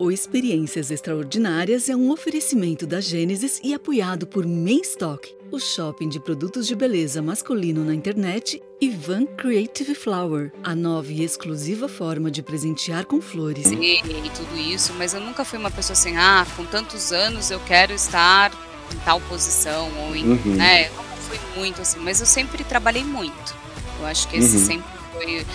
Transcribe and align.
O 0.00 0.12
Experiências 0.12 0.92
Extraordinárias 0.92 1.88
é 1.88 1.96
um 1.96 2.12
oferecimento 2.12 2.86
da 2.86 3.00
Gênesis 3.00 3.60
e 3.64 3.74
apoiado 3.74 4.28
por 4.28 4.46
Mainstock, 4.46 5.34
o 5.50 5.58
shopping 5.58 6.08
de 6.08 6.20
produtos 6.20 6.68
de 6.68 6.76
beleza 6.76 7.20
masculino 7.20 7.84
na 7.84 7.92
internet, 7.92 8.62
e 8.80 8.90
Van 8.90 9.26
Creative 9.26 9.96
Flower, 9.96 10.52
a 10.62 10.72
nova 10.72 11.10
e 11.10 11.24
exclusiva 11.24 11.88
forma 11.88 12.30
de 12.30 12.44
presentear 12.44 13.06
com 13.06 13.20
flores. 13.20 13.66
E, 13.72 13.96
e 13.96 14.30
tudo 14.36 14.56
isso, 14.56 14.94
mas 14.96 15.14
eu 15.14 15.20
nunca 15.20 15.44
fui 15.44 15.58
uma 15.58 15.70
pessoa 15.70 15.94
assim, 15.94 16.16
ah, 16.16 16.46
com 16.54 16.64
tantos 16.64 17.12
anos 17.12 17.50
eu 17.50 17.58
quero 17.58 17.92
estar 17.92 18.52
em 18.94 18.98
tal 19.04 19.20
posição, 19.22 19.90
ou 20.04 20.14
em, 20.14 20.24
uhum. 20.30 20.54
né, 20.54 20.86
eu 20.86 20.92
nunca 20.92 21.16
fui 21.16 21.38
muito 21.56 21.82
assim, 21.82 21.98
mas 21.98 22.20
eu 22.20 22.26
sempre 22.26 22.62
trabalhei 22.62 23.02
muito. 23.02 23.52
Eu 23.98 24.06
acho 24.06 24.28
que 24.28 24.36
esse 24.36 24.58
uhum. 24.58 24.64
sempre 24.64 24.98
foi, 25.12 25.46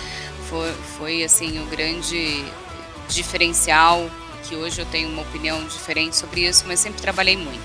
foi, 0.50 0.72
foi, 0.98 1.24
assim, 1.24 1.62
o 1.62 1.64
grande 1.64 2.44
diferencial 3.08 4.10
que 4.48 4.54
hoje 4.54 4.82
eu 4.82 4.86
tenho 4.86 5.08
uma 5.08 5.22
opinião 5.22 5.66
diferente 5.66 6.16
sobre 6.16 6.46
isso, 6.46 6.64
mas 6.66 6.78
sempre 6.78 7.00
trabalhei 7.00 7.36
muito. 7.36 7.62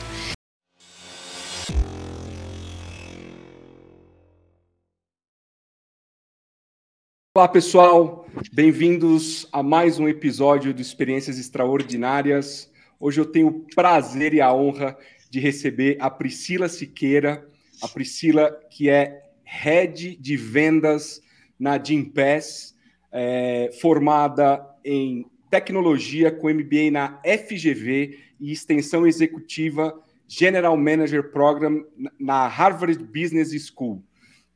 Olá, 7.36 7.48
pessoal. 7.48 8.26
Bem-vindos 8.54 9.46
a 9.52 9.62
mais 9.62 10.00
um 10.00 10.08
episódio 10.08 10.74
do 10.74 10.82
Experiências 10.82 11.38
Extraordinárias. 11.38 12.72
Hoje 12.98 13.20
eu 13.20 13.26
tenho 13.26 13.48
o 13.48 13.66
prazer 13.76 14.34
e 14.34 14.42
a 14.42 14.54
honra 14.54 14.98
de 15.30 15.40
receber 15.40 15.98
a 16.00 16.10
Priscila 16.10 16.70
Siqueira, 16.70 17.48
a 17.82 17.88
Priscila 17.90 18.52
que 18.70 18.90
é 18.90 19.22
Head 19.44 20.16
de 20.16 20.38
Vendas 20.38 21.22
na 21.60 21.82
Gimpass, 21.82 22.74
é, 23.12 23.70
formada 23.82 24.66
em 24.84 25.26
tecnologia 25.50 26.32
com 26.32 26.50
MBA 26.50 26.92
na 26.92 27.20
FGV 27.24 28.20
e 28.40 28.52
extensão 28.52 29.08
executiva 29.08 30.00
General 30.28 30.78
Manager 30.78 31.32
Program 31.32 31.84
na 32.20 32.48
Harvard 32.48 33.04
Business 33.04 33.52
School. 33.66 34.04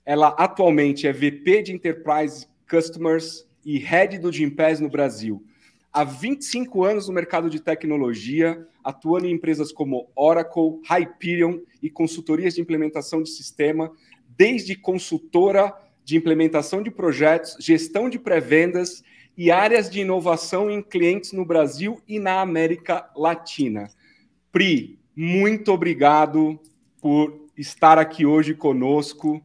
Ela 0.06 0.28
atualmente 0.38 1.08
é 1.08 1.14
VP 1.14 1.64
de 1.64 1.74
Enterprise 1.74 2.48
Customers 2.70 3.48
e 3.66 3.80
Head 3.80 4.20
do 4.20 4.32
Gimpass 4.32 4.80
no 4.80 4.90
Brasil. 4.90 5.44
Há 5.92 6.04
25 6.04 6.84
anos 6.84 7.08
no 7.08 7.14
mercado 7.14 7.50
de 7.50 7.60
tecnologia, 7.60 8.68
atuando 8.84 9.28
em 9.28 9.32
empresas 9.32 9.72
como 9.72 10.10
Oracle, 10.16 10.80
Hyperion 10.90 11.60
e 11.82 11.90
consultorias 11.90 12.56
de 12.56 12.62
implementação 12.62 13.22
de 13.22 13.30
sistema, 13.30 13.92
desde 14.38 14.76
consultora 14.76 15.74
de 16.04 16.18
implementação 16.18 16.84
de 16.84 16.92
projetos, 16.92 17.56
gestão 17.60 18.10
de 18.10 18.20
pré-vendas 18.20 19.04
e 19.38 19.52
áreas 19.52 19.90
de 19.90 20.02
inovação 20.02 20.70
em 20.70 20.82
clientes 20.82 21.32
no 21.32 21.46
Brasil 21.46 22.02
e 22.08 22.20
na 22.20 22.42
América 22.42 23.10
Latina. 23.16 23.90
Pri, 24.52 25.00
muito 25.16 25.72
obrigado 25.72 26.60
por 27.02 27.48
estar 27.58 27.98
aqui 27.98 28.26
hoje 28.26 28.54
conosco. 28.54 29.44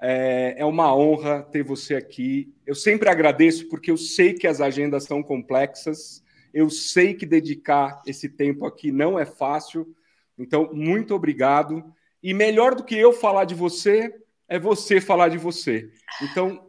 É, 0.00 0.56
é, 0.58 0.64
uma 0.64 0.94
honra 0.94 1.42
ter 1.42 1.62
você 1.62 1.94
aqui. 1.94 2.52
Eu 2.66 2.74
sempre 2.74 3.08
agradeço 3.08 3.68
porque 3.68 3.90
eu 3.90 3.96
sei 3.96 4.34
que 4.34 4.48
as 4.48 4.60
agendas 4.60 5.04
são 5.04 5.22
complexas, 5.22 6.24
eu 6.52 6.68
sei 6.68 7.14
que 7.14 7.24
dedicar 7.24 8.02
esse 8.04 8.28
tempo 8.28 8.66
aqui 8.66 8.90
não 8.90 9.16
é 9.16 9.24
fácil. 9.24 9.94
Então, 10.36 10.70
muito 10.72 11.14
obrigado. 11.14 11.84
E 12.20 12.34
melhor 12.34 12.74
do 12.74 12.84
que 12.84 12.96
eu 12.96 13.12
falar 13.12 13.44
de 13.44 13.54
você, 13.54 14.12
é 14.48 14.58
você 14.58 15.00
falar 15.00 15.28
de 15.28 15.38
você. 15.38 15.88
Então, 16.20 16.66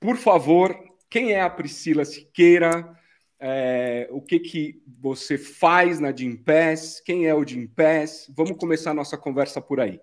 por 0.00 0.16
favor, 0.16 0.76
quem 1.10 1.32
é 1.32 1.40
a 1.40 1.50
Priscila 1.50 2.04
Siqueira? 2.04 2.96
É, 3.40 4.08
o 4.10 4.20
que, 4.20 4.40
que 4.40 4.82
você 5.00 5.38
faz 5.38 6.00
na 6.00 6.14
Gimpass? 6.14 7.00
Quem 7.00 7.26
é 7.26 7.34
o 7.34 7.46
Gimpass? 7.46 8.30
Vamos 8.34 8.58
começar 8.58 8.90
a 8.90 8.94
nossa 8.94 9.16
conversa 9.16 9.60
por 9.60 9.80
aí. 9.80 10.00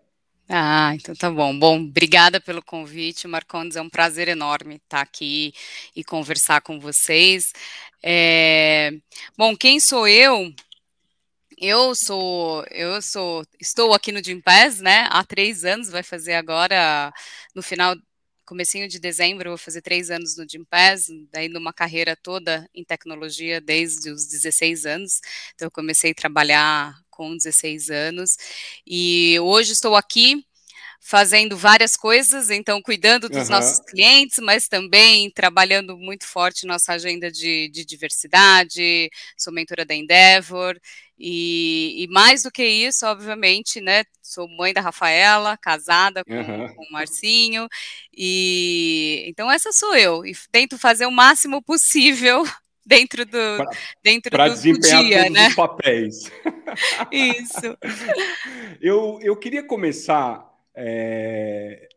Ah, 0.47 0.93
então 0.93 1.15
tá 1.15 1.29
bom. 1.29 1.57
Bom, 1.57 1.81
obrigada 1.81 2.39
pelo 2.39 2.61
convite, 2.61 3.27
Marcondes. 3.27 3.75
É 3.75 3.81
um 3.81 3.89
prazer 3.89 4.27
enorme 4.27 4.75
estar 4.75 5.01
aqui 5.01 5.53
e 5.95 6.03
conversar 6.03 6.61
com 6.61 6.79
vocês. 6.79 7.51
É, 8.01 8.91
bom, 9.37 9.55
quem 9.55 9.79
sou 9.79 10.07
eu? 10.07 10.53
Eu 11.57 11.95
sou, 11.95 12.65
eu 12.69 13.01
sou, 13.01 13.43
estou 13.59 13.93
aqui 13.93 14.11
no 14.11 14.23
Gimpass, 14.23 14.81
né? 14.81 15.07
Há 15.09 15.23
três 15.23 15.65
anos, 15.65 15.89
vai 15.89 16.03
fazer 16.03 16.33
agora 16.33 17.13
no 17.55 17.63
final 17.63 17.95
comecinho 18.45 18.87
de 18.87 18.99
dezembro, 18.99 19.49
vou 19.49 19.57
fazer 19.57 19.81
três 19.81 20.09
anos 20.09 20.37
no 20.37 20.47
Gimpass, 20.47 21.07
daí 21.31 21.49
numa 21.49 21.73
carreira 21.73 22.15
toda 22.15 22.69
em 22.73 22.83
tecnologia 22.83 23.59
desde 23.59 24.09
os 24.11 24.27
16 24.27 24.85
anos, 24.85 25.19
então 25.53 25.67
eu 25.67 25.71
comecei 25.71 26.11
a 26.11 26.15
trabalhar 26.15 26.95
com 27.09 27.35
16 27.35 27.89
anos, 27.89 28.37
e 28.85 29.39
hoje 29.39 29.71
estou 29.73 29.95
aqui 29.95 30.45
fazendo 30.99 31.57
várias 31.57 31.95
coisas, 31.95 32.49
então 32.49 32.81
cuidando 32.81 33.29
dos 33.29 33.49
uhum. 33.49 33.55
nossos 33.55 33.79
clientes, 33.79 34.39
mas 34.39 34.67
também 34.67 35.29
trabalhando 35.31 35.97
muito 35.97 36.25
forte 36.25 36.65
nossa 36.65 36.93
agenda 36.93 37.31
de, 37.31 37.69
de 37.69 37.85
diversidade, 37.85 39.09
sou 39.37 39.53
mentora 39.53 39.85
da 39.85 39.93
Endeavor, 39.93 40.79
e, 41.17 42.03
e, 42.03 42.07
mais 42.09 42.43
do 42.43 42.51
que 42.51 42.65
isso, 42.65 43.05
obviamente, 43.05 43.79
né? 43.79 44.03
Sou 44.21 44.49
mãe 44.49 44.73
da 44.73 44.81
Rafaela, 44.81 45.57
casada 45.57 46.25
com, 46.25 46.33
uhum. 46.33 46.75
com 46.75 46.83
o 46.83 46.91
Marcinho, 46.91 47.69
e 48.13 49.23
então 49.27 49.49
essa 49.49 49.71
sou 49.71 49.95
eu, 49.95 50.25
e 50.25 50.33
tento 50.51 50.77
fazer 50.77 51.05
o 51.05 51.11
máximo 51.11 51.61
possível 51.61 52.43
dentro 52.85 53.25
do 53.25 53.31
pra, 53.31 53.69
dentro 54.03 54.31
pra 54.31 54.47
do, 54.47 54.53
desempenhar 54.53 55.03
dia, 55.03 55.17
todos 55.23 55.33
né? 55.33 55.47
os 55.47 55.55
papéis. 55.55 56.31
Isso. 57.11 57.77
eu, 58.81 59.19
eu 59.21 59.35
queria 59.37 59.63
começar, 59.63 60.45
é, 60.75 61.87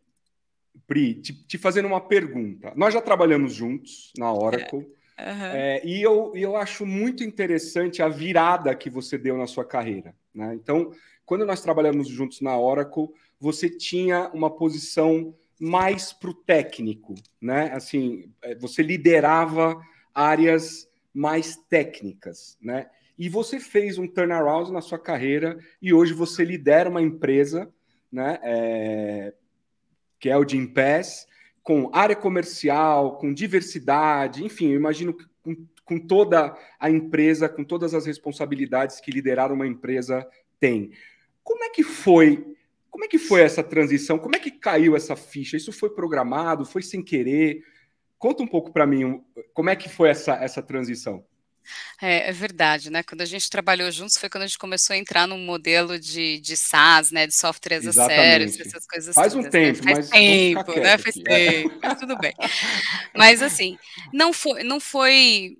Pri, 0.87 1.15
te, 1.17 1.35
te, 1.47 1.59
fazendo 1.59 1.87
uma 1.87 2.01
pergunta. 2.01 2.73
Nós 2.75 2.95
já 2.95 3.01
trabalhamos 3.03 3.53
juntos 3.53 4.13
na 4.17 4.33
Oracle. 4.33 4.91
É. 5.17 5.33
Uhum. 5.33 5.45
É, 5.53 5.83
e 5.85 6.01
eu, 6.01 6.33
eu 6.35 6.57
acho 6.57 6.87
muito 6.87 7.25
interessante 7.25 8.01
a 8.01 8.09
virada 8.09 8.75
que 8.75 8.89
você 8.89 9.19
deu 9.19 9.37
na 9.37 9.47
sua 9.47 9.65
carreira. 9.65 10.15
Né? 10.33 10.55
Então, 10.55 10.93
quando 11.27 11.45
nós 11.45 11.61
trabalhamos 11.61 12.09
juntos 12.09 12.41
na 12.41 12.59
Oracle, 12.59 13.09
você 13.39 13.69
tinha 13.69 14.31
uma 14.33 14.49
posição 14.51 15.35
mais 15.61 16.13
para 16.13 16.31
o 16.31 16.35
técnico, 16.35 17.15
né? 17.41 17.73
Assim, 17.73 18.33
é, 18.43 18.55
você 18.55 18.83
liderava 18.83 19.79
áreas 20.15 20.89
mais 21.13 21.57
técnicas, 21.69 22.57
né? 22.63 22.89
E 23.19 23.29
você 23.29 23.59
fez 23.59 23.99
um 23.99 24.07
turnaround 24.07 24.73
na 24.73 24.81
sua 24.81 24.99
carreira 24.99 25.59
e 25.83 25.93
hoje 25.93 26.13
você 26.13 26.45
lidera 26.45 26.89
uma 26.89 27.03
empresa, 27.03 27.69
né? 28.11 28.39
É, 28.43 29.35
que 30.19 30.29
é 30.29 30.37
o 30.37 30.49
Jim 30.49 30.67
Pass, 30.67 31.27
com 31.63 31.91
área 31.93 32.17
comercial, 32.17 33.19
com 33.19 33.33
diversidade, 33.33 34.45
enfim, 34.45 34.71
eu 34.71 34.77
imagino 34.77 35.15
que 35.15 35.25
com, 35.43 35.67
com 35.85 35.99
toda 35.99 36.57
a 36.79 36.91
empresa, 36.91 37.49
com 37.49 37.65
todas 37.65 37.95
as 37.95 38.07
responsabilidades 38.07 39.01
que 39.01 39.11
liderar 39.11 39.53
uma 39.53 39.67
empresa 39.67 40.27
tem. 40.59 40.93
Como 41.43 41.65
é 41.65 41.71
que 41.71 41.83
foi? 41.83 42.57
Como 42.91 43.05
é 43.05 43.09
que 43.09 43.19
foi 43.19 43.43
essa 43.43 43.63
transição? 43.63 44.19
Como 44.19 44.35
é 44.35 44.39
que 44.39 44.51
caiu 44.51 44.97
essa 44.97 45.15
ficha? 45.15 45.57
Isso 45.57 45.73
foi 45.73 45.91
programado? 45.91 46.65
Foi 46.65 46.83
sem 46.83 47.03
querer? 47.03 47.63
Conta 48.19 48.43
um 48.43 48.47
pouco 48.47 48.73
para 48.73 48.87
mim 48.87 49.23
como 49.55 49.71
é 49.71 49.77
que 49.77 49.89
foi 49.89 50.09
essa, 50.09 50.35
essa 50.35 50.63
transição. 50.63 51.25
É, 52.01 52.29
é, 52.29 52.33
verdade, 52.33 52.91
né? 52.91 53.03
Quando 53.03 53.23
a 53.23 53.25
gente 53.25 53.49
trabalhou 53.51 53.91
juntos 53.91 54.17
foi 54.17 54.29
quando 54.29 54.45
a 54.45 54.47
gente 54.47 54.59
começou 54.59 54.95
a 54.95 54.97
entrar 54.97 55.27
num 55.27 55.39
modelo 55.39 55.99
de, 55.99 56.39
de 56.41 56.57
SaaS, 56.57 57.11
né? 57.11 57.27
De 57.27 57.35
software 57.35 57.77
as 57.77 57.99
a 57.99 58.07
service, 58.07 58.63
essas 58.63 58.87
coisas. 58.87 59.15
Faz 59.15 59.35
um 59.35 59.43
né? 59.43 59.51
tempo, 59.51 59.85
né? 59.85 59.95
Faz 59.95 60.09
tempo, 60.09 60.81
né? 60.81 60.99
Faz 60.99 61.17
aqui. 61.17 61.25
É. 61.27 61.63
tempo, 61.63 61.79
mas 61.83 61.99
tudo 61.99 62.19
bem. 62.19 62.35
Mas 63.15 63.43
assim, 63.43 63.79
não 64.13 64.33
foi, 64.33 64.63
não 64.63 64.79
foi, 64.79 65.59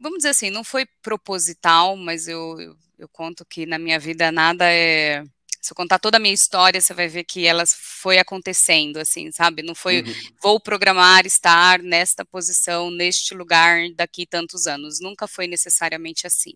vamos 0.00 0.18
dizer 0.18 0.30
assim, 0.30 0.50
não 0.50 0.64
foi 0.64 0.86
proposital, 1.02 1.96
mas 1.96 2.28
eu, 2.28 2.60
eu, 2.60 2.76
eu 2.98 3.08
conto 3.08 3.44
que 3.44 3.66
na 3.66 3.78
minha 3.78 3.98
vida 3.98 4.32
nada 4.32 4.64
é 4.70 5.24
se 5.62 5.72
eu 5.72 5.76
contar 5.76 6.00
toda 6.00 6.16
a 6.16 6.20
minha 6.20 6.34
história, 6.34 6.80
você 6.80 6.92
vai 6.92 7.06
ver 7.06 7.22
que 7.22 7.46
ela 7.46 7.62
foi 7.66 8.18
acontecendo, 8.18 8.96
assim, 8.96 9.30
sabe? 9.30 9.62
Não 9.62 9.76
foi, 9.76 10.02
uhum. 10.02 10.12
vou 10.42 10.60
programar 10.60 11.24
estar 11.24 11.78
nesta 11.80 12.24
posição, 12.24 12.90
neste 12.90 13.32
lugar 13.32 13.78
daqui 13.94 14.26
tantos 14.26 14.66
anos. 14.66 14.98
Nunca 15.00 15.28
foi 15.28 15.46
necessariamente 15.46 16.26
assim. 16.26 16.54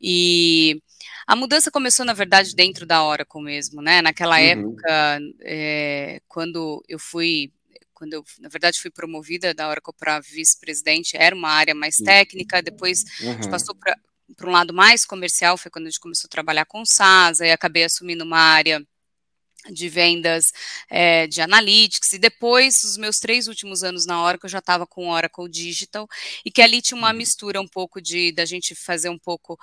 E 0.00 0.80
a 1.26 1.34
mudança 1.34 1.68
começou, 1.68 2.06
na 2.06 2.12
verdade, 2.12 2.54
dentro 2.54 2.86
da 2.86 3.02
Oracle 3.02 3.42
mesmo, 3.42 3.82
né? 3.82 4.00
Naquela 4.00 4.36
uhum. 4.36 4.44
época, 4.44 5.20
é, 5.42 6.22
quando 6.28 6.80
eu 6.88 6.98
fui 6.98 7.52
quando 7.92 8.14
eu, 8.14 8.24
na 8.38 8.48
verdade, 8.48 8.78
fui 8.80 8.92
promovida 8.92 9.52
da 9.52 9.68
Oracle 9.68 9.92
para 9.98 10.20
vice-presidente, 10.20 11.16
era 11.16 11.34
uma 11.34 11.50
área 11.50 11.74
mais 11.74 11.96
técnica, 11.96 12.62
depois 12.62 13.02
uhum. 13.20 13.30
a 13.30 13.32
gente 13.32 13.50
passou 13.50 13.74
para 13.74 13.98
para 14.36 14.48
um 14.48 14.52
lado 14.52 14.74
mais 14.74 15.04
comercial, 15.04 15.56
foi 15.56 15.70
quando 15.70 15.86
a 15.86 15.90
gente 15.90 16.00
começou 16.00 16.28
a 16.28 16.30
trabalhar 16.30 16.64
com 16.66 16.84
SaaS, 16.84 17.40
aí 17.40 17.50
acabei 17.50 17.84
assumindo 17.84 18.24
uma 18.24 18.38
área 18.38 18.84
de 19.70 19.88
vendas 19.88 20.52
é, 20.88 21.26
de 21.26 21.40
analytics, 21.40 22.12
e 22.12 22.18
depois, 22.18 22.82
os 22.84 22.96
meus 22.96 23.18
três 23.18 23.48
últimos 23.48 23.82
anos 23.82 24.06
na 24.06 24.22
Oracle, 24.22 24.46
eu 24.46 24.50
já 24.50 24.58
estava 24.58 24.86
com 24.86 25.10
Oracle 25.10 25.48
Digital, 25.48 26.08
e 26.44 26.50
que 26.50 26.62
ali 26.62 26.80
tinha 26.80 26.96
uma 26.96 27.10
uhum. 27.10 27.16
mistura 27.16 27.60
um 27.60 27.68
pouco 27.68 28.00
de, 28.00 28.32
da 28.32 28.44
gente 28.44 28.74
fazer 28.74 29.08
um 29.08 29.18
pouco 29.18 29.58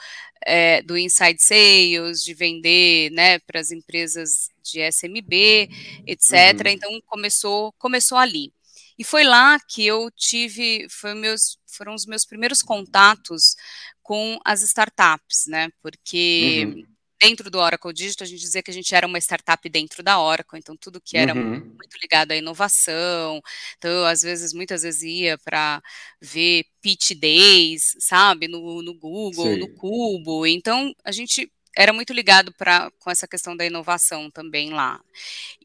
é, 0.46 0.82
do 0.82 0.98
inside 0.98 1.42
sales, 1.42 2.24
de 2.24 2.34
vender, 2.34 3.12
né, 3.12 3.40
para 3.40 3.60
as 3.60 3.72
empresas 3.72 4.50
de 4.62 4.80
SMB, 4.82 5.70
etc. 6.06 6.32
Uhum. 6.66 6.72
Então, 6.72 7.02
começou, 7.08 7.72
começou 7.74 8.18
ali. 8.18 8.55
E 8.98 9.04
foi 9.04 9.24
lá 9.24 9.60
que 9.60 9.86
eu 9.86 10.10
tive, 10.16 10.88
meus, 11.16 11.58
foram 11.68 11.94
os 11.94 12.06
meus 12.06 12.26
primeiros 12.26 12.62
contatos 12.62 13.56
com 14.02 14.40
as 14.46 14.62
startups, 14.62 15.46
né, 15.48 15.70
porque... 15.82 16.64
Uhum 16.68 16.96
dentro 17.20 17.50
do 17.50 17.60
Oracle 17.60 17.94
Digital, 17.94 18.26
a 18.26 18.30
gente 18.30 18.42
dizia 18.42 18.62
que 18.62 18.72
a 18.72 18.74
gente 18.74 18.94
era 18.94 19.08
uma 19.08 19.18
startup 19.18 19.68
dentro 19.70 20.04
da 20.04 20.20
Oracle, 20.20 20.60
então 20.60 20.76
tudo 20.76 21.02
que 21.02 21.18
era 21.18 21.34
uhum. 21.34 21.60
muito 21.60 21.98
ligado 22.02 22.32
à 22.32 22.36
inovação, 22.36 23.42
então 23.78 23.90
eu, 23.90 24.06
às 24.06 24.22
vezes, 24.22 24.54
muitas 24.54 24.84
vezes 24.84 25.02
ia 25.02 25.38
para 25.38 25.82
ver 26.22 26.66
pitch 26.82 27.12
days, 27.12 27.96
sabe, 28.00 28.48
no, 28.48 28.82
no 28.82 28.94
Google, 28.94 29.54
Sim. 29.54 29.60
no 29.60 29.70
Cubo, 29.76 30.46
então 30.46 30.94
a 31.04 31.12
gente 31.12 31.52
era 31.76 31.92
muito 31.92 32.14
ligado 32.14 32.54
para 32.54 32.90
com 33.00 33.12
essa 33.12 33.28
questão 33.28 33.56
da 33.56 33.66
inovação 33.66 34.32
também 34.32 34.70
lá. 34.70 35.02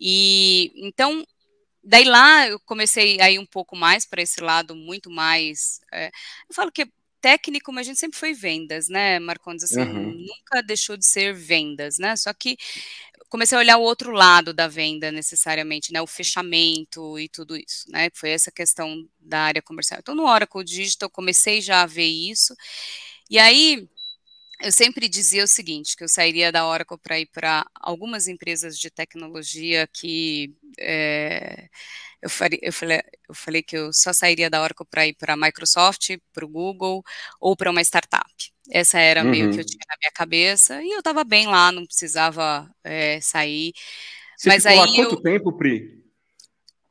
E 0.01 0.73
então 0.75 1.25
daí 1.83 2.05
lá 2.05 2.49
eu 2.49 2.61
comecei 2.61 3.21
a 3.21 3.31
ir 3.31 3.39
um 3.39 3.47
pouco 3.47 3.77
mais 3.77 4.05
para 4.07 4.23
esse 4.23 4.41
lado 4.41 4.75
muito 4.75 5.11
mais. 5.11 5.81
É, 5.93 6.09
eu 6.49 6.55
falo 6.55 6.71
que 6.73 6.87
técnico, 7.21 7.73
mas 7.73 7.87
a 7.87 7.91
gente 7.91 8.01
sempre 8.01 8.19
foi 8.19 8.33
vendas, 8.33 8.89
né, 8.89 9.19
Marcondes? 9.19 9.65
Assim, 9.65 9.81
uhum. 9.81 10.27
nunca 10.27 10.63
deixou 10.63 10.97
de 10.97 11.07
ser 11.07 11.35
vendas, 11.35 11.99
né? 11.99 12.17
Só 12.17 12.33
que 12.33 12.57
comecei 13.29 13.57
a 13.57 13.61
olhar 13.61 13.77
o 13.77 13.83
outro 13.83 14.11
lado 14.11 14.53
da 14.53 14.67
venda 14.67 15.13
necessariamente, 15.13 15.93
né? 15.93 16.01
O 16.03 16.07
fechamento 16.07 17.19
e 17.19 17.29
tudo 17.29 17.57
isso, 17.57 17.85
né? 17.91 18.09
Foi 18.15 18.31
essa 18.31 18.51
questão 18.51 19.07
da 19.19 19.41
área 19.41 19.63
comercial. 19.63 20.01
Então, 20.01 20.15
no 20.15 20.25
Oracle 20.27 20.65
Digital, 20.65 21.11
comecei 21.11 21.61
já 21.61 21.83
a 21.83 21.87
ver 21.87 22.07
isso. 22.07 22.55
E 23.29 23.39
aí, 23.39 23.89
eu 24.61 24.71
sempre 24.71 25.09
dizia 25.09 25.45
o 25.45 25.49
seguinte, 25.49 25.97
que 25.97 26.05
eu 26.05 26.09
sairia 26.09 26.53
da 26.53 26.67
Oracle 26.67 26.99
para 26.99 27.19
ir 27.19 27.27
para 27.27 27.67
algumas 27.75 28.29
empresas 28.29 28.79
de 28.79 28.91
tecnologia 28.91 29.89
que 29.93 30.55
é, 30.79 31.69
eu, 32.21 32.29
falei, 32.29 32.59
eu, 32.63 32.73
falei, 32.73 33.01
eu 33.29 33.35
falei 33.35 33.63
que 33.63 33.77
eu 33.77 33.93
só 33.93 34.13
sairia 34.13 34.51
da 34.51 34.63
Oracle 34.63 34.87
para 34.89 35.07
ir 35.07 35.15
para 35.15 35.33
a 35.33 35.37
Microsoft, 35.37 36.11
para 36.33 36.45
o 36.45 36.49
Google 36.49 37.03
ou 37.41 37.57
para 37.57 37.71
uma 37.71 37.81
startup. 37.81 38.31
Essa 38.71 39.01
era 39.01 39.25
uhum. 39.25 39.31
meio 39.31 39.51
que 39.51 39.57
eu 39.57 39.61
uhum. 39.61 39.67
tinha 39.67 39.85
na 39.89 39.97
minha 40.01 40.13
cabeça 40.13 40.83
e 40.83 40.91
eu 40.91 40.99
estava 40.99 41.25
bem 41.25 41.47
lá, 41.47 41.73
não 41.73 41.87
precisava 41.87 42.71
é, 42.85 43.19
sair. 43.21 43.73
Você 44.37 44.49
Mas 44.49 44.63
ficou 44.63 44.83
aí 44.83 44.95
quanto 44.95 45.15
eu, 45.15 45.23
tempo, 45.23 45.53
Pri? 45.53 46.05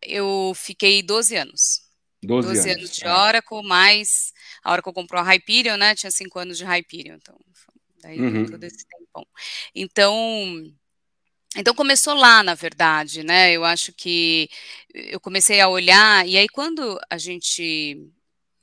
Eu 0.01 0.54
fiquei 0.56 1.04
12 1.04 1.36
anos. 1.36 1.81
12, 2.24 2.48
12 2.48 2.60
anos. 2.60 2.77
anos 2.77 2.95
de 2.95 3.06
é. 3.06 3.13
Oracle, 3.13 3.63
mais 3.63 4.33
a 4.63 4.71
Oracle 4.71 4.94
comprou 4.94 5.21
a 5.21 5.23
Hyperion, 5.33 5.77
né? 5.77 5.95
Tinha 5.95 6.11
5 6.11 6.39
anos 6.39 6.57
de 6.57 6.65
Hyperion, 6.65 7.15
então 7.15 7.35
daí 8.01 8.19
uhum. 8.19 8.45
todo 8.45 8.63
esse 8.63 8.85
tempão. 8.88 9.27
Então, 9.75 10.73
então 11.56 11.73
começou 11.73 12.13
lá, 12.13 12.44
na 12.44 12.56
verdade, 12.56 13.23
né? 13.23 13.51
Eu 13.51 13.65
acho 13.65 13.91
que 13.94 14.50
eu 14.94 15.19
comecei 15.19 15.59
a 15.59 15.67
olhar, 15.67 16.27
e 16.27 16.38
aí 16.38 16.47
quando 16.47 17.00
a 17.09 17.17
gente 17.17 18.09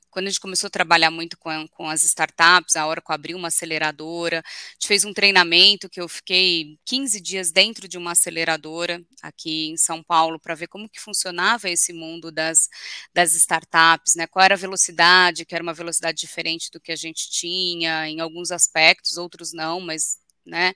quando 0.09 0.27
a 0.27 0.29
gente 0.29 0.39
começou 0.39 0.67
a 0.67 0.71
trabalhar 0.71 1.11
muito 1.11 1.37
com, 1.37 1.67
com 1.69 1.89
as 1.89 2.03
startups, 2.03 2.75
a 2.75 2.87
Oracle 2.87 3.13
abriu 3.13 3.37
uma 3.37 3.49
aceleradora, 3.49 4.39
a 4.39 4.73
gente 4.73 4.87
fez 4.87 5.05
um 5.05 5.13
treinamento 5.13 5.89
que 5.89 6.01
eu 6.01 6.07
fiquei 6.07 6.77
15 6.85 7.21
dias 7.21 7.51
dentro 7.51 7.87
de 7.87 7.97
uma 7.97 8.11
aceleradora 8.11 9.01
aqui 9.21 9.69
em 9.69 9.77
São 9.77 10.03
Paulo 10.03 10.39
para 10.39 10.55
ver 10.55 10.67
como 10.67 10.89
que 10.89 10.99
funcionava 10.99 11.69
esse 11.69 11.93
mundo 11.93 12.31
das, 12.31 12.69
das 13.13 13.33
startups, 13.35 14.15
né? 14.15 14.27
Qual 14.27 14.43
era 14.43 14.55
a 14.55 14.57
velocidade, 14.57 15.45
que 15.45 15.55
era 15.55 15.63
uma 15.63 15.73
velocidade 15.73 16.17
diferente 16.19 16.69
do 16.71 16.79
que 16.79 16.91
a 16.91 16.95
gente 16.95 17.29
tinha 17.29 18.07
em 18.07 18.19
alguns 18.19 18.51
aspectos, 18.51 19.17
outros 19.17 19.53
não, 19.53 19.79
mas, 19.79 20.17
né? 20.45 20.73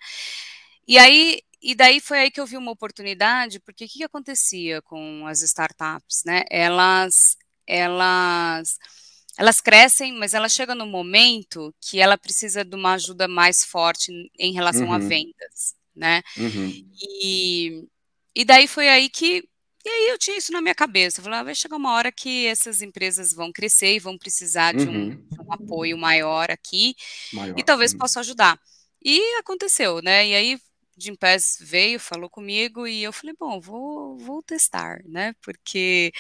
E 0.88 0.98
aí 0.98 1.42
e 1.62 1.76
daí 1.76 2.00
foi 2.00 2.20
aí 2.20 2.32
que 2.32 2.42
eu 2.42 2.46
vi 2.46 2.58
uma 2.58 2.72
oportunidade, 2.72 3.60
porque 3.60 3.86
o 3.86 3.88
que, 3.88 4.00
que 4.00 4.04
acontecia 4.04 4.82
com 4.82 5.28
as 5.28 5.42
startups, 5.42 6.24
né? 6.26 6.44
Elas, 6.50 7.38
elas, 7.68 8.80
elas 9.42 9.60
crescem, 9.60 10.14
mas 10.14 10.36
ela 10.36 10.48
chega 10.48 10.76
no 10.76 10.86
momento 10.86 11.74
que 11.82 12.00
ela 12.00 12.16
precisa 12.16 12.64
de 12.64 12.76
uma 12.76 12.94
ajuda 12.94 13.28
mais 13.28 13.64
forte 13.64 14.12
em 14.38 14.54
relação 14.54 14.86
uhum. 14.86 14.94
a 14.94 15.00
vendas, 15.00 15.74
né? 15.96 16.22
Uhum. 16.38 16.88
E, 17.24 17.84
e 18.36 18.46
daí 18.46 18.68
foi 18.68 18.88
aí 18.88 19.10
que 19.10 19.44
e 19.84 19.90
aí 19.90 20.10
eu 20.10 20.20
tinha 20.20 20.38
isso 20.38 20.52
na 20.52 20.62
minha 20.62 20.76
cabeça, 20.76 21.20
eu 21.20 21.24
falava, 21.24 21.46
vai 21.46 21.56
chegar 21.56 21.76
uma 21.76 21.94
hora 21.94 22.12
que 22.12 22.46
essas 22.46 22.84
empresas 22.84 23.34
vão 23.34 23.52
crescer 23.52 23.96
e 23.96 24.00
vão 24.00 24.16
precisar 24.16 24.76
de, 24.76 24.88
um, 24.88 24.92
uhum. 24.92 25.28
de 25.32 25.42
um 25.42 25.52
apoio 25.52 25.98
maior 25.98 26.52
aqui, 26.52 26.94
maior, 27.34 27.58
e 27.58 27.64
talvez 27.64 27.96
possa 27.96 28.20
ajudar. 28.20 28.60
E 29.04 29.20
aconteceu, 29.40 30.04
né? 30.04 30.28
E 30.28 30.36
aí 30.36 30.60
Jim 31.02 31.16
Pass 31.16 31.58
veio, 31.60 32.00
falou 32.00 32.30
comigo 32.30 32.88
e 32.88 33.04
eu 33.04 33.12
falei, 33.12 33.36
bom, 33.38 33.60
vou, 33.60 34.18
vou 34.18 34.44
testar, 34.44 35.02
né? 35.06 35.34
Porque 35.42 36.12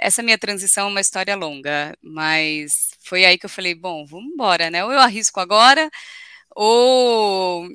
essa 0.00 0.22
minha 0.22 0.38
transição 0.38 0.86
é 0.86 0.90
uma 0.90 1.00
história 1.00 1.36
longa, 1.36 1.96
mas 2.02 2.90
foi 3.00 3.24
aí 3.24 3.38
que 3.38 3.46
eu 3.46 3.50
falei, 3.50 3.74
bom, 3.74 4.04
vamos 4.06 4.32
embora, 4.32 4.70
né? 4.70 4.84
Ou 4.84 4.92
eu 4.92 4.98
arrisco 4.98 5.40
agora, 5.40 5.90
ou 6.54 7.68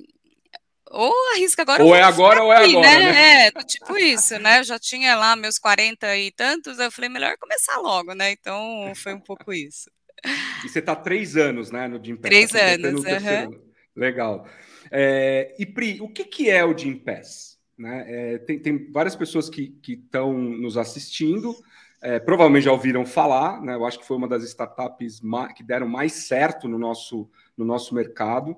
ou 0.92 1.14
arrisca 1.34 1.64
agora. 1.64 1.84
Ou 1.84 1.96
é 1.96 2.02
agora 2.02 2.42
ou 2.44 2.54
é 2.54 2.58
agora. 2.58 2.82
Né? 2.82 3.12
né? 3.12 3.48
É, 3.48 3.52
tipo 3.64 3.98
isso, 3.98 4.40
né? 4.40 4.60
Eu 4.60 4.64
já 4.64 4.80
tinha 4.80 5.16
lá 5.16 5.36
meus 5.36 5.60
40 5.60 6.16
e 6.18 6.32
tantos, 6.32 6.80
eu 6.80 6.92
falei, 6.92 7.10
melhor 7.10 7.38
começar 7.38 7.78
logo, 7.78 8.14
né? 8.14 8.32
Então 8.32 8.94
foi 8.96 9.14
um 9.14 9.20
pouco 9.20 9.52
isso. 9.52 9.90
E 10.64 10.70
você 10.70 10.80
está 10.80 10.96
três 10.96 11.36
anos, 11.36 11.72
né, 11.72 11.88
no 11.88 12.04
Jim 12.04 12.16
Pass? 12.16 12.30
Três 12.30 12.52
tá 12.52 12.60
anos, 12.60 13.04
uhum. 13.04 13.62
Legal. 13.96 14.48
É, 14.92 15.56
e 15.58 15.66
Pri, 15.66 16.00
o 16.02 16.08
que, 16.08 16.26
que 16.26 16.50
é 16.50 16.64
o 16.64 16.78
Jim 16.78 16.96
Pass? 16.96 17.58
Né? 17.78 18.06
É, 18.08 18.38
tem, 18.40 18.60
tem, 18.60 18.92
várias 18.92 19.16
pessoas 19.16 19.50
que 19.50 19.78
estão 19.88 20.34
nos 20.34 20.78
assistindo, 20.78 21.56
é, 22.02 22.20
provavelmente 22.20 22.66
já 22.66 22.72
ouviram 22.72 23.06
falar, 23.06 23.62
né? 23.62 23.74
eu 23.74 23.86
acho 23.86 24.00
que 24.00 24.06
foi 24.06 24.16
uma 24.16 24.28
das 24.28 24.44
startups 24.44 25.22
que 25.56 25.64
deram 25.64 25.88
mais 25.88 26.14
certo 26.14 26.68
no 26.68 26.78
nosso, 26.78 27.30
no 27.58 27.66
nosso 27.66 27.94
mercado, 27.94 28.56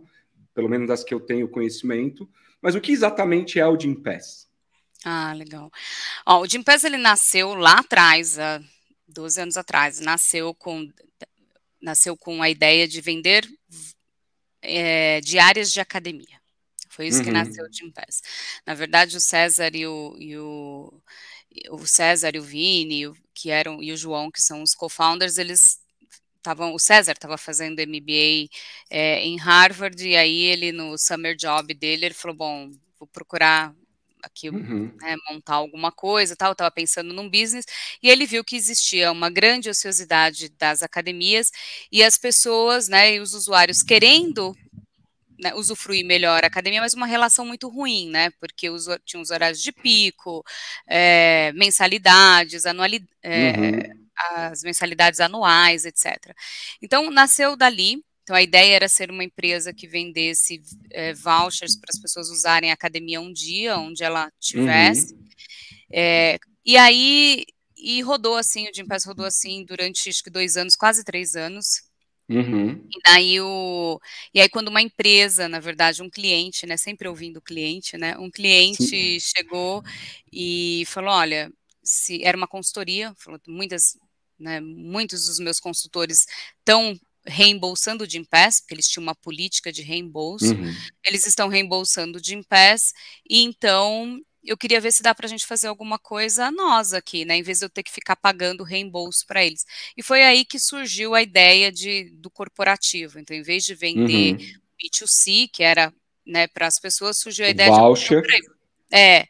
pelo 0.53 0.69
menos 0.69 0.87
das 0.87 1.03
que 1.03 1.13
eu 1.13 1.19
tenho 1.19 1.47
conhecimento. 1.47 2.29
Mas 2.61 2.75
o 2.75 2.81
que 2.81 2.91
exatamente 2.91 3.59
é 3.59 3.67
o 3.67 3.79
Jim 3.79 3.95
Pass? 3.95 4.47
Ah, 5.05 5.33
legal. 5.33 5.71
Ó, 6.25 6.41
o 6.41 6.47
Jim 6.47 6.63
Pass 6.63 6.83
ele 6.83 6.97
nasceu 6.97 7.53
lá 7.53 7.79
atrás, 7.79 8.37
há 8.37 8.61
12 9.07 9.41
anos 9.41 9.57
atrás, 9.57 9.99
nasceu 9.99 10.53
com, 10.53 10.89
nasceu 11.81 12.17
com 12.17 12.41
a 12.41 12.49
ideia 12.49 12.87
de 12.87 12.99
vender 12.99 13.47
é, 14.67 15.21
diárias 15.21 15.71
de 15.71 15.79
academia. 15.79 16.39
Foi 16.89 17.07
isso 17.07 17.19
uhum. 17.19 17.25
que 17.25 17.31
nasceu 17.31 17.65
o 17.65 17.71
Jim 17.71 17.91
Pass. 17.91 18.21
Na 18.65 18.73
verdade, 18.73 19.15
o 19.15 19.21
César 19.21 19.75
e 19.75 19.85
o, 19.85 20.15
e 20.17 20.37
o, 20.37 21.01
o 21.69 21.85
César 21.85 22.35
e 22.35 22.39
o 22.39 22.43
Vini, 22.43 23.11
que 23.33 23.51
eram, 23.51 23.81
e 23.81 23.91
o 23.91 23.97
João, 23.97 24.31
que 24.31 24.41
são 24.41 24.63
os 24.63 24.73
co-founders, 24.73 25.37
eles 25.37 25.79
estavam, 26.37 26.73
o 26.73 26.79
César 26.79 27.11
estava 27.11 27.37
fazendo 27.37 27.81
MBA 27.81 28.49
é, 28.89 29.23
em 29.23 29.37
Harvard, 29.37 30.07
e 30.07 30.15
aí 30.15 30.41
ele, 30.41 30.71
no 30.71 30.97
summer 30.97 31.35
job 31.35 31.73
dele, 31.73 32.07
ele 32.07 32.15
falou, 32.15 32.35
bom, 32.35 32.71
vou 32.99 33.07
procurar 33.07 33.75
aqui 34.23 34.49
uhum. 34.49 34.91
né, 34.99 35.15
montar 35.29 35.55
alguma 35.55 35.91
coisa, 35.91 36.35
tal, 36.35 36.51
estava 36.51 36.71
pensando 36.71 37.13
num 37.13 37.29
business, 37.29 37.65
e 38.01 38.09
ele 38.09 38.25
viu 38.25 38.43
que 38.43 38.55
existia 38.55 39.11
uma 39.11 39.29
grande 39.29 39.69
ociosidade 39.69 40.49
das 40.49 40.81
academias 40.81 41.51
e 41.91 42.03
as 42.03 42.17
pessoas, 42.17 42.87
né, 42.87 43.15
e 43.15 43.19
os 43.19 43.33
usuários 43.33 43.81
querendo 43.81 44.55
né, 45.39 45.53
usufruir 45.53 46.05
melhor 46.05 46.43
a 46.43 46.47
academia, 46.47 46.81
mas 46.81 46.93
uma 46.93 47.05
relação 47.05 47.45
muito 47.45 47.67
ruim, 47.69 48.09
né? 48.09 48.31
Porque 48.39 48.69
os, 48.69 48.87
tinha 49.05 49.21
os 49.21 49.29
horários 49.29 49.61
de 49.61 49.71
pico, 49.71 50.43
é, 50.87 51.51
mensalidades, 51.53 52.65
anualidades, 52.65 53.15
é, 53.21 53.51
uhum. 53.51 54.07
as 54.49 54.63
mensalidades 54.63 55.19
anuais, 55.19 55.85
etc. 55.85 56.35
Então 56.81 57.11
nasceu 57.11 57.55
dali 57.55 58.03
então, 58.27 58.35
a 58.35 58.41
ideia 58.41 58.75
era 58.75 58.89
ser 58.89 59.09
uma 59.09 59.23
empresa 59.23 59.73
que 59.73 59.87
vendesse 59.87 60.61
é, 60.91 61.13
vouchers 61.13 61.77
para 61.77 61.91
as 61.93 61.97
pessoas 61.97 62.29
usarem 62.29 62.71
a 62.71 62.73
academia 62.73 63.21
um 63.21 63.31
dia, 63.31 63.77
onde 63.77 64.03
ela 64.03 64.29
tivesse. 64.37 65.13
Uhum. 65.13 65.23
É, 65.93 66.37
e 66.65 66.75
aí, 66.75 67.45
e 67.77 68.01
rodou 68.01 68.35
assim, 68.35 68.67
o 68.67 68.75
Jim 68.75 68.85
Pass 68.85 69.05
rodou 69.05 69.25
assim 69.25 69.63
durante 69.63 70.09
acho 70.09 70.21
que 70.21 70.29
dois 70.29 70.57
anos, 70.57 70.75
quase 70.75 71.05
três 71.05 71.37
anos. 71.37 71.83
Uhum. 72.27 72.71
E 72.93 73.01
daí 73.05 73.39
o 73.39 73.97
e 74.33 74.41
aí 74.41 74.49
quando 74.49 74.67
uma 74.67 74.81
empresa, 74.81 75.47
na 75.47 75.61
verdade, 75.61 76.03
um 76.03 76.09
cliente, 76.09 76.65
né, 76.65 76.75
sempre 76.75 77.07
ouvindo 77.07 77.37
o 77.37 77.41
cliente, 77.41 77.97
né, 77.97 78.17
um 78.17 78.29
cliente 78.29 78.83
Sim. 78.83 79.19
chegou 79.21 79.81
e 80.33 80.83
falou, 80.87 81.11
olha, 81.11 81.49
se 81.81 82.21
era 82.25 82.35
uma 82.35 82.45
consultoria, 82.45 83.13
falou 83.17 83.39
muitas, 83.47 83.97
né, 84.37 84.59
muitos 84.59 85.27
dos 85.27 85.39
meus 85.39 85.61
consultores 85.61 86.25
estão 86.59 86.99
reembolsando 87.27 88.03
o 88.03 88.09
Gimpass, 88.09 88.59
porque 88.59 88.73
eles 88.73 88.87
tinham 88.87 89.03
uma 89.03 89.15
política 89.15 89.71
de 89.71 89.81
reembolso, 89.81 90.53
uhum. 90.53 90.73
eles 91.05 91.25
estão 91.25 91.47
reembolsando 91.47 92.17
o 92.17 92.23
Gimpass, 92.23 92.93
e 93.29 93.43
então 93.43 94.19
eu 94.43 94.57
queria 94.57 94.79
ver 94.79 94.93
se 94.93 95.03
dá 95.03 95.13
para 95.13 95.25
a 95.25 95.29
gente 95.29 95.45
fazer 95.45 95.67
alguma 95.67 95.99
coisa 95.99 96.49
nós 96.49 96.93
aqui, 96.93 97.25
né, 97.25 97.35
em 97.35 97.43
vez 97.43 97.59
de 97.59 97.65
eu 97.65 97.69
ter 97.69 97.83
que 97.83 97.91
ficar 97.91 98.15
pagando 98.15 98.63
reembolso 98.63 99.25
para 99.27 99.43
eles. 99.43 99.65
E 99.95 100.01
foi 100.01 100.23
aí 100.23 100.45
que 100.45 100.57
surgiu 100.57 101.13
a 101.13 101.21
ideia 101.21 101.71
de, 101.71 102.09
do 102.13 102.29
corporativo. 102.29 103.19
Então, 103.19 103.35
em 103.35 103.41
vez 103.41 103.65
de 103.65 103.75
vender 103.75 104.35
uhum. 104.35 104.59
B2C, 104.81 105.49
que 105.51 105.63
era 105.63 105.93
né, 106.25 106.47
para 106.47 106.67
as 106.67 106.79
pessoas, 106.79 107.19
surgiu 107.19 107.45
a 107.45 107.49
ideia 107.49 107.71
voucher. 107.71 108.21
de. 108.21 108.41
É, 108.91 109.27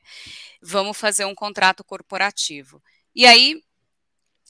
vamos 0.62 0.96
fazer 0.96 1.26
um 1.26 1.34
contrato 1.34 1.84
corporativo. 1.84 2.82
E 3.16 3.26
aí 3.26 3.62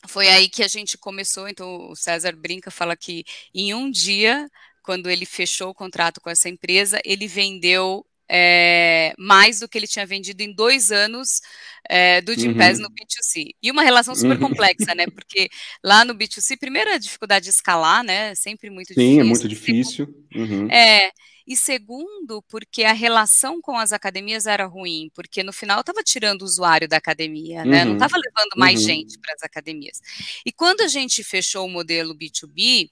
foi 0.08 0.28
aí 0.28 0.50
que 0.50 0.64
a 0.64 0.68
gente 0.68 0.98
começou. 0.98 1.48
Então, 1.48 1.90
o 1.90 1.96
César 1.96 2.36
brinca, 2.36 2.72
fala 2.72 2.96
que 2.96 3.24
em 3.54 3.74
um 3.74 3.90
dia, 3.90 4.48
quando 4.84 5.10
ele 5.10 5.26
fechou 5.26 5.70
o 5.70 5.74
contrato 5.74 6.22
com 6.22 6.30
essa 6.30 6.50
empresa, 6.50 7.00
ele 7.04 7.28
vendeu 7.28 8.06
é, 8.30 9.14
mais 9.18 9.60
do 9.60 9.70
que 9.70 9.78
ele 9.78 9.88
tinha 9.88 10.06
vendido 10.06 10.44
em 10.44 10.54
dois 10.54 10.92
anos 10.92 11.42
é, 11.90 12.22
do 12.22 12.34
Jim 12.34 12.50
uhum. 12.50 12.54
no 12.54 12.90
B2C. 12.90 13.52
E 13.62 13.72
uma 13.72 13.84
relação 13.84 14.14
super 14.14 14.34
uhum. 14.34 14.50
complexa, 14.50 14.94
né? 14.94 15.06
Porque 15.08 15.48
lá 15.84 16.04
no 16.04 16.14
B2C, 16.14 16.58
primeiro 16.60 16.92
a 16.92 16.98
dificuldade 16.98 17.46
de 17.46 17.52
escalar, 17.52 18.04
né? 18.04 18.36
Sempre 18.36 18.70
muito 18.70 18.94
Sim, 18.94 18.94
difícil. 18.94 19.14
Sim, 19.14 19.20
é 19.20 19.24
muito 19.24 19.48
difícil. 19.48 20.08
Uhum. 20.36 20.70
É, 20.70 21.12
e 21.48 21.56
segundo, 21.56 22.44
porque 22.50 22.84
a 22.84 22.92
relação 22.92 23.62
com 23.62 23.78
as 23.78 23.94
academias 23.94 24.46
era 24.46 24.66
ruim, 24.66 25.10
porque 25.16 25.42
no 25.44 25.54
final 25.54 25.80
estava 25.80 26.04
tirando 26.04 26.42
o 26.42 26.46
usuário 26.46 26.90
da 26.90 26.98
academia, 26.98 27.64
né? 27.64 27.86
Não 27.86 27.94
estava 27.94 28.18
uhum. 28.18 28.22
levando 28.26 28.58
mais 28.58 28.82
uhum. 28.82 28.88
gente 28.88 29.18
para 29.18 29.34
as 29.34 29.42
academias. 29.44 30.02
E 30.46 30.52
quando 30.52 30.82
a 30.82 30.88
gente 30.90 31.24
fechou 31.24 31.66
o 31.66 31.70
modelo 31.70 32.14
B2B, 32.14 32.90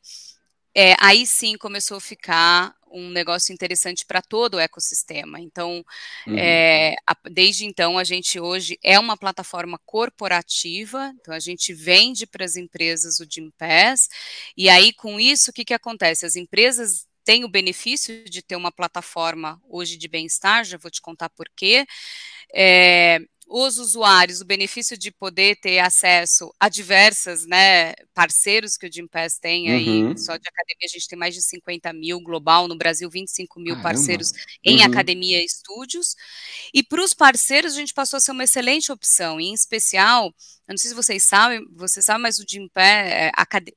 é, 0.74 0.96
aí 1.00 1.28
sim 1.28 1.58
começou 1.58 1.98
a 1.98 2.02
ficar 2.02 2.74
um 2.90 3.10
negócio 3.10 3.52
interessante 3.54 4.06
para 4.06 4.22
todo 4.22 4.54
o 4.54 4.60
ecossistema. 4.60 5.38
Então, 5.40 5.84
uhum. 6.26 6.38
é, 6.38 6.96
a, 7.06 7.14
desde 7.30 7.66
então, 7.66 7.98
a 7.98 8.06
gente 8.06 8.40
hoje 8.40 8.80
é 8.82 8.98
uma 8.98 9.18
plataforma 9.18 9.78
corporativa, 9.86 11.14
então 11.20 11.34
a 11.34 11.40
gente 11.40 11.74
vende 11.74 12.26
para 12.26 12.46
as 12.46 12.56
empresas 12.56 13.20
o 13.20 13.26
Gympass, 13.30 14.08
e 14.56 14.70
aí 14.70 14.94
com 14.94 15.20
isso, 15.20 15.52
o 15.52 15.54
que, 15.54 15.66
que 15.66 15.74
acontece? 15.74 16.26
As 16.26 16.38
empresas 16.38 17.06
têm 17.26 17.44
o 17.44 17.50
benefício 17.50 18.24
de 18.26 18.42
ter 18.42 18.56
uma 18.56 18.72
plataforma 18.72 19.62
hoje 19.68 19.98
de 19.98 20.08
bem-estar, 20.08 20.64
já 20.64 20.78
vou 20.78 20.92
te 20.92 21.02
contar 21.02 21.30
por 21.30 21.50
quê. 21.56 21.86
É, 22.54 23.20
os 23.48 23.78
usuários 23.78 24.42
o 24.42 24.46
benefício 24.46 24.98
de 24.98 25.12
poder 25.12 25.56
ter 25.58 25.80
acesso 25.80 26.54
a 26.60 26.68
diversas 26.68 27.46
né, 27.46 27.94
parceiros 28.14 28.76
que 28.76 28.88
o 28.88 28.92
Gympass 28.92 29.38
tem 29.38 29.72
aí, 29.72 30.04
uhum. 30.04 30.18
só 30.18 30.36
de 30.36 30.48
academia 30.48 30.86
a 30.86 30.88
gente 30.88 31.08
tem 31.08 31.18
mais 31.18 31.36
de 31.36 31.42
50 31.44 31.94
mil, 31.94 32.20
global, 32.22 32.68
no 32.68 32.76
Brasil 32.76 33.10
25 33.10 33.60
mil 33.60 33.76
Caramba. 33.76 33.84
parceiros 33.84 34.32
em 34.64 34.80
uhum. 34.80 34.86
academia 34.86 35.40
e 35.42 35.46
estúdios, 35.46 36.16
e 36.74 36.82
para 36.82 37.04
os 37.04 37.14
parceiros 37.14 37.74
a 37.74 37.80
gente 37.80 37.94
passou 37.94 38.18
a 38.18 38.20
ser 38.20 38.32
uma 38.32 38.44
excelente 38.44 38.92
opção, 38.92 39.40
em 39.40 39.54
especial, 39.54 40.26
eu 40.68 40.72
não 40.72 40.78
sei 40.78 40.90
se 40.90 40.96
vocês 40.96 41.24
sabem, 41.24 41.64
vocês 41.72 42.06
sabem, 42.06 42.24
mas 42.24 42.40
o 42.40 42.46
Gympass, 42.48 43.12
é, 43.12 43.32
acad... 43.36 43.70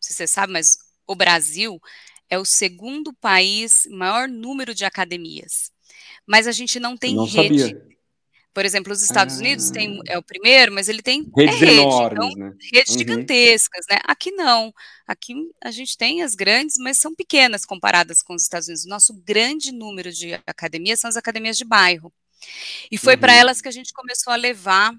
se 0.00 0.14
você 0.14 0.26
sabe, 0.26 0.52
mas 0.52 0.78
o 1.06 1.14
Brasil 1.14 1.78
é 2.30 2.38
o 2.38 2.44
segundo 2.44 3.12
país 3.12 3.86
maior 3.90 4.28
número 4.28 4.74
de 4.74 4.84
academias, 4.84 5.70
mas 6.26 6.46
a 6.46 6.52
gente 6.52 6.78
não 6.78 6.96
tem 6.96 7.14
não 7.14 7.24
rede. 7.24 7.60
Sabia 7.60 7.98
por 8.58 8.64
exemplo, 8.64 8.92
os 8.92 9.02
Estados 9.02 9.36
ah. 9.36 9.38
Unidos 9.38 9.70
tem, 9.70 10.00
é 10.04 10.18
o 10.18 10.22
primeiro, 10.22 10.72
mas 10.72 10.88
ele 10.88 11.00
tem 11.00 11.30
redes 11.36 11.62
é 11.62 11.64
rede, 11.64 11.80
enormes, 11.80 12.30
então, 12.32 12.44
né? 12.44 12.56
redes 12.72 12.92
uhum. 12.92 12.98
gigantescas, 12.98 13.86
né? 13.88 13.98
Aqui 14.02 14.32
não. 14.32 14.74
Aqui 15.06 15.32
a 15.62 15.70
gente 15.70 15.96
tem 15.96 16.22
as 16.22 16.34
grandes, 16.34 16.76
mas 16.76 16.98
são 16.98 17.14
pequenas 17.14 17.64
comparadas 17.64 18.20
com 18.20 18.34
os 18.34 18.42
Estados 18.42 18.66
Unidos. 18.66 18.84
O 18.84 18.88
nosso 18.88 19.14
grande 19.14 19.70
número 19.70 20.10
de 20.10 20.34
academias 20.44 20.98
são 20.98 21.08
as 21.08 21.16
academias 21.16 21.56
de 21.56 21.64
bairro. 21.64 22.12
E 22.90 22.98
foi 22.98 23.14
uhum. 23.14 23.20
para 23.20 23.32
elas 23.32 23.60
que 23.60 23.68
a 23.68 23.70
gente 23.70 23.92
começou 23.92 24.32
a 24.32 24.36
levar 24.36 24.92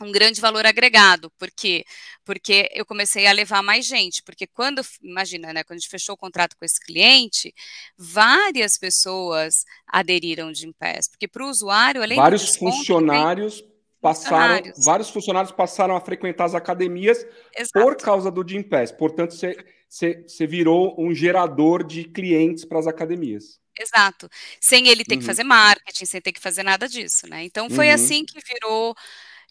um 0.00 0.12
grande 0.12 0.40
valor 0.40 0.64
agregado, 0.66 1.30
por 1.38 1.50
quê? 1.50 1.84
Porque 2.24 2.68
eu 2.72 2.86
comecei 2.86 3.26
a 3.26 3.32
levar 3.32 3.62
mais 3.62 3.86
gente, 3.86 4.22
porque 4.22 4.46
quando, 4.46 4.82
imagina, 5.02 5.52
né, 5.52 5.62
quando 5.62 5.76
a 5.76 5.80
gente 5.80 5.90
fechou 5.90 6.14
o 6.14 6.18
contrato 6.18 6.56
com 6.56 6.64
esse 6.64 6.80
cliente, 6.80 7.54
várias 7.96 8.78
pessoas 8.78 9.64
aderiram 9.86 10.52
de 10.52 10.66
Impass, 10.66 11.08
porque 11.08 11.28
para 11.28 11.44
o 11.44 11.48
usuário, 11.48 12.02
além 12.02 12.16
vários 12.16 12.42
desconto, 12.42 12.76
funcionários 12.76 13.64
passaram, 14.00 14.56
funcionários. 14.56 14.84
vários 14.84 15.10
funcionários 15.10 15.52
passaram 15.52 15.96
a 15.96 16.00
frequentar 16.00 16.44
as 16.44 16.54
academias 16.54 17.18
Exato. 17.56 17.72
por 17.72 17.96
causa 17.96 18.30
do 18.30 18.46
Gympass, 18.46 18.92
portanto, 18.92 19.34
você 19.34 20.46
virou 20.46 20.94
um 20.98 21.14
gerador 21.14 21.84
de 21.84 22.04
clientes 22.04 22.64
para 22.64 22.78
as 22.78 22.86
academias. 22.86 23.60
Exato, 23.78 24.28
sem 24.60 24.88
ele 24.88 25.04
ter 25.04 25.14
uhum. 25.14 25.20
que 25.20 25.26
fazer 25.26 25.44
marketing, 25.44 26.04
sem 26.04 26.20
ter 26.20 26.32
que 26.32 26.40
fazer 26.40 26.62
nada 26.62 26.88
disso, 26.88 27.26
né? 27.26 27.44
Então 27.44 27.70
foi 27.70 27.88
uhum. 27.88 27.94
assim 27.94 28.24
que 28.24 28.38
virou 28.46 28.94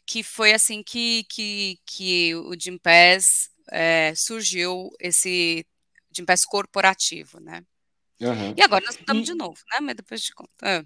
que 0.09 0.23
foi 0.23 0.53
assim 0.53 0.81
que, 0.81 1.23
que, 1.29 1.77
que 1.85 2.33
o 2.33 2.59
Gympass 2.59 3.51
é, 3.71 4.11
surgiu, 4.15 4.89
esse 4.99 5.63
Gympass 6.11 6.45
corporativo, 6.45 7.39
né? 7.39 7.61
Uhum. 8.19 8.55
E 8.57 8.61
agora 8.63 8.83
nós 8.83 8.95
estamos 8.95 9.29
e... 9.29 9.31
de 9.31 9.37
novo, 9.37 9.59
né? 9.71 9.79
Mas 9.81 9.95
depois 9.95 10.21
de 10.21 10.33
conta. 10.33 10.51
É. 10.65 10.83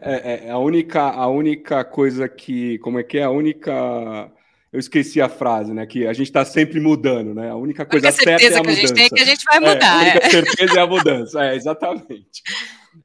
é, 0.00 0.46
é, 0.46 0.50
a 0.50 0.56
única 0.56 1.02
a 1.02 1.26
única 1.28 1.84
coisa 1.84 2.26
que 2.26 2.78
como 2.78 2.98
é 2.98 3.02
que 3.02 3.18
é 3.18 3.24
a 3.24 3.30
única 3.30 4.32
eu 4.72 4.80
esqueci 4.80 5.20
a 5.20 5.28
frase, 5.28 5.74
né? 5.74 5.84
Que 5.84 6.06
a 6.06 6.12
gente 6.14 6.28
está 6.28 6.46
sempre 6.46 6.80
mudando, 6.80 7.34
né? 7.34 7.50
A 7.50 7.56
única 7.56 7.84
coisa 7.84 8.08
a 8.08 8.12
certa 8.12 8.42
é 8.42 8.54
a 8.54 8.58
mudança. 8.58 8.62
que 8.62 8.70
a 8.70 8.74
gente 8.74 8.94
tem 8.94 9.04
é 9.04 9.08
que 9.10 9.20
a 9.20 9.24
gente 9.26 9.44
vai 9.44 9.60
mudar. 9.60 10.06
É, 10.06 10.10
a 10.10 10.12
única 10.12 10.26
é. 10.26 10.30
certeza 10.30 10.78
é 10.78 10.82
a 10.82 10.86
mudança, 10.86 11.44
é, 11.44 11.54
exatamente. 11.54 12.42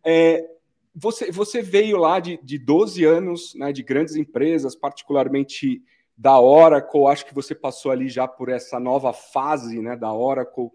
É, 0.06 0.46
você, 1.00 1.32
você 1.32 1.62
veio 1.62 1.98
lá 1.98 2.20
de, 2.20 2.40
de 2.42 2.58
12 2.58 3.06
anos 3.06 3.54
né, 3.54 3.72
de 3.72 3.84
grandes 3.84 4.16
empresas, 4.16 4.76
particularmente 4.76 5.84
da 6.18 6.40
Oracle. 6.40 7.06
Acho 7.06 7.26
que 7.26 7.36
você 7.36 7.54
passou 7.54 7.92
ali 7.92 8.10
já 8.10 8.28
por 8.28 8.50
essa 8.50 8.80
nova 8.80 9.14
fase 9.14 9.80
né, 9.80 9.96
da 9.96 10.12
Oracle, 10.12 10.72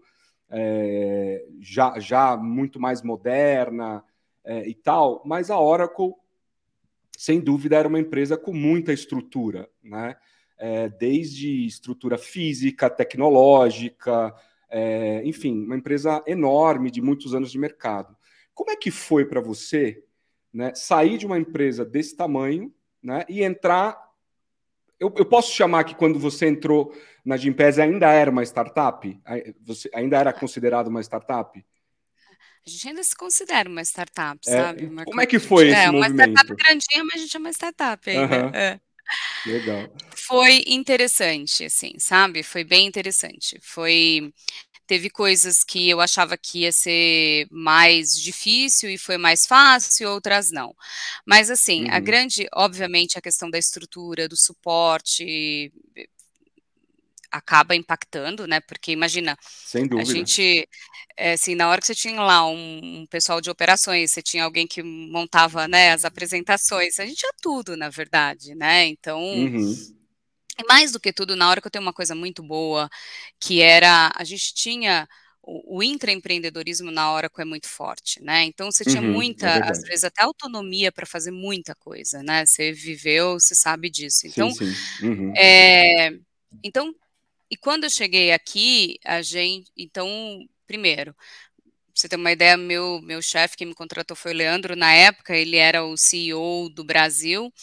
é, 0.49 1.45
já, 1.59 1.99
já 1.99 2.37
muito 2.37 2.79
mais 2.79 3.01
moderna 3.01 4.01
é, 4.45 4.65
e 4.65 4.73
tal. 4.73 5.21
Mas 5.25 5.51
a 5.51 5.59
Oracle, 5.59 6.13
sem 7.17 7.41
dúvida, 7.41 7.75
era 7.75 7.87
uma 7.87 7.99
empresa 7.99 8.37
com 8.37 8.53
muita 8.53 8.93
estrutura, 8.93 9.69
né? 9.83 10.15
É, 10.57 10.87
desde 10.87 11.65
estrutura 11.65 12.17
física, 12.17 12.89
tecnológica, 12.89 14.33
enfim, 15.23 15.65
uma 15.65 15.75
empresa 15.75 16.23
enorme 16.25 16.89
de 16.89 17.01
muitos 17.01 17.35
anos 17.35 17.51
de 17.51 17.59
mercado. 17.59 18.15
Como 18.53 18.71
é 18.71 18.75
que 18.75 18.89
foi 18.89 19.25
para 19.25 19.41
você 19.41 20.03
né, 20.53 20.73
sair 20.75 21.17
de 21.17 21.25
uma 21.25 21.37
empresa 21.37 21.83
desse 21.83 22.15
tamanho 22.15 22.73
né, 23.01 23.25
e 23.27 23.43
entrar. 23.43 23.97
Eu, 24.99 25.13
eu 25.17 25.25
posso 25.25 25.51
chamar 25.53 25.83
que 25.83 25.95
quando 25.95 26.19
você 26.19 26.47
entrou 26.47 26.95
na 27.25 27.35
Gimpass 27.35 27.79
ainda 27.79 28.11
era 28.11 28.29
uma 28.29 28.43
startup? 28.43 29.19
Você 29.65 29.89
ainda 29.93 30.17
era 30.17 30.31
considerado 30.31 30.87
uma 30.87 31.01
startup? 31.01 31.65
A 32.65 32.69
gente 32.69 32.87
ainda 32.87 33.03
se 33.03 33.15
considera 33.15 33.67
uma 33.67 33.81
startup, 33.81 34.39
é, 34.47 34.51
sabe? 34.51 34.85
Uma 34.85 35.03
como 35.03 35.19
é 35.19 35.25
que 35.25 35.37
foi 35.39 35.67
esse 35.67 35.75
é, 35.75 35.91
movimento? 35.91 36.21
É, 36.21 36.25
uma 36.25 36.31
startup 36.31 36.55
grandinha, 36.55 37.03
mas 37.03 37.15
a 37.15 37.17
gente 37.17 37.35
é 37.35 37.39
uma 37.39 37.49
startup 37.51 38.09
ainda. 38.09 38.45
Uhum. 38.45 38.51
É. 38.53 38.79
Legal. 39.45 39.93
Foi 40.15 40.63
interessante, 40.67 41.65
assim, 41.65 41.99
sabe? 41.99 42.41
Foi 42.41 42.63
bem 42.63 42.87
interessante. 42.87 43.59
Foi 43.61 44.33
Teve 44.85 45.09
coisas 45.09 45.63
que 45.63 45.89
eu 45.89 46.01
achava 46.01 46.37
que 46.37 46.59
ia 46.59 46.71
ser 46.71 47.47
mais 47.49 48.13
difícil 48.13 48.89
e 48.89 48.97
foi 48.97 49.17
mais 49.17 49.45
fácil, 49.45 50.09
outras 50.09 50.51
não. 50.51 50.75
Mas 51.25 51.49
assim, 51.49 51.85
uhum. 51.85 51.93
a 51.93 51.99
grande, 51.99 52.47
obviamente, 52.53 53.17
a 53.17 53.21
questão 53.21 53.49
da 53.49 53.57
estrutura, 53.57 54.27
do 54.27 54.35
suporte 54.35 55.71
acaba 57.31 57.75
impactando, 57.75 58.45
né? 58.45 58.59
Porque 58.59 58.91
imagina, 58.91 59.35
Sem 59.41 59.87
dúvida. 59.87 60.01
a 60.09 60.13
gente 60.13 60.67
é, 61.17 61.33
assim, 61.33 61.55
na 61.55 61.69
hora 61.69 61.79
que 61.79 61.87
você 61.87 61.95
tinha 61.95 62.21
lá 62.21 62.47
um, 62.47 63.01
um, 63.01 63.05
pessoal 63.07 63.39
de 63.39 63.49
operações, 63.49 64.11
você 64.11 64.21
tinha 64.21 64.43
alguém 64.43 64.65
que 64.65 64.81
montava 64.81 65.67
né, 65.67 65.91
as 65.91 66.05
apresentações, 66.05 66.99
a 66.99 67.05
gente 67.05 67.17
tinha 67.17 67.33
tudo, 67.41 67.77
na 67.77 67.89
verdade, 67.89 68.55
né? 68.55 68.85
Então, 68.87 69.21
uhum. 69.21 69.75
E 70.59 70.63
mais 70.67 70.91
do 70.91 70.99
que 70.99 71.11
tudo, 71.13 71.35
na 71.35 71.49
hora 71.49 71.61
que 71.61 71.67
eu 71.67 71.71
tenho 71.71 71.83
uma 71.83 71.93
coisa 71.93 72.13
muito 72.15 72.43
boa, 72.43 72.89
que 73.39 73.61
era, 73.61 74.11
a 74.15 74.23
gente 74.23 74.53
tinha 74.53 75.07
o, 75.41 75.77
o 75.79 75.83
intraempreendedorismo 75.83 76.91
na 76.91 77.11
hora 77.11 77.29
que 77.29 77.41
é 77.41 77.45
muito 77.45 77.67
forte, 77.67 78.21
né? 78.23 78.43
Então 78.43 78.71
você 78.71 78.85
tinha 78.85 79.01
uhum, 79.01 79.13
muita, 79.13 79.47
é 79.47 79.69
às 79.69 79.81
vezes 79.81 80.03
até 80.03 80.23
autonomia 80.23 80.91
para 80.91 81.05
fazer 81.05 81.31
muita 81.31 81.75
coisa, 81.75 82.21
né? 82.23 82.45
Você 82.45 82.71
viveu, 82.71 83.33
você 83.39 83.55
sabe 83.55 83.89
disso. 83.89 84.27
Então, 84.27 84.49
sim, 84.49 84.73
sim. 84.73 85.07
Uhum. 85.07 85.33
É, 85.35 86.11
então, 86.63 86.93
e 87.51 87.57
quando 87.57 87.85
eu 87.85 87.89
cheguei 87.89 88.31
aqui, 88.31 88.99
a 89.05 89.21
gente, 89.21 89.71
então, 89.77 90.07
primeiro, 90.67 91.13
pra 91.13 91.73
você 91.95 92.09
ter 92.09 92.15
uma 92.15 92.31
ideia, 92.31 92.57
meu, 92.57 93.01
meu 93.01 93.21
chefe 93.21 93.57
que 93.57 93.65
me 93.65 93.75
contratou 93.75 94.15
foi 94.17 94.33
o 94.33 94.35
Leandro, 94.37 94.75
na 94.75 94.93
época 94.93 95.35
ele 95.35 95.57
era 95.57 95.83
o 95.85 95.97
CEO 95.97 96.69
do 96.69 96.83
Brasil, 96.83 97.53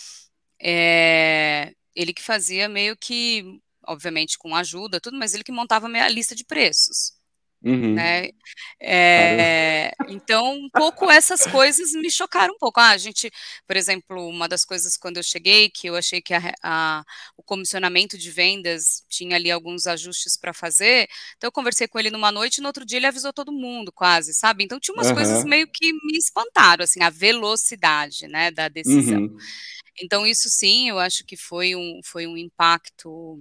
é, 0.60 1.72
ele 2.00 2.12
que 2.14 2.22
fazia 2.22 2.68
meio 2.68 2.96
que, 2.96 3.60
obviamente 3.86 4.38
com 4.38 4.54
ajuda, 4.54 5.00
tudo, 5.00 5.18
mas 5.18 5.34
ele 5.34 5.44
que 5.44 5.52
montava 5.52 5.86
a 5.86 5.88
minha 5.88 6.08
lista 6.08 6.34
de 6.34 6.44
preços. 6.44 7.20
Uhum. 7.62 7.94
Né? 7.94 8.30
É, 8.80 9.92
então, 10.08 10.54
um 10.54 10.70
pouco 10.70 11.10
essas 11.10 11.46
coisas 11.46 11.92
me 11.92 12.10
chocaram 12.10 12.54
um 12.54 12.58
pouco. 12.58 12.80
Ah, 12.80 12.90
a 12.90 12.96
gente, 12.96 13.30
por 13.66 13.76
exemplo, 13.76 14.26
uma 14.26 14.48
das 14.48 14.64
coisas 14.64 14.96
quando 14.96 15.18
eu 15.18 15.22
cheguei, 15.22 15.68
que 15.68 15.86
eu 15.86 15.94
achei 15.94 16.22
que 16.22 16.32
a, 16.32 16.54
a, 16.62 17.04
o 17.36 17.42
comissionamento 17.42 18.16
de 18.16 18.30
vendas 18.30 19.04
tinha 19.08 19.36
ali 19.36 19.50
alguns 19.50 19.86
ajustes 19.86 20.38
para 20.38 20.54
fazer, 20.54 21.06
então 21.36 21.48
eu 21.48 21.52
conversei 21.52 21.86
com 21.86 21.98
ele 21.98 22.10
numa 22.10 22.32
noite 22.32 22.58
e 22.58 22.60
no 22.62 22.68
outro 22.68 22.84
dia 22.84 22.98
ele 22.98 23.06
avisou 23.06 23.32
todo 23.32 23.52
mundo, 23.52 23.92
quase, 23.92 24.32
sabe? 24.32 24.64
Então 24.64 24.80
tinha 24.80 24.94
umas 24.94 25.08
uhum. 25.08 25.14
coisas 25.14 25.44
meio 25.44 25.66
que 25.68 25.92
me 25.92 26.16
espantaram, 26.16 26.84
assim, 26.84 27.02
a 27.02 27.10
velocidade, 27.10 28.26
né, 28.26 28.50
da 28.50 28.68
decisão. 28.68 29.20
Uhum. 29.20 29.36
Então, 30.02 30.26
isso 30.26 30.48
sim, 30.48 30.88
eu 30.88 30.98
acho 30.98 31.24
que 31.24 31.36
foi 31.36 31.74
um, 31.76 32.00
foi 32.04 32.26
um 32.26 32.36
impacto 32.36 33.38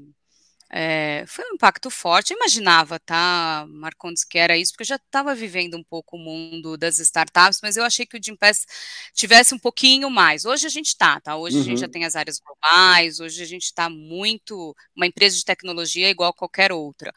é, 0.71 1.23
foi 1.27 1.43
um 1.45 1.55
impacto 1.55 1.89
forte. 1.89 2.31
Eu 2.31 2.37
imaginava, 2.37 2.99
tá, 2.99 3.65
Marcondes, 3.69 4.23
que 4.23 4.37
era 4.37 4.55
isso, 4.55 4.71
porque 4.71 4.83
eu 4.83 4.87
já 4.87 4.95
estava 4.97 5.33
vivendo 5.33 5.75
um 5.75 5.83
pouco 5.83 6.15
o 6.15 6.19
mundo 6.19 6.77
das 6.77 6.99
startups, 6.99 7.59
mas 7.63 7.75
eu 7.75 7.83
achei 7.83 8.05
que 8.05 8.15
o 8.17 8.23
Gimpass 8.23 8.65
tivesse 9.13 9.55
um 9.55 9.59
pouquinho 9.59 10.09
mais. 10.11 10.45
Hoje 10.45 10.67
a 10.67 10.69
gente 10.69 10.87
está, 10.87 11.19
tá? 11.19 11.35
Hoje 11.35 11.55
uhum. 11.57 11.61
a 11.63 11.65
gente 11.65 11.79
já 11.79 11.87
uhum. 11.87 11.91
tem 11.91 12.05
as 12.05 12.15
áreas 12.15 12.39
globais, 12.39 13.19
hoje 13.19 13.41
a 13.41 13.45
gente 13.47 13.63
está 13.63 13.89
muito 13.89 14.75
uma 14.95 15.07
empresa 15.07 15.35
de 15.35 15.43
tecnologia 15.43 16.09
igual 16.09 16.29
a 16.29 16.33
qualquer 16.33 16.71
outra. 16.71 17.11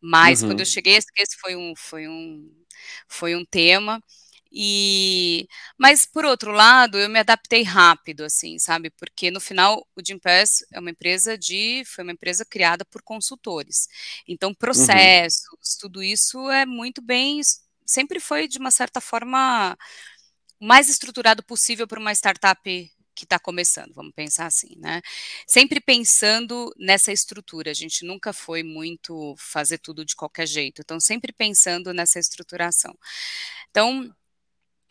Mas 0.00 0.40
uhum. 0.42 0.50
quando 0.50 0.60
eu 0.60 0.66
uhum. 0.66 0.72
cheguei, 0.72 0.96
esse 0.96 1.36
foi 1.40 1.56
um, 1.56 1.74
foi 1.76 2.06
um, 2.06 2.52
foi 3.08 3.34
um 3.34 3.44
tema. 3.44 4.00
E, 4.54 5.48
mas 5.78 6.04
por 6.04 6.24
outro 6.24 6.52
lado, 6.52 6.98
eu 6.98 7.08
me 7.08 7.18
adaptei 7.18 7.62
rápido, 7.62 8.22
assim, 8.24 8.58
sabe? 8.58 8.90
Porque 8.90 9.30
no 9.30 9.40
final 9.40 9.86
o 9.96 10.02
Gimpass 10.06 10.64
é 10.70 10.78
uma 10.78 10.90
empresa 10.90 11.38
de, 11.38 11.82
foi 11.86 12.04
uma 12.04 12.12
empresa 12.12 12.44
criada 12.44 12.84
por 12.84 13.02
consultores. 13.02 13.88
Então, 14.28 14.50
uhum. 14.50 14.54
processos, 14.54 15.44
uhum. 15.50 15.58
tudo 15.80 16.02
isso 16.02 16.50
é 16.50 16.66
muito 16.66 17.00
bem, 17.00 17.40
sempre 17.86 18.20
foi 18.20 18.46
de 18.46 18.58
uma 18.58 18.70
certa 18.70 19.00
forma 19.00 19.76
o 20.60 20.66
mais 20.66 20.88
estruturado 20.88 21.42
possível 21.42 21.88
para 21.88 21.98
uma 21.98 22.12
startup 22.12 22.60
que 23.14 23.24
está 23.24 23.38
começando, 23.38 23.92
vamos 23.94 24.12
pensar 24.14 24.46
assim, 24.46 24.74
né? 24.78 25.02
Sempre 25.46 25.80
pensando 25.80 26.72
nessa 26.78 27.12
estrutura, 27.12 27.70
a 27.70 27.74
gente 27.74 28.04
nunca 28.04 28.32
foi 28.32 28.62
muito 28.62 29.34
fazer 29.38 29.78
tudo 29.78 30.04
de 30.04 30.16
qualquer 30.16 30.46
jeito, 30.46 30.80
então 30.82 30.98
sempre 31.00 31.32
pensando 31.32 31.92
nessa 31.92 32.18
estruturação. 32.18 32.96
Então, 33.70 34.14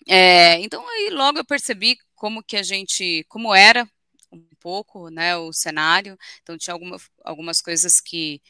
é, 0.08 0.60
então 0.60 0.88
aí 0.88 1.10
logo 1.12 1.38
eu 1.38 1.46
percebi 1.46 1.98
como 2.16 2.44
que 2.44 2.58
a 2.58 2.64
gente, 2.64 3.26
como 3.28 3.54
era 3.54 3.88
um 4.32 4.44
pouco, 4.60 5.10
né, 5.10 5.36
o 5.38 5.52
cenário. 5.52 6.18
Então 6.42 6.58
tinha 6.58 6.74
alguma, 6.74 6.98
algumas 7.24 7.62
coisas 7.62 8.00
que 8.00 8.42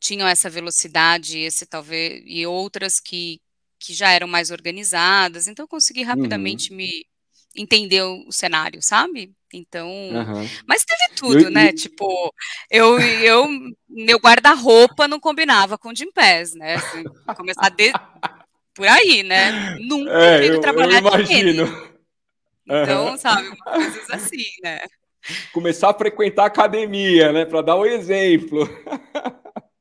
tinham 0.00 0.26
essa 0.28 0.48
velocidade, 0.48 1.38
esse 1.38 1.66
talvez 1.66 2.22
e 2.24 2.46
outras 2.46 3.00
que, 3.00 3.40
que 3.78 3.92
já 3.92 4.10
eram 4.10 4.28
mais 4.28 4.50
organizadas. 4.50 5.48
Então 5.48 5.64
eu 5.64 5.68
consegui 5.68 6.02
rapidamente 6.02 6.70
uhum. 6.70 6.76
me 6.76 7.06
entender 7.56 8.02
o, 8.02 8.30
cenário, 8.30 8.80
sabe? 8.82 9.32
Então, 9.52 9.88
uhum. 9.88 10.48
mas 10.66 10.84
teve 10.84 11.14
tudo, 11.16 11.44
eu, 11.44 11.50
né? 11.50 11.70
Eu... 11.70 11.74
Tipo, 11.74 12.34
eu, 12.70 13.00
eu 13.00 13.48
meu 13.88 14.18
guarda-roupa 14.18 15.08
não 15.08 15.18
combinava 15.18 15.78
com 15.78 15.88
o 15.88 15.96
Jim 15.96 16.12
Pass, 16.12 16.54
né? 16.54 16.74
Assim, 16.74 17.04
começar 17.34 17.70
de, 17.70 17.90
por 18.78 18.86
aí, 18.86 19.24
né? 19.24 19.76
Nunca 19.80 20.12
é, 20.12 20.40
quero 20.40 20.60
trabalhar 20.60 21.02
eu 21.02 21.08
imagino. 21.08 21.88
Então, 22.64 23.08
uhum. 23.08 23.18
sabe, 23.18 23.56
coisas 23.56 24.10
assim, 24.10 24.46
né? 24.62 24.78
Começar 25.52 25.90
a 25.90 25.94
frequentar 25.94 26.44
a 26.44 26.46
academia, 26.46 27.32
né? 27.32 27.44
Para 27.44 27.60
dar 27.60 27.76
um 27.76 27.84
exemplo. 27.84 28.68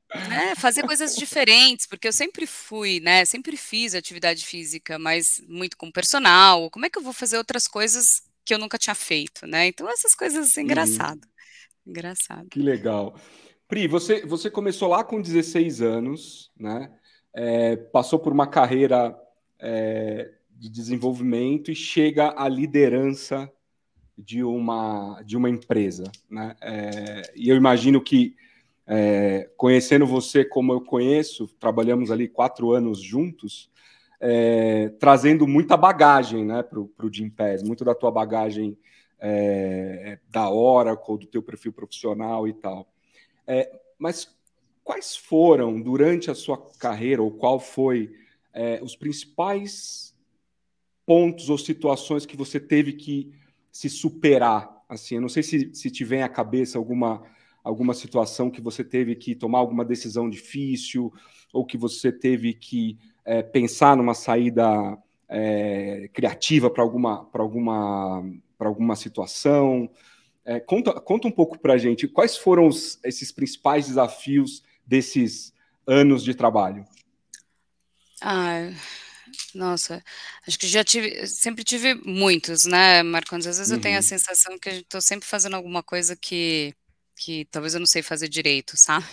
É, 0.10 0.56
fazer 0.56 0.82
coisas 0.82 1.16
diferentes, 1.16 1.86
porque 1.86 2.08
eu 2.08 2.14
sempre 2.14 2.48
fui, 2.48 3.00
né? 3.00 3.24
Sempre 3.24 3.56
fiz 3.56 3.94
atividade 3.94 4.44
física, 4.44 4.98
mas 4.98 5.44
muito 5.48 5.78
com 5.78 5.92
personal. 5.92 6.72
Como 6.72 6.88
é 6.88 6.90
que 6.90 6.98
eu 6.98 7.04
vou 7.04 7.14
fazer 7.14 7.38
outras 7.38 7.68
coisas 7.68 8.24
que 8.44 8.52
eu 8.52 8.58
nunca 8.58 8.80
tinha 8.80 8.96
feito, 8.96 9.46
né? 9.46 9.68
Então, 9.68 9.88
essas 9.88 10.16
coisas, 10.16 10.48
assim, 10.48 10.62
engraçado. 10.62 11.22
Uhum. 11.86 11.92
Engraçado. 11.92 12.48
Que 12.50 12.60
legal. 12.60 13.16
Pri, 13.68 13.88
você, 13.88 14.26
você 14.26 14.50
começou 14.50 14.88
lá 14.88 15.04
com 15.04 15.22
16 15.22 15.82
anos, 15.82 16.50
né? 16.58 16.90
É, 17.34 17.76
passou 17.76 18.20
por 18.20 18.34
uma 18.34 18.48
carreira 18.48 19.18
é, 19.60 20.32
de 20.50 20.70
desenvolvimento 20.70 21.72
e 21.72 21.76
chega 21.76 22.34
à 22.36 22.48
liderança 22.48 23.52
de 24.18 24.44
uma, 24.44 25.22
de 25.24 25.38
uma 25.38 25.50
empresa. 25.50 26.12
Né? 26.30 26.56
É, 26.62 27.22
e 27.36 27.50
eu 27.50 27.56
imagino 27.56 28.02
que, 28.02 28.36
é, 28.88 29.50
conhecendo 29.56 30.08
você 30.08 30.44
como 30.44 30.74
eu 30.74 30.82
conheço, 30.82 31.48
trabalhamos 31.60 32.10
ali 32.10 32.28
quatro 32.28 32.72
anos 32.72 33.00
juntos, 33.00 33.70
é, 34.20 34.90
trazendo 35.00 35.46
muita 35.46 35.78
bagagem 35.78 36.44
né, 36.44 36.64
para 36.64 36.80
o 36.80 37.14
Jim 37.14 37.30
Pass, 37.30 37.62
muito 37.62 37.86
da 37.86 37.94
tua 37.94 38.10
bagagem 38.10 38.76
é, 39.20 40.18
da 40.30 40.50
Oracle, 40.50 41.20
do 41.20 41.28
teu 41.28 41.44
perfil 41.44 41.72
profissional 41.72 42.48
e 42.48 42.54
tal. 42.54 42.88
mas 44.00 44.36
quais 44.88 45.18
foram, 45.18 45.82
durante 45.82 46.32
a 46.32 46.34
sua 46.34 46.58
carreira, 46.80 47.22
ou 47.22 47.30
qual 47.30 47.60
foi 47.60 48.10
é, 48.54 48.80
os 48.82 48.96
principais 48.96 50.16
pontos 51.06 51.50
ou 51.50 51.58
situações 51.58 52.26
que 52.26 52.38
você 52.38 52.58
teve 52.58 52.94
que 52.94 53.34
se 53.70 53.90
superar? 53.90 54.82
Assim, 54.88 55.16
eu 55.16 55.22
não 55.22 55.28
sei 55.28 55.44
se, 55.44 55.76
se 55.76 55.92
te 55.92 56.06
vem 56.06 56.24
à 56.24 56.30
cabeça 56.30 56.78
alguma, 56.78 57.22
alguma 57.62 57.94
situação 57.94 58.50
que 58.50 58.62
você 58.62 58.82
teve 58.82 59.14
que 59.14 59.36
tomar 59.36 59.60
alguma 59.60 59.84
decisão 59.84 60.30
difícil, 60.30 61.12
ou 61.52 61.66
que 61.66 61.78
você 61.78 62.10
teve 62.10 62.54
que 62.54 62.98
é, 63.26 63.44
pensar 63.44 63.98
numa 63.98 64.14
saída 64.14 64.98
é, 65.28 66.10
criativa 66.14 66.70
para 66.70 66.82
alguma, 66.82 67.30
alguma, 67.34 68.24
alguma 68.58 68.96
situação. 68.96 69.90
É, 70.46 70.62
conta, 70.62 70.94
conta 71.02 71.28
um 71.28 71.32
pouco 71.32 71.60
para 71.60 71.74
a 71.74 71.78
gente 71.78 72.08
quais 72.08 72.38
foram 72.38 72.68
os, 72.68 72.98
esses 73.04 73.34
principais 73.34 73.88
desafios 73.88 74.64
desses 74.88 75.54
anos 75.86 76.24
de 76.24 76.34
trabalho? 76.34 76.86
Ah, 78.22 78.72
nossa, 79.54 80.04
acho 80.48 80.58
que 80.58 80.68
já 80.68 80.84
tive, 80.84 81.28
sempre 81.28 81.64
tive 81.64 81.94
muitos, 81.96 82.66
né, 82.66 83.04
Marcos? 83.04 83.46
Às 83.46 83.58
vezes 83.58 83.72
uhum. 83.72 83.78
eu 83.78 83.82
tenho 83.82 83.96
a 83.96 84.00
uhum. 84.00 84.04
sensação 84.04 84.58
que 84.58 84.70
estou 84.70 85.02
sempre 85.02 85.28
fazendo 85.28 85.56
alguma 85.56 85.84
coisa 85.84 86.16
que, 86.16 86.74
que 87.16 87.46
talvez 87.52 87.74
eu 87.74 87.80
não 87.80 87.86
sei 87.86 88.02
fazer 88.02 88.30
direito, 88.30 88.78
sabe? 88.78 89.06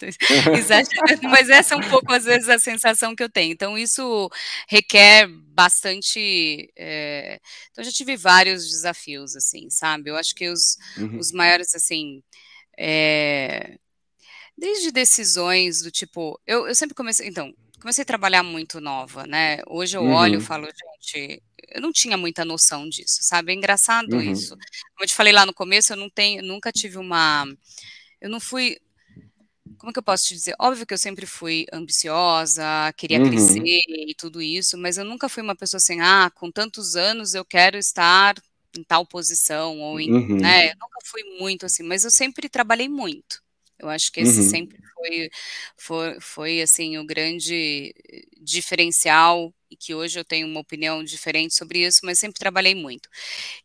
Mas 1.30 1.50
essa 1.50 1.74
é 1.74 1.76
um 1.76 1.88
pouco, 1.90 2.10
às 2.12 2.24
vezes, 2.24 2.48
a 2.48 2.58
sensação 2.58 3.14
que 3.14 3.22
eu 3.22 3.28
tenho. 3.28 3.52
Então, 3.52 3.76
isso 3.76 4.30
requer 4.66 5.26
bastante. 5.28 6.72
É... 6.74 7.38
Então, 7.70 7.82
eu 7.82 7.84
já 7.84 7.92
tive 7.92 8.16
vários 8.16 8.66
desafios, 8.66 9.36
assim, 9.36 9.68
sabe? 9.68 10.08
Eu 10.10 10.16
acho 10.16 10.34
que 10.34 10.48
os, 10.48 10.78
uhum. 10.96 11.18
os 11.18 11.32
maiores, 11.32 11.74
assim. 11.74 12.22
É 12.78 13.76
Desde 14.60 14.92
decisões 14.92 15.80
do 15.80 15.90
tipo, 15.90 16.38
eu, 16.46 16.68
eu 16.68 16.74
sempre 16.74 16.94
comecei, 16.94 17.26
então, 17.26 17.50
comecei 17.80 18.02
a 18.02 18.06
trabalhar 18.06 18.42
muito 18.42 18.78
nova, 18.78 19.26
né? 19.26 19.62
Hoje 19.66 19.96
eu 19.96 20.02
uhum. 20.02 20.12
olho 20.12 20.34
e 20.34 20.36
uhum. 20.36 20.42
falo, 20.42 20.66
gente, 20.66 21.42
eu 21.70 21.80
não 21.80 21.90
tinha 21.90 22.14
muita 22.18 22.44
noção 22.44 22.86
disso, 22.86 23.20
sabe? 23.22 23.52
É 23.52 23.54
engraçado 23.54 24.12
uhum. 24.12 24.20
isso. 24.20 24.50
Como 24.50 25.02
eu 25.02 25.06
te 25.06 25.14
falei 25.14 25.32
lá 25.32 25.46
no 25.46 25.54
começo, 25.54 25.94
eu 25.94 25.96
não 25.96 26.10
tenho, 26.10 26.42
nunca 26.42 26.70
tive 26.70 26.98
uma, 26.98 27.46
eu 28.20 28.28
não 28.28 28.38
fui, 28.38 28.76
como 29.78 29.94
que 29.94 29.98
eu 29.98 30.02
posso 30.02 30.26
te 30.26 30.34
dizer? 30.34 30.54
Óbvio 30.60 30.86
que 30.86 30.92
eu 30.92 30.98
sempre 30.98 31.24
fui 31.24 31.64
ambiciosa, 31.72 32.92
queria 32.98 33.18
uhum. 33.18 33.30
crescer 33.30 33.62
e 33.64 34.14
tudo 34.14 34.42
isso, 34.42 34.76
mas 34.76 34.98
eu 34.98 35.06
nunca 35.06 35.26
fui 35.26 35.42
uma 35.42 35.56
pessoa 35.56 35.78
assim, 35.78 36.02
ah, 36.02 36.30
com 36.34 36.52
tantos 36.52 36.96
anos 36.96 37.32
eu 37.32 37.46
quero 37.46 37.78
estar 37.78 38.34
em 38.76 38.84
tal 38.84 39.06
posição 39.06 39.80
ou 39.80 39.98
em, 39.98 40.12
uhum. 40.12 40.36
né? 40.36 40.72
Eu 40.72 40.76
nunca 40.78 40.98
fui 41.06 41.22
muito 41.38 41.64
assim, 41.64 41.82
mas 41.82 42.04
eu 42.04 42.10
sempre 42.10 42.46
trabalhei 42.46 42.90
muito. 42.90 43.42
Eu 43.80 43.88
acho 43.88 44.12
que 44.12 44.20
esse 44.20 44.40
uhum. 44.40 44.50
sempre 44.50 44.78
foi, 44.94 45.30
foi, 45.76 46.20
foi, 46.20 46.62
assim, 46.62 46.98
o 46.98 47.06
grande 47.06 47.94
diferencial 48.40 49.52
e 49.70 49.76
que 49.76 49.94
hoje 49.94 50.18
eu 50.18 50.24
tenho 50.24 50.46
uma 50.46 50.60
opinião 50.60 51.02
diferente 51.02 51.54
sobre 51.54 51.86
isso, 51.86 52.00
mas 52.02 52.18
sempre 52.18 52.38
trabalhei 52.38 52.74
muito. 52.74 53.08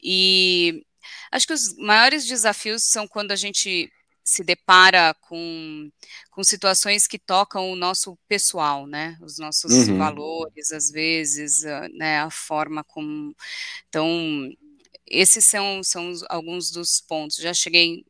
E 0.01 0.85
acho 1.31 1.47
que 1.47 1.53
os 1.53 1.75
maiores 1.77 2.25
desafios 2.25 2.83
são 2.83 3.07
quando 3.07 3.31
a 3.31 3.35
gente 3.35 3.91
se 4.23 4.43
depara 4.43 5.13
com, 5.21 5.91
com 6.31 6.43
situações 6.43 7.05
que 7.05 7.19
tocam 7.19 7.71
o 7.71 7.75
nosso 7.75 8.17
pessoal, 8.27 8.87
né? 8.87 9.17
Os 9.21 9.37
nossos 9.37 9.71
uhum. 9.71 9.97
valores, 9.99 10.71
às 10.71 10.89
vezes, 10.89 11.63
né? 11.93 12.19
A 12.21 12.31
forma 12.31 12.83
como. 12.83 13.35
Então, 13.87 14.51
esses 15.05 15.45
são, 15.45 15.83
são 15.83 16.11
alguns 16.27 16.71
dos 16.71 16.99
pontos. 16.99 17.37
Já 17.37 17.53
cheguei 17.53 18.03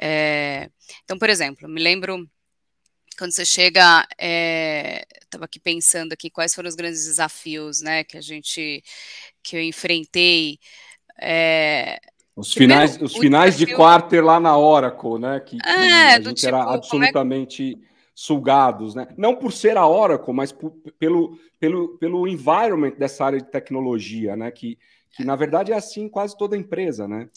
é, 0.00 0.70
então, 1.04 1.18
por 1.18 1.30
exemplo, 1.30 1.68
me 1.68 1.80
lembro 1.80 2.28
quando 3.18 3.32
você 3.32 3.44
chega, 3.44 4.06
estava 4.10 5.44
é, 5.44 5.46
aqui 5.46 5.58
pensando 5.58 6.12
aqui 6.12 6.30
quais 6.30 6.54
foram 6.54 6.68
os 6.68 6.76
grandes 6.76 7.04
desafios, 7.04 7.80
né, 7.80 8.04
que 8.04 8.16
a 8.16 8.20
gente, 8.20 8.82
que 9.42 9.56
eu 9.56 9.62
enfrentei. 9.62 10.58
É, 11.20 11.98
os 12.36 12.52
finais, 12.52 12.96
os 13.02 13.16
finais 13.16 13.54
desafio... 13.54 13.74
de 13.74 13.74
quarter 13.74 14.24
lá 14.24 14.38
na 14.38 14.56
Oracle, 14.56 15.18
né, 15.18 15.40
que, 15.40 15.58
que 15.58 15.68
é, 15.68 16.14
a 16.14 16.20
gente 16.20 16.34
tipo, 16.34 16.46
era 16.46 16.62
absolutamente 16.62 17.76
sugados, 18.14 18.96
né? 18.96 19.06
Não 19.16 19.36
por 19.36 19.52
ser 19.52 19.76
a 19.76 19.86
Oracle, 19.86 20.34
mas 20.34 20.50
por, 20.50 20.72
pelo, 20.98 21.38
pelo, 21.60 21.96
pelo 21.98 22.26
environment 22.26 22.90
dessa 22.98 23.24
área 23.24 23.38
de 23.38 23.48
tecnologia, 23.48 24.34
né? 24.34 24.50
Que, 24.50 24.76
que 25.16 25.24
na 25.24 25.36
verdade 25.36 25.72
é 25.72 25.76
assim 25.76 26.08
quase 26.08 26.36
toda 26.36 26.56
empresa, 26.56 27.06
né? 27.06 27.28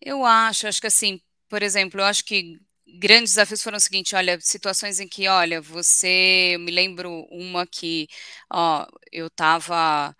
Eu 0.00 0.24
acho, 0.24 0.66
acho 0.66 0.80
que 0.80 0.86
assim, 0.86 1.20
por 1.48 1.62
exemplo, 1.62 2.00
eu 2.00 2.04
acho 2.04 2.24
que 2.24 2.58
grandes 2.98 3.32
desafios 3.32 3.62
foram 3.62 3.76
o 3.76 3.80
seguinte, 3.80 4.14
olha, 4.16 4.38
situações 4.40 4.98
em 5.00 5.08
que, 5.08 5.28
olha, 5.28 5.60
você, 5.60 6.52
eu 6.54 6.60
me 6.60 6.70
lembro 6.70 7.26
uma 7.30 7.66
que, 7.66 8.08
ó, 8.52 8.86
eu 9.12 9.26
estava 9.28 10.14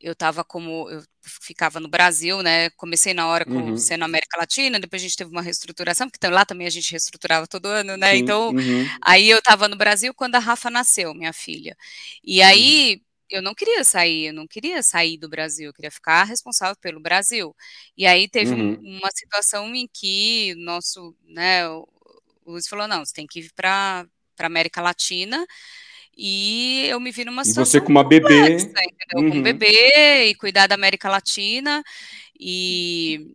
eu 0.00 0.12
estava 0.12 0.44
como 0.44 0.90
eu 0.90 1.02
ficava 1.22 1.78
no 1.78 1.88
Brasil, 1.88 2.42
né? 2.42 2.70
Comecei 2.70 3.14
na 3.14 3.28
hora 3.28 3.44
com 3.44 3.52
uhum. 3.52 3.76
sendo 3.76 4.04
América 4.04 4.36
Latina, 4.38 4.80
depois 4.80 5.00
a 5.00 5.04
gente 5.04 5.16
teve 5.16 5.30
uma 5.30 5.40
reestruturação, 5.42 6.10
porque 6.10 6.26
lá 6.26 6.44
também 6.44 6.66
a 6.66 6.70
gente 6.70 6.90
reestruturava 6.90 7.46
todo 7.46 7.66
ano, 7.66 7.96
né? 7.96 8.12
Sim, 8.12 8.18
então, 8.18 8.50
uhum. 8.50 8.88
aí 9.00 9.30
eu 9.30 9.38
estava 9.38 9.68
no 9.68 9.76
Brasil 9.76 10.12
quando 10.12 10.34
a 10.34 10.40
Rafa 10.40 10.68
nasceu, 10.70 11.14
minha 11.14 11.32
filha. 11.32 11.76
E 12.24 12.42
aí 12.42 12.94
uhum. 12.94 13.11
Eu 13.32 13.42
não 13.42 13.54
queria 13.54 13.84
sair, 13.84 14.26
eu 14.26 14.32
não 14.32 14.46
queria 14.46 14.82
sair 14.82 15.16
do 15.18 15.28
Brasil, 15.28 15.66
eu 15.66 15.72
queria 15.72 15.90
ficar 15.90 16.24
responsável 16.24 16.76
pelo 16.80 17.00
Brasil. 17.00 17.54
E 17.96 18.06
aí 18.06 18.28
teve 18.28 18.52
um, 18.52 18.74
uhum. 18.74 18.98
uma 18.98 19.10
situação 19.14 19.74
em 19.74 19.88
que 19.92 20.54
nosso, 20.56 21.14
né, 21.24 21.68
o 21.68 21.86
Luiz 22.46 22.68
falou: 22.68 22.86
"Não, 22.88 23.04
você 23.04 23.12
tem 23.12 23.26
que 23.26 23.40
ir 23.40 23.52
para 23.54 24.06
América 24.38 24.82
Latina". 24.82 25.46
E 26.16 26.86
eu 26.88 27.00
me 27.00 27.10
vi 27.10 27.24
numa 27.24 27.44
situação. 27.44 27.62
E 27.62 27.66
você 27.66 27.80
com 27.80 27.90
uma 27.90 28.04
bebê. 28.04 28.56
Uhum. 29.14 29.30
Com 29.30 29.38
um 29.38 29.42
bebê 29.42 30.26
e 30.26 30.34
cuidar 30.34 30.66
da 30.66 30.74
América 30.74 31.08
Latina. 31.08 31.82
E, 32.38 33.34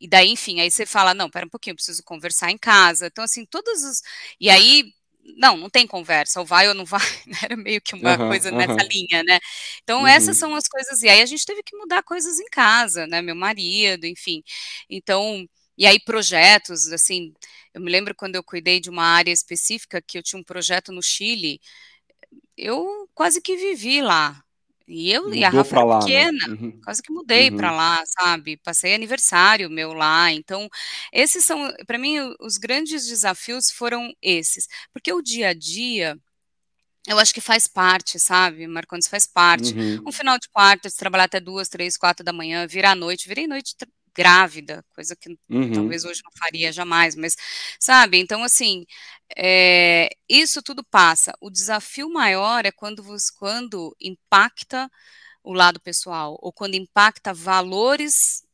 e 0.00 0.08
daí, 0.08 0.28
enfim, 0.28 0.60
aí 0.60 0.70
você 0.70 0.86
fala: 0.86 1.14
não, 1.14 1.28
pera 1.28 1.46
um 1.46 1.50
pouquinho, 1.50 1.72
eu 1.72 1.76
preciso 1.76 2.02
conversar 2.04 2.50
em 2.50 2.58
casa. 2.58 3.08
Então, 3.08 3.24
assim, 3.24 3.44
todos 3.44 3.82
os. 3.84 4.02
E 4.40 4.48
aí. 4.48 4.92
Não, 5.36 5.56
não 5.56 5.70
tem 5.70 5.86
conversa, 5.86 6.40
ou 6.40 6.46
vai 6.46 6.68
ou 6.68 6.74
não 6.74 6.84
vai, 6.86 7.00
era 7.42 7.56
meio 7.56 7.80
que 7.80 7.94
uma 7.94 8.18
uhum, 8.18 8.28
coisa 8.28 8.50
uhum. 8.50 8.58
nessa 8.58 8.82
linha, 8.88 9.22
né? 9.22 9.38
Então, 9.82 10.00
uhum. 10.00 10.06
essas 10.06 10.36
são 10.36 10.54
as 10.54 10.66
coisas, 10.68 11.02
e 11.02 11.08
aí 11.08 11.20
a 11.22 11.26
gente 11.26 11.46
teve 11.46 11.62
que 11.62 11.76
mudar 11.76 12.02
coisas 12.02 12.38
em 12.40 12.46
casa, 12.50 13.06
né? 13.06 13.22
Meu 13.22 13.36
marido, 13.36 14.06
enfim. 14.06 14.42
Então, 14.90 15.46
e 15.76 15.86
aí 15.86 15.98
projetos, 16.00 16.92
assim, 16.92 17.32
eu 17.74 17.80
me 17.80 17.90
lembro 17.90 18.14
quando 18.14 18.36
eu 18.36 18.44
cuidei 18.44 18.80
de 18.80 18.90
uma 18.90 19.04
área 19.04 19.32
específica, 19.32 20.02
que 20.02 20.18
eu 20.18 20.22
tinha 20.22 20.40
um 20.40 20.44
projeto 20.44 20.92
no 20.92 21.02
Chile, 21.02 21.60
eu 22.56 23.08
quase 23.14 23.40
que 23.40 23.56
vivi 23.56 24.02
lá. 24.02 24.42
E 24.86 25.10
eu 25.10 25.24
Mudou 25.24 25.36
e 25.36 25.44
a 25.44 25.50
Rafa 25.50 25.76
era 25.76 25.84
lá, 25.84 25.98
né? 25.98 26.04
pequena, 26.04 26.48
né? 26.48 26.54
uhum. 26.60 26.80
quase 26.84 27.02
que 27.02 27.12
mudei 27.12 27.50
uhum. 27.50 27.56
para 27.56 27.72
lá, 27.72 28.02
sabe? 28.06 28.56
Passei 28.58 28.94
aniversário 28.94 29.70
meu 29.70 29.92
lá. 29.92 30.32
Então, 30.32 30.68
esses 31.12 31.44
são, 31.44 31.72
para 31.86 31.98
mim, 31.98 32.18
os 32.40 32.56
grandes 32.58 33.06
desafios 33.06 33.70
foram 33.70 34.12
esses. 34.20 34.66
Porque 34.92 35.12
o 35.12 35.22
dia 35.22 35.48
a 35.48 35.54
dia, 35.54 36.16
eu 37.06 37.18
acho 37.18 37.34
que 37.34 37.40
faz 37.40 37.66
parte, 37.66 38.18
sabe? 38.18 38.66
Marcondes 38.66 39.08
faz 39.08 39.26
parte. 39.26 39.74
Uhum. 39.74 40.04
Um 40.06 40.12
final 40.12 40.38
de 40.38 40.48
quarta, 40.48 40.88
se 40.88 40.96
trabalhar 40.96 41.24
até 41.24 41.40
duas, 41.40 41.68
três, 41.68 41.96
quatro 41.96 42.24
da 42.24 42.32
manhã, 42.32 42.66
virar 42.66 42.94
noite, 42.94 43.28
virei 43.28 43.46
noite 43.46 43.74
grávida, 44.14 44.84
coisa 44.94 45.16
que 45.16 45.36
uhum. 45.48 45.72
talvez 45.72 46.04
hoje 46.04 46.20
não 46.24 46.32
faria 46.38 46.72
jamais, 46.72 47.14
mas 47.16 47.34
sabe? 47.78 48.18
Então, 48.18 48.42
assim, 48.42 48.84
é, 49.36 50.10
isso 50.28 50.62
tudo 50.62 50.84
passa. 50.84 51.32
O 51.40 51.50
desafio 51.50 52.10
maior 52.10 52.64
é 52.64 52.72
quando, 52.72 53.04
quando 53.38 53.96
impacta 54.00 54.90
o 55.42 55.52
lado 55.52 55.80
pessoal, 55.80 56.38
ou 56.40 56.52
quando 56.52 56.74
impacta 56.74 57.34
valores 57.34 58.44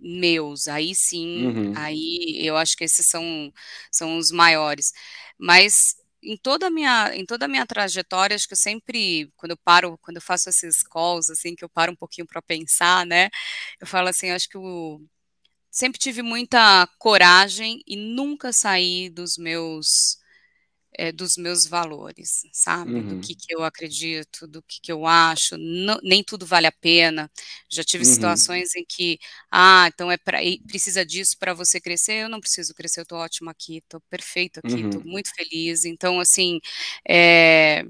meus, 0.00 0.66
aí 0.68 0.94
sim, 0.94 1.46
uhum. 1.46 1.72
aí 1.76 2.40
eu 2.44 2.56
acho 2.56 2.76
que 2.76 2.84
esses 2.84 3.06
são, 3.06 3.52
são 3.90 4.18
os 4.18 4.30
maiores. 4.30 4.92
Mas 5.38 5.96
em 6.22 6.36
toda 6.36 6.66
a 6.68 6.70
minha 6.70 7.14
em 7.14 7.26
toda 7.26 7.48
minha 7.48 7.66
trajetória 7.66 8.34
acho 8.36 8.46
que 8.48 8.54
eu 8.54 8.58
sempre 8.58 9.30
quando 9.36 9.52
eu 9.52 9.56
paro 9.64 9.98
quando 10.02 10.16
eu 10.18 10.22
faço 10.22 10.48
esses 10.50 10.82
calls 10.82 11.30
assim 11.30 11.54
que 11.54 11.64
eu 11.64 11.68
paro 11.68 11.92
um 11.92 11.96
pouquinho 11.96 12.26
para 12.26 12.42
pensar 12.42 13.06
né 13.06 13.28
eu 13.80 13.86
falo 13.86 14.08
assim 14.08 14.30
acho 14.30 14.48
que 14.48 14.56
eu 14.56 15.00
sempre 15.70 15.98
tive 15.98 16.22
muita 16.22 16.86
coragem 16.98 17.80
e 17.86 17.96
nunca 17.96 18.52
saí 18.52 19.10
dos 19.10 19.36
meus 19.38 20.18
é, 20.94 21.10
dos 21.12 21.36
meus 21.36 21.66
valores, 21.66 22.42
sabe? 22.52 22.94
Uhum. 22.94 23.08
Do 23.08 23.20
que, 23.20 23.34
que 23.34 23.54
eu 23.54 23.62
acredito, 23.64 24.46
do 24.46 24.62
que, 24.62 24.80
que 24.80 24.92
eu 24.92 25.06
acho, 25.06 25.56
não, 25.56 25.98
nem 26.02 26.22
tudo 26.22 26.46
vale 26.46 26.66
a 26.66 26.72
pena. 26.72 27.30
Já 27.68 27.82
tive 27.82 28.04
uhum. 28.04 28.12
situações 28.12 28.74
em 28.76 28.84
que, 28.84 29.18
ah, 29.50 29.88
então 29.92 30.10
é 30.10 30.16
para 30.16 30.38
precisa 30.66 31.04
disso 31.04 31.36
para 31.38 31.54
você 31.54 31.80
crescer, 31.80 32.24
eu 32.24 32.28
não 32.28 32.40
preciso 32.40 32.74
crescer, 32.74 33.00
eu 33.00 33.06
tô 33.06 33.16
ótima 33.16 33.50
aqui, 33.50 33.82
tô 33.88 34.00
perfeito 34.02 34.58
aqui, 34.58 34.84
uhum. 34.84 34.90
tô 34.90 35.00
muito 35.00 35.30
feliz. 35.34 35.84
Então, 35.84 36.20
assim, 36.20 36.60
é, 37.08 37.84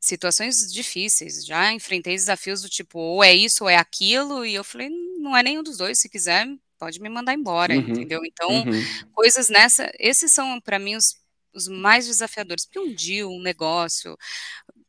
situações 0.00 0.72
difíceis, 0.72 1.44
já 1.44 1.72
enfrentei 1.72 2.14
desafios 2.14 2.62
do 2.62 2.68
tipo, 2.68 2.98
ou 2.98 3.22
é 3.22 3.34
isso 3.34 3.64
ou 3.64 3.70
é 3.70 3.76
aquilo, 3.76 4.44
e 4.44 4.54
eu 4.54 4.64
falei, 4.64 4.88
não 5.18 5.36
é 5.36 5.42
nenhum 5.42 5.62
dos 5.62 5.76
dois, 5.76 6.00
se 6.00 6.08
quiser, 6.08 6.46
pode 6.78 7.00
me 7.00 7.08
mandar 7.10 7.34
embora, 7.34 7.74
uhum. 7.74 7.80
entendeu? 7.80 8.24
Então, 8.24 8.50
uhum. 8.50 8.82
coisas 9.12 9.50
nessa, 9.50 9.92
esses 9.98 10.32
são 10.32 10.58
para 10.60 10.78
mim 10.78 10.96
os 10.96 11.14
os 11.54 11.68
mais 11.68 12.06
desafiadores, 12.06 12.64
porque 12.64 12.78
um 12.78 12.94
dia, 12.94 13.26
um 13.26 13.40
negócio, 13.40 14.16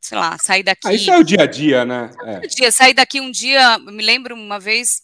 sei 0.00 0.18
lá, 0.18 0.38
sair 0.38 0.62
daqui. 0.62 0.88
Ah, 0.88 0.94
isso 0.94 1.10
é 1.10 1.18
o 1.18 1.24
dia 1.24 1.42
a 1.42 1.46
dia, 1.46 1.84
né? 1.84 2.10
É. 2.24 2.38
O 2.38 2.48
dia, 2.48 2.70
sair 2.70 2.94
daqui 2.94 3.20
um 3.20 3.30
dia, 3.30 3.78
me 3.78 4.02
lembro 4.02 4.34
uma 4.34 4.58
vez 4.58 5.02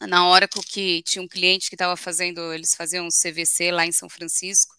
na 0.00 0.26
hora 0.26 0.48
que 0.48 1.02
tinha 1.02 1.22
um 1.22 1.28
cliente 1.28 1.68
que 1.68 1.74
estava 1.74 1.96
fazendo, 1.96 2.52
eles 2.52 2.74
faziam 2.74 3.06
um 3.06 3.10
CVC 3.10 3.70
lá 3.70 3.86
em 3.86 3.92
São 3.92 4.08
Francisco, 4.08 4.74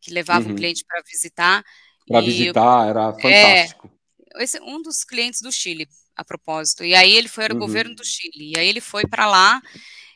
que 0.00 0.10
levava 0.10 0.46
uhum. 0.46 0.52
o 0.52 0.56
cliente 0.56 0.84
para 0.86 1.02
visitar. 1.02 1.64
Para 2.06 2.20
visitar, 2.20 2.88
era 2.88 3.12
fantástico. 3.12 3.90
É, 4.34 4.42
esse, 4.42 4.60
um 4.60 4.82
dos 4.82 5.04
clientes 5.04 5.40
do 5.40 5.52
Chile, 5.52 5.88
a 6.16 6.24
propósito. 6.24 6.84
E 6.84 6.94
aí 6.94 7.12
ele 7.12 7.28
foi, 7.28 7.44
era 7.44 7.54
o 7.54 7.56
uhum. 7.56 7.66
governo 7.66 7.94
do 7.94 8.04
Chile. 8.04 8.52
E 8.54 8.58
aí 8.58 8.68
ele 8.68 8.80
foi 8.80 9.06
para 9.06 9.26
lá 9.26 9.60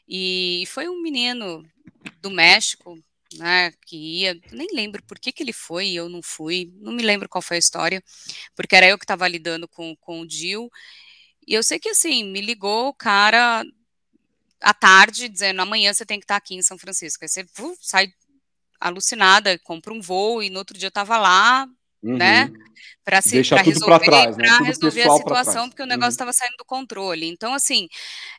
e 0.09 0.65
foi 0.67 0.89
um 0.89 1.03
menino 1.03 1.65
do 2.21 2.31
México, 2.31 2.99
né, 3.37 3.73
que 3.85 3.97
ia, 3.97 4.41
nem 4.53 4.69
lembro 4.73 5.03
por 5.03 5.19
que, 5.19 5.33
que 5.33 5.43
ele 5.43 5.53
foi 5.53 5.89
e 5.89 5.97
eu 5.97 6.09
não 6.09 6.23
fui, 6.23 6.73
não 6.77 6.93
me 6.93 7.03
lembro 7.03 7.29
qual 7.29 7.43
foi 7.43 7.57
a 7.57 7.61
história, 7.61 8.03
porque 8.55 8.75
era 8.75 8.89
eu 8.89 8.99
que 8.99 9.05
estava 9.05 9.29
lidando 9.29 9.69
com, 9.69 9.95
com 9.97 10.21
o 10.21 10.27
Dil, 10.27 10.71
e 11.47 11.55
eu 11.55 11.63
sei 11.63 11.79
que 11.79 11.91
assim, 11.91 12.25
me 12.25 12.41
ligou 12.41 12.89
o 12.89 12.95
cara 12.95 13.65
à 14.61 14.75
tarde, 14.75 15.29
dizendo, 15.29 15.61
amanhã 15.61 15.93
você 15.93 16.07
tem 16.07 16.19
que 16.19 16.25
estar 16.25 16.37
aqui 16.37 16.55
em 16.55 16.63
São 16.63 16.79
Francisco, 16.79 17.25
aí 17.25 17.29
você 17.29 17.43
uh, 17.43 17.77
sai 17.81 18.09
alucinada, 18.81 19.59
compra 19.59 19.93
um 19.93 20.01
voo, 20.01 20.43
e 20.43 20.51
no 20.51 20.59
outro 20.59 20.79
dia 20.79 20.87
eu 20.87 20.91
estava 20.91 21.19
lá, 21.19 21.67
né, 22.03 22.45
uhum. 22.45 22.53
né, 22.53 22.53
para 23.05 23.21
se 23.21 23.43
pra 23.45 23.63
resolver, 23.63 24.05
trás, 24.05 24.37
né? 24.37 24.45
para 24.45 24.65
resolver 24.65 25.03
a 25.03 25.17
situação, 25.17 25.69
porque 25.69 25.83
o 25.83 25.87
negócio 25.87 26.11
estava 26.11 26.31
uhum. 26.31 26.37
saindo 26.37 26.57
do 26.59 26.65
controle. 26.65 27.27
Então, 27.27 27.53
assim, 27.55 27.89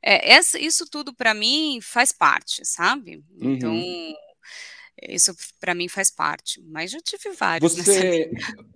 é, 0.01 0.31
essa, 0.31 0.57
isso 0.59 0.85
tudo 0.89 1.13
para 1.13 1.33
mim 1.33 1.79
faz 1.81 2.11
parte, 2.11 2.63
sabe? 2.63 3.23
Então, 3.41 3.73
uhum. 3.73 4.13
Isso 5.07 5.33
para 5.59 5.73
mim 5.73 5.87
faz 5.87 6.11
parte, 6.11 6.61
mas 6.67 6.91
já 6.91 6.99
tive 6.99 7.31
vários. 7.35 7.75
Você. 7.75 8.31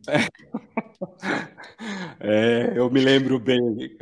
É, 2.20 2.74
eu 2.76 2.90
me 2.90 3.02
lembro 3.02 3.38
bem. 3.40 3.98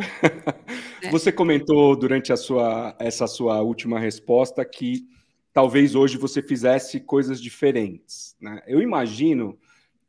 É. 1.02 1.10
Você 1.10 1.32
comentou 1.32 1.96
durante 1.96 2.32
a 2.32 2.38
sua, 2.38 2.96
essa 3.00 3.26
sua 3.26 3.62
última 3.62 4.00
resposta 4.00 4.64
que 4.64 5.08
talvez 5.52 5.96
hoje 5.96 6.18
você 6.18 6.42
fizesse 6.42 7.00
coisas 7.00 7.42
diferentes. 7.42 8.36
Né? 8.40 8.62
Eu 8.68 8.82
imagino 8.82 9.58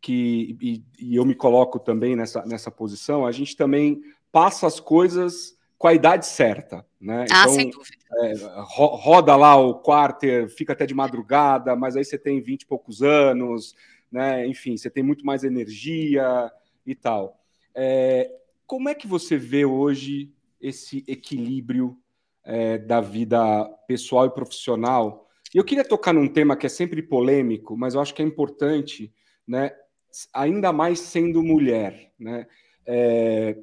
que, 0.00 0.56
e, 0.60 0.84
e, 0.98 1.16
eu 1.16 1.24
me 1.24 1.34
coloco 1.34 1.78
também 1.78 2.14
nessa, 2.16 2.44
nessa 2.44 2.70
posição, 2.70 3.24
a 3.24 3.32
gente 3.32 3.56
também 3.56 4.02
passa 4.30 4.66
as 4.66 4.80
coisas 4.80 5.56
com 5.78 5.88
a 5.88 5.94
idade 5.94 6.26
certa. 6.26 6.84
Né? 7.00 7.26
Ah, 7.30 7.42
então, 7.42 7.54
sem 7.54 7.70
dúvida. 7.70 8.01
É, 8.20 8.32
roda 8.74 9.34
lá 9.36 9.56
o 9.56 9.76
quarter, 9.76 10.48
fica 10.48 10.72
até 10.74 10.84
de 10.84 10.94
madrugada, 10.94 11.74
mas 11.74 11.96
aí 11.96 12.04
você 12.04 12.18
tem 12.18 12.40
20 12.40 12.62
e 12.62 12.66
poucos 12.66 13.02
anos, 13.02 13.74
né? 14.10 14.46
enfim, 14.46 14.76
você 14.76 14.90
tem 14.90 15.02
muito 15.02 15.24
mais 15.24 15.44
energia 15.44 16.50
e 16.84 16.94
tal. 16.94 17.40
É, 17.74 18.30
como 18.66 18.88
é 18.88 18.94
que 18.94 19.06
você 19.06 19.36
vê 19.36 19.64
hoje 19.64 20.30
esse 20.60 21.04
equilíbrio 21.08 21.98
é, 22.44 22.76
da 22.78 23.00
vida 23.00 23.64
pessoal 23.86 24.26
e 24.26 24.30
profissional? 24.30 25.28
Eu 25.54 25.64
queria 25.64 25.84
tocar 25.84 26.12
num 26.12 26.28
tema 26.28 26.56
que 26.56 26.66
é 26.66 26.68
sempre 26.68 27.02
polêmico, 27.02 27.76
mas 27.76 27.94
eu 27.94 28.00
acho 28.00 28.14
que 28.14 28.22
é 28.22 28.24
importante, 28.24 29.12
né? 29.46 29.72
ainda 30.32 30.72
mais 30.72 31.00
sendo 31.00 31.42
mulher. 31.42 32.12
Né? 32.18 32.46
É, 32.86 33.56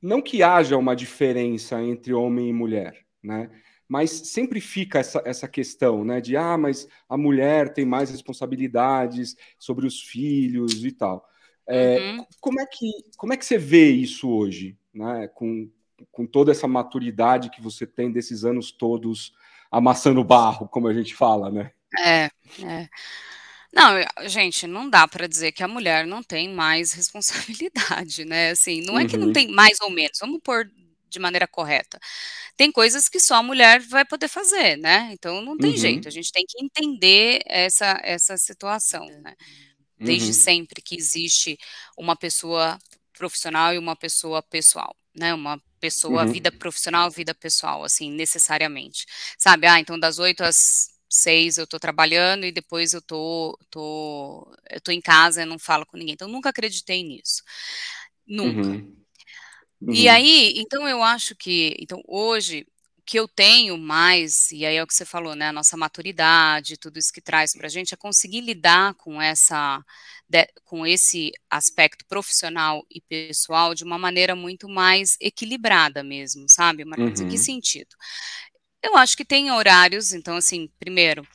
não 0.00 0.20
que 0.20 0.42
haja 0.42 0.76
uma 0.76 0.94
diferença 0.94 1.80
entre 1.82 2.12
homem 2.12 2.50
e 2.50 2.52
mulher, 2.52 3.05
né? 3.26 3.50
Mas 3.88 4.10
sempre 4.10 4.60
fica 4.60 4.98
essa, 4.98 5.22
essa 5.24 5.46
questão, 5.46 6.04
né? 6.04 6.20
De 6.20 6.36
ah, 6.36 6.56
mas 6.56 6.88
a 7.08 7.16
mulher 7.16 7.72
tem 7.72 7.84
mais 7.84 8.10
responsabilidades 8.10 9.36
sobre 9.58 9.86
os 9.86 10.00
filhos 10.00 10.84
e 10.84 10.92
tal. 10.92 11.28
É, 11.68 11.98
uhum. 11.98 12.26
como, 12.40 12.60
é 12.60 12.66
que, 12.66 12.90
como 13.16 13.32
é 13.32 13.36
que 13.36 13.44
você 13.44 13.58
vê 13.58 13.90
isso 13.90 14.28
hoje, 14.30 14.76
né? 14.94 15.28
Com, 15.34 15.70
com 16.10 16.26
toda 16.26 16.52
essa 16.52 16.66
maturidade 16.66 17.50
que 17.50 17.60
você 17.60 17.86
tem 17.86 18.10
desses 18.10 18.44
anos 18.44 18.70
todos 18.72 19.32
amassando 19.70 20.22
barro, 20.24 20.68
como 20.68 20.88
a 20.88 20.94
gente 20.94 21.14
fala, 21.14 21.50
né? 21.50 21.70
É, 21.98 22.24
é. 22.64 22.88
Não, 23.72 24.28
gente, 24.28 24.66
não 24.66 24.88
dá 24.88 25.06
para 25.06 25.26
dizer 25.26 25.52
que 25.52 25.62
a 25.62 25.68
mulher 25.68 26.06
não 26.06 26.22
tem 26.22 26.48
mais 26.48 26.92
responsabilidade, 26.94 28.24
né? 28.24 28.50
Assim, 28.50 28.80
não 28.80 28.98
é 28.98 29.06
que 29.06 29.16
não 29.16 29.28
Uhum. 29.28 29.32
tem 29.32 29.48
mais 29.48 29.80
ou 29.80 29.90
menos, 29.90 30.18
vamos 30.20 30.40
pôr 30.42 30.70
de 31.16 31.20
maneira 31.22 31.48
correta. 31.48 31.98
Tem 32.56 32.72
coisas 32.72 33.08
que 33.08 33.20
só 33.20 33.36
a 33.36 33.42
mulher 33.42 33.80
vai 33.80 34.04
poder 34.06 34.28
fazer, 34.28 34.76
né? 34.78 35.10
Então 35.12 35.42
não 35.42 35.58
tem 35.58 35.76
jeito, 35.78 36.06
Uhum. 36.06 36.08
a 36.08 36.12
gente 36.12 36.32
tem 36.32 36.44
que 36.48 36.62
entender 36.64 37.42
essa 37.46 38.00
essa 38.04 38.36
situação, 38.38 39.06
né? 39.22 39.34
Desde 39.98 40.32
Uhum. 40.32 40.34
sempre 40.34 40.82
que 40.82 40.96
existe 40.96 41.58
uma 41.98 42.16
pessoa 42.16 42.78
profissional 43.14 43.74
e 43.74 43.78
uma 43.78 43.96
pessoa 43.96 44.42
pessoal, 44.42 44.94
né? 45.14 45.32
Uma 45.34 45.60
pessoa 45.80 46.24
Uhum. 46.24 46.26
vida 46.26 46.52
profissional, 46.52 47.10
vida 47.10 47.34
pessoal, 47.34 47.84
assim, 47.84 48.10
necessariamente. 48.12 49.06
Sabe, 49.38 49.66
ah, 49.66 49.80
então 49.80 49.98
das 49.98 50.18
8 50.18 50.42
às 50.44 50.90
6 51.10 51.56
eu 51.58 51.66
tô 51.66 51.78
trabalhando 51.78 52.44
e 52.46 52.52
depois 52.52 52.92
eu 52.94 53.02
tô 53.02 53.58
tô 53.70 54.52
eu 54.70 54.80
tô 54.82 54.92
em 54.92 55.00
casa, 55.00 55.42
eu 55.42 55.46
não 55.46 55.58
falo 55.58 55.86
com 55.86 55.96
ninguém. 55.96 56.14
Então 56.14 56.28
nunca 56.28 56.50
acreditei 56.50 57.02
nisso. 57.04 57.42
Nunca. 58.26 58.78
Uhum. 58.78 59.05
E 59.90 60.08
Uhum. 60.08 60.08
aí, 60.08 60.54
então 60.56 60.88
eu 60.88 61.02
acho 61.02 61.34
que 61.36 61.76
então 61.78 62.02
hoje, 62.08 62.66
que 63.06 63.18
eu 63.18 63.28
tenho 63.28 63.78
mais, 63.78 64.50
e 64.50 64.66
aí 64.66 64.76
é 64.76 64.82
o 64.82 64.86
que 64.86 64.94
você 64.94 65.04
falou, 65.04 65.34
né, 65.36 65.48
a 65.48 65.52
nossa 65.52 65.76
maturidade, 65.76 66.76
tudo 66.76 66.98
isso 66.98 67.12
que 67.12 67.20
traz 67.20 67.52
pra 67.56 67.68
gente, 67.68 67.94
é 67.94 67.96
conseguir 67.96 68.40
lidar 68.40 68.94
com 68.94 69.20
essa 69.22 69.80
de 70.28 70.46
com 70.64 70.84
esse 70.86 71.30
aspecto 71.50 72.04
profissional 72.06 72.84
e 72.90 73.00
pessoal 73.00 73.74
de 73.74 73.84
uma 73.84 73.98
maneira 73.98 74.34
muito 74.34 74.68
mais 74.68 75.16
equilibrada 75.20 76.02
mesmo, 76.02 76.46
sabe, 76.48 76.84
Marcos, 76.84 77.20
em 77.20 77.26
que 77.26 77.38
Uhum. 77.38 77.38
sentido? 77.38 77.94
Eu 78.82 78.96
acho 78.96 79.16
que 79.16 79.24
tem 79.24 79.50
horários, 79.52 80.12
então 80.12 80.36
assim, 80.36 80.68
primeiro, 80.78 81.26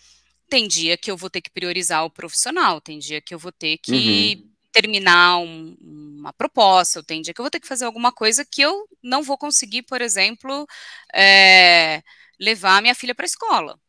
tem 0.49 0.67
dia 0.67 0.97
que 0.97 1.11
eu 1.11 1.17
vou 1.17 1.29
ter 1.29 1.41
que 1.41 1.51
priorizar 1.51 2.05
o 2.05 2.09
profissional, 2.11 2.81
tem 2.81 2.99
dia 2.99 3.21
que 3.21 3.33
eu 3.35 3.39
vou 3.39 3.51
ter 3.53 3.77
que 3.79 4.37
Uhum. 4.37 4.50
Terminar 4.71 5.37
um 5.39 5.75
uma 6.21 6.33
proposta, 6.33 6.99
ou 6.99 7.03
tem 7.05 7.21
dia 7.21 7.33
que 7.33 7.41
eu 7.41 7.43
vou 7.43 7.51
ter 7.51 7.59
que 7.59 7.67
fazer 7.67 7.85
alguma 7.85 8.11
coisa 8.11 8.45
que 8.45 8.61
eu 8.61 8.87
não 9.03 9.23
vou 9.23 9.37
conseguir, 9.37 9.83
por 9.83 10.01
exemplo, 10.01 10.67
eh, 11.15 12.01
levar 12.39 12.77
a 12.77 12.81
minha 12.81 12.95
filha 12.95 13.15
pra 13.15 13.25
escola. 13.25 13.79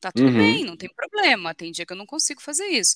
Tá 0.00 0.12
tudo 0.12 0.32
bem, 0.34 0.62
Uhum. 0.62 0.66
não 0.66 0.76
tem 0.76 0.90
problema, 0.94 1.54
tem 1.54 1.72
dia 1.72 1.86
que 1.86 1.92
eu 1.92 1.96
não 1.96 2.06
consigo 2.06 2.42
fazer 2.42 2.66
isso. 2.68 2.94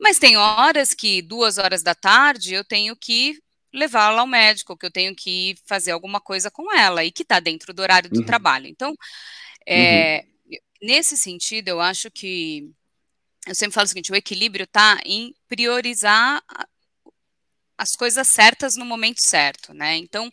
Mas 0.00 0.18
tem 0.18 0.36
horas 0.36 0.94
que 0.94 1.22
14h 1.22 2.54
eu 2.54 2.64
tenho 2.64 2.96
que 2.96 3.38
levá-la 3.72 4.20
ao 4.22 4.26
médico, 4.28 4.76
que 4.78 4.86
eu 4.86 4.90
tenho 4.92 5.14
que 5.16 5.56
fazer 5.66 5.92
alguma 5.92 6.20
coisa 6.20 6.50
com 6.50 6.72
ela 6.74 7.04
e 7.04 7.12
que 7.12 7.24
tá 7.24 7.40
dentro 7.40 7.74
do 7.74 7.82
horário 7.82 8.10
do 8.12 8.20
Uhum. 8.20 8.22
trabalho. 8.22 8.66
Então, 8.68 8.94
Uhum. 9.74 10.06
eh, 10.06 10.24
nesse 10.82 11.16
sentido, 11.18 11.68
eu 11.68 11.80
acho 11.80 12.10
que 12.10 12.70
eu 13.48 13.54
sempre 13.54 13.74
falo 13.74 13.86
o 13.86 13.88
seguinte: 13.88 14.12
o 14.12 14.16
equilíbrio 14.16 14.66
tá 14.66 15.00
em 15.04 15.34
priorizar 15.48 16.42
a 16.48 16.66
as 17.78 17.96
coisas 17.96 18.28
certas 18.28 18.76
no 18.76 18.84
momento 18.84 19.20
certo, 19.22 19.74
né. 19.74 19.96
Então, 19.96 20.30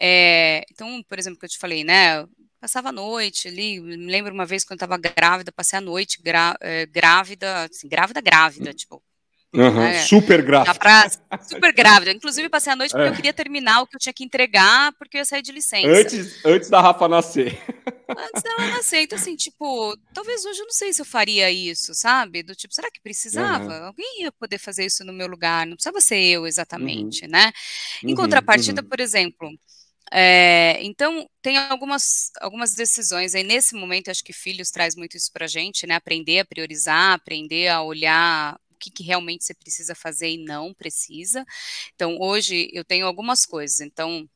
eh, 0.00 0.62
então, 0.72 1.02
por 1.08 1.18
exemplo, 1.18 1.38
que 1.40 1.46
eu 1.46 1.50
te 1.50 1.58
falei, 1.58 1.84
né, 1.84 2.26
passava 2.60 2.90
a 2.90 2.92
noite 2.92 3.48
ali, 3.48 3.80
me 3.80 3.96
lembro 3.96 4.32
uma 4.34 4.46
vez 4.46 4.64
quando 4.64 4.80
eu 4.82 4.86
estava 4.86 4.98
grávida, 4.98 5.52
passei 5.52 5.78
a 5.78 5.82
noite 5.82 6.20
gra 6.22 6.56
eh, 6.62 6.86
grávida, 6.86 7.64
assim, 7.66 7.88
grávida, 7.88 8.20
grávida, 8.22 8.74
tipo, 8.74 9.02
Né, 9.76 9.92
super 9.92 10.42
grávida. 10.42 10.78
pra 10.78 11.08
super 11.40 11.72
grávida, 11.74 12.12
inclusive 12.12 12.48
passei 12.48 12.72
a 12.72 12.76
noite 12.76 12.94
porque 12.94 13.08
eu 13.08 13.12
É. 13.12 13.14
queria 13.14 13.34
terminar 13.34 13.82
o 13.82 13.86
que 13.86 13.96
eu 13.96 14.00
tinha 14.00 14.12
que 14.14 14.24
entregar, 14.24 14.92
porque 14.98 15.16
eu 15.18 15.20
ia 15.20 15.24
sair 15.24 15.42
de 15.42 15.52
licença. 15.52 16.12
Antes 16.12 16.44
antes 16.44 16.70
da 16.70 16.80
Rafa 16.80 17.08
nascer. 17.08 17.58
Antes 18.16 18.42
dela 18.44 18.68
nascer, 18.68 19.00
então 19.02 19.16
assim, 19.16 19.34
tipo, 19.34 19.96
talvez 20.12 20.44
hoje 20.44 20.60
eu 20.60 20.66
não 20.66 20.72
sei 20.72 20.92
se 20.92 21.02
eu 21.02 21.04
faria 21.06 21.50
isso, 21.50 21.92
sabe, 21.94 22.44
do 22.44 22.54
tipo, 22.54 22.72
será 22.72 22.88
que 22.88 23.00
precisava? 23.02 23.72
Aham. 23.72 23.86
Alguém 23.88 24.22
ia 24.22 24.30
poder 24.32 24.58
fazer 24.58 24.84
isso 24.86 25.04
no 25.04 25.12
meu 25.12 25.26
lugar, 25.26 25.66
não 25.66 25.74
precisava 25.74 26.00
ser 26.00 26.18
eu 26.20 26.46
Uhum. 26.46 26.46
exatamente, 26.46 27.26
né. 27.26 27.50
Em 28.06 28.14
Uhum, 28.14 28.14
contrapartida, 28.14 28.82
uhum. 28.82 28.88
por 28.88 29.00
exemplo, 29.00 29.50
eh, 30.12 30.78
então 30.84 31.28
tem 31.42 31.58
algumas 31.58 32.30
algumas 32.40 32.74
decisões 32.74 33.34
aí 33.34 33.44
nesse 33.44 33.74
momento, 33.76 34.08
eu 34.08 34.12
acho 34.12 34.24
que 34.24 34.32
filhos 34.32 34.70
traz 34.70 34.96
muito 34.96 35.16
isso 35.16 35.32
pra 35.32 35.46
gente, 35.48 35.86
né, 35.86 35.94
aprender 35.96 36.40
a 36.40 36.44
priorizar, 36.46 37.14
aprender 37.14 37.68
a 37.68 37.82
olhar 37.82 38.58
que 38.84 38.90
que 38.90 39.02
realmente 39.04 39.44
você 39.44 39.54
precisa 39.54 39.94
fazer 39.94 40.30
e 40.30 40.44
não 40.44 40.74
precisa. 40.74 41.44
Então 41.94 42.18
hoje 42.20 42.70
eu 42.74 42.84
tenho 42.84 43.06
algumas 43.06 43.46
coisas, 43.46 43.80
então 43.80 44.28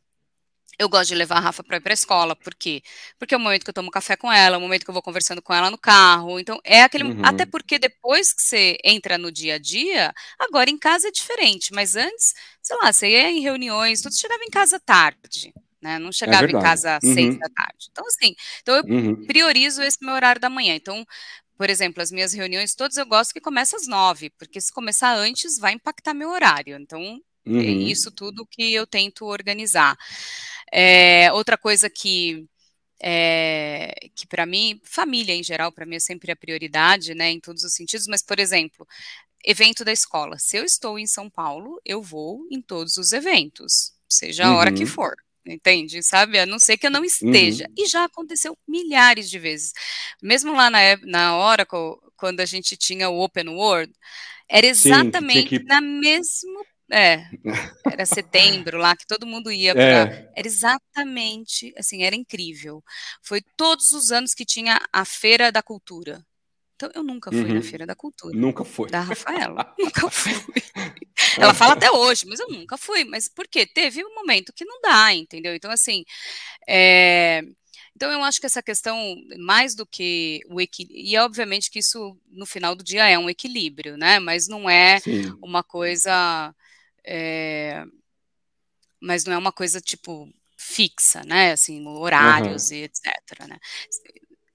eu 0.78 0.88
gosto 0.88 1.08
de 1.10 1.16
levar 1.16 1.38
a 1.38 1.40
Rafa 1.40 1.64
pra 1.64 1.78
ir 1.78 1.80
pra 1.82 1.94
escola, 1.94 2.36
por 2.36 2.54
quê? 2.54 2.82
Porque 3.18 3.34
é 3.34 3.38
o 3.38 3.40
momento 3.40 3.64
que 3.64 3.70
eu 3.70 3.74
tomo 3.74 3.90
café 3.90 4.16
com 4.16 4.32
ela, 4.32 4.56
é 4.56 4.58
o 4.58 4.60
momento 4.62 4.84
que 4.84 4.90
eu 4.90 4.94
vou 4.94 5.02
conversando 5.02 5.42
com 5.42 5.54
ela 5.54 5.70
no 5.70 5.78
carro, 5.78 6.40
então 6.40 6.60
é 6.64 6.82
aquele 6.82 7.16
até 7.22 7.44
Uhum. 7.44 7.50
porque 7.50 7.78
depois 7.78 8.32
que 8.32 8.42
você 8.42 8.78
entra 8.84 9.18
no 9.18 9.32
dia 9.32 9.56
a 9.56 9.58
dia, 9.58 10.12
agora 10.38 10.70
em 10.70 10.78
casa 10.78 11.08
é 11.08 11.12
diferente, 11.12 11.72
mas 11.74 11.96
antes, 11.96 12.34
sei 12.62 12.76
lá, 12.82 12.92
você 12.92 13.08
ia 13.10 13.30
em 13.30 13.40
reuniões, 13.40 14.02
tudo, 14.02 14.16
chegava 14.18 14.42
em 14.44 14.50
casa 14.50 14.80
tarde, 14.80 15.54
né, 15.82 15.98
não 15.98 16.12
É 16.26 16.34
chegava 16.34 16.50
em 16.50 16.56
verdade. 16.56 16.58
casa 16.58 16.96
às 16.96 17.04
Uhum. 17.04 17.38
18h. 17.38 17.88
Então 17.92 18.06
assim, 18.06 18.34
então 18.62 18.76
eu 18.76 18.84
Uhum. 18.84 19.26
priorizo 19.26 19.82
esse 19.82 19.98
meu 20.02 20.14
horário 20.14 20.40
da 20.40 20.50
manhã. 20.50 20.74
Então, 20.76 21.04
por 21.58 21.70
exemplo, 21.70 22.02
as 22.02 22.12
minhas 22.12 22.32
reuniões 22.34 22.74
todas 22.76 22.96
eu 22.98 23.06
gosto 23.06 23.34
que 23.34 23.40
começa 23.42 23.76
às 23.76 23.88
9h, 23.88 24.30
porque 24.38 24.60
se 24.62 24.72
começar 24.72 25.14
antes 25.16 25.58
vai 25.58 25.74
impactar 25.74 26.14
meu 26.14 26.30
horário, 26.30 26.76
então 26.78 27.20
é 27.58 27.72
isso 27.72 28.10
Uhum. 28.10 28.16
tudo 28.16 28.46
que 28.46 28.74
eu 28.74 28.86
tento 28.86 29.26
organizar. 29.26 29.96
Eh, 30.72 31.30
outra 31.32 31.58
coisa 31.58 31.90
que, 31.90 32.46
eh, 33.02 33.94
que 34.16 34.26
pra 34.28 34.46
mim 34.46 34.80
família 34.84 35.34
em 35.34 35.42
geral, 35.44 35.72
pra 35.72 35.86
mim 35.86 35.96
é 35.96 36.00
sempre 36.00 36.32
a 36.32 36.36
prioridade, 36.36 37.14
né, 37.14 37.30
em 37.32 37.40
todos 37.40 37.64
os 37.64 37.74
sentidos, 37.74 38.06
mas, 38.08 38.22
por 38.22 38.38
exemplo, 38.40 38.86
evento 39.44 39.84
da 39.84 39.92
escola, 39.92 40.38
se 40.38 40.56
eu 40.58 40.64
estou 40.64 40.98
em 40.98 41.06
São 41.08 41.30
Paulo, 41.30 41.80
eu 41.84 42.02
vou 42.02 42.46
em 42.50 42.62
todos 42.62 42.96
os 42.98 43.12
eventos, 43.12 43.92
seja 44.08 44.46
a 44.48 44.56
hora 44.56 44.72
que 44.72 44.84
Uhum. 44.84 44.86
for, 44.86 45.14
entende, 45.52 46.02
sabe, 46.02 46.38
a 46.38 46.46
não 46.46 46.58
ser 46.58 46.76
que 46.78 46.86
eu 46.86 46.90
não 46.90 47.04
esteja. 47.04 47.64
Uhum. 47.66 47.74
E 47.84 47.86
já 47.86 48.04
aconteceu 48.04 48.56
milhares 48.66 49.30
de 49.30 49.38
vezes. 49.38 49.72
Mesmo 50.22 50.52
lá 50.54 50.70
na 50.70 50.78
na 51.04 51.36
Oracle, 51.38 51.96
quando 52.16 52.40
a 52.40 52.46
gente 52.46 52.76
tinha 52.76 53.08
o 53.08 53.20
Open 53.20 53.48
World, 53.50 53.92
era 54.48 54.66
Sim, 54.74 54.82
que 54.82 54.88
exatamente 54.88 55.64
na 55.64 55.80
mesmo 55.80 56.64
é, 56.90 57.24
era 57.86 58.06
setembro 58.06 58.78
lá 58.78 58.96
que 58.96 59.06
todo 59.06 59.26
mundo 59.26 59.52
ia 59.52 59.74
pra 59.74 59.82
É. 59.84 60.32
era 60.36 60.46
exatamente 60.48 61.72
assim, 61.78 62.02
era 62.02 62.16
incrível. 62.16 62.82
Foi 63.22 63.42
todos 63.56 63.92
os 63.92 64.10
anos 64.10 64.34
que 64.34 64.44
tinha 64.44 64.80
a 64.92 65.04
feira 65.04 65.52
da 65.52 65.62
cultura. 65.62 66.24
Então 66.78 66.90
eu 66.94 67.02
nunca 67.02 67.32
fui 67.32 67.50
na 67.50 67.56
Uhum. 67.56 67.62
feira 67.62 67.84
da 67.84 67.96
cultura, 67.96 68.36
Nunca 68.38 68.64
foi. 68.64 68.88
da 68.88 69.00
Rafaela, 69.00 69.74
nunca 69.78 70.08
fui. 70.10 70.32
Ela 71.40 71.52
fala 71.52 71.72
até 71.74 71.90
hoje, 71.90 72.24
mas 72.26 72.38
eu 72.38 72.48
nunca 72.50 72.78
fui, 72.78 73.04
mas 73.04 73.28
por 73.28 73.48
quê? 73.48 73.66
Teve 73.66 74.04
um 74.04 74.14
momento 74.14 74.52
que 74.52 74.64
não 74.64 74.80
dá, 74.80 75.12
entendeu. 75.12 75.54
Então 75.56 75.70
assim, 75.72 76.04
eh, 76.68 77.42
então 77.96 78.12
eu 78.12 78.22
acho 78.24 78.40
que 78.40 78.46
essa 78.46 78.62
questão, 78.62 79.16
mais 79.38 79.74
do 79.74 79.86
que 79.86 80.40
o 80.48 80.60
equi 80.60 80.86
e 80.90 81.16
obviamente 81.18 81.70
que 81.70 81.80
isso 81.80 82.16
no 82.28 82.46
final 82.46 82.76
do 82.76 82.84
dia 82.84 83.08
é 83.08 83.18
um 83.18 83.30
equilíbrio, 83.30 83.96
né, 83.98 84.20
mas 84.20 84.48
não 84.48 84.70
é 84.70 85.00
Sim. 85.00 85.36
uma 85.42 85.62
coisa, 85.64 86.54
eh, 87.06 87.84
mas 89.00 89.24
não 89.24 89.32
é 89.32 89.38
uma 89.38 89.52
coisa, 89.52 89.80
tipo, 89.80 90.28
fixa, 90.58 91.22
né, 91.24 91.52
assim, 91.52 91.86
horários 91.86 92.70
Aham. 92.70 92.78
e 92.80 92.84
etcétera, 92.84 93.46
né. 93.48 93.58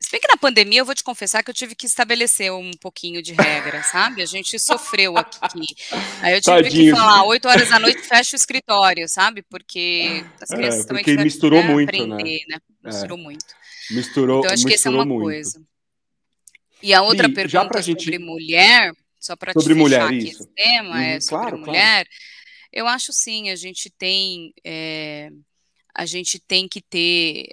Se 0.03 0.11
bem 0.11 0.19
que 0.19 0.27
na 0.27 0.35
pandemia 0.37 0.79
eu 0.81 0.85
vou 0.85 0.93
te 0.93 1.03
confessar 1.03 1.41
que 1.43 1.49
eu 1.49 1.53
tive 1.53 1.75
que 1.75 1.85
estabelecer 1.85 2.51
um 2.51 2.71
pouquinho 2.81 3.21
de 3.21 3.31
regra, 3.31 3.81
sabe, 3.83 4.21
a 4.21 4.25
gente 4.25 4.59
sofreu 4.59 5.17
aqui. 5.17 5.39
Aí 6.21 6.33
eu 6.35 6.41
tive 6.41 6.61
que 6.63 6.69
Tadinhos. 6.69 6.99
falar: 6.99 7.23
"20h 7.25 8.05
fecha 8.05 8.35
o 8.35 8.37
escritório", 8.37 9.07
sabe, 9.07 9.43
porque 9.43 10.25
as 10.41 10.49
É, 10.51 10.55
crianças 10.55 10.85
também 10.85 11.03
porque 11.03 11.17
que, 11.17 11.23
misturou 11.23 11.61
né, 11.61 11.73
muito, 11.73 12.05
né. 12.07 12.15
aprender, 12.15 12.39
né, 12.49 12.57
É. 12.85 12.89
misturou 12.89 13.17
muito. 13.17 13.45
Misturou 13.91 14.39
Então 14.39 14.51
acho 14.51 14.65
que 14.67 14.73
essa 14.73 14.89
é 14.89 14.91
uma 14.91 15.05
muito. 15.05 15.23
coisa. 15.23 15.61
E 16.81 16.93
a 16.93 17.01
outra 17.01 17.29
pra 17.29 17.35
pergunta 17.35 17.81
sobre 17.81 18.17
gente 18.17 18.19
mulher, 18.19 18.91
só 19.19 19.35
pra 19.37 19.53
te 19.53 19.63
Sobre 19.63 19.73
fechar 19.73 19.83
mulher, 19.83 20.01
aqui 20.09 20.17
esse 20.17 20.29
isso. 20.31 20.49
tema, 20.55 21.01
é 21.03 21.13
Uhum. 21.15 21.21
sobre 21.21 21.29
Claro, 21.29 21.57
claro. 21.59 21.71
mulher, 21.71 22.07
eu 22.73 22.87
acho 22.87 23.13
sim, 23.13 23.49
a 23.49 23.55
gente 23.55 23.89
tem, 23.91 24.53
eh, 24.65 25.29
a 25.95 26.05
gente 26.05 26.39
tem 26.39 26.67
que 26.67 26.81
ter, 26.81 27.47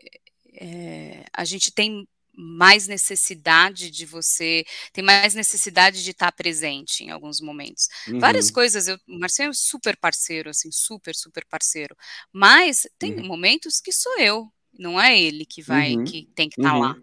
eh, 0.60 1.24
a 1.32 1.44
gente 1.44 1.72
tem 1.72 2.06
mais 2.36 2.86
necessidade 2.88 3.90
de 3.90 4.06
você 4.06 4.64
tem 4.92 5.04
mais 5.04 5.34
necessidade 5.34 6.02
de 6.04 6.10
estar 6.12 6.32
presente 6.32 7.04
em 7.04 7.10
alguns 7.10 7.40
momentos. 7.40 7.88
Várias 8.18 8.48
Uhum. 8.48 8.52
coisas 8.52 8.88
eu 8.88 8.96
o 9.08 9.18
Marcelo 9.18 9.50
é 9.50 9.54
super 9.54 9.96
parceiro, 9.96 10.50
assim, 10.50 10.70
super, 10.72 11.14
super 11.14 11.44
parceiro, 11.46 11.96
mas 12.32 12.86
tem 12.98 13.14
Uhum. 13.16 13.22
momentos 13.22 13.80
que 13.80 13.92
sou 13.92 14.18
eu, 14.18 14.48
não 14.78 15.00
é 15.00 15.18
ele 15.20 15.44
que 15.46 15.62
vai 15.62 15.96
Uhum. 15.96 16.04
que 16.04 16.28
tem 16.34 16.48
que 16.48 16.56
estar 16.56 16.74
lá. 16.74 16.96
Uhum. 16.96 17.02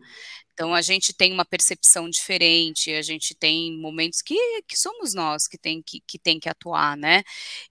Então 0.54 0.74
a 0.76 0.82
gente 0.82 1.14
tem 1.14 1.32
uma 1.34 1.46
percepção 1.46 2.10
diferente, 2.10 2.92
a 2.94 3.02
gente 3.04 3.36
tem 3.36 3.78
momentos 3.80 4.22
que 4.22 4.36
que 4.68 4.78
somos 4.78 5.14
nós 5.14 5.48
que 5.48 5.58
tem 5.58 5.82
que 5.84 6.02
que 6.08 6.20
tem 6.20 6.40
que 6.40 6.50
atuar, 6.50 6.98
né. 6.98 7.24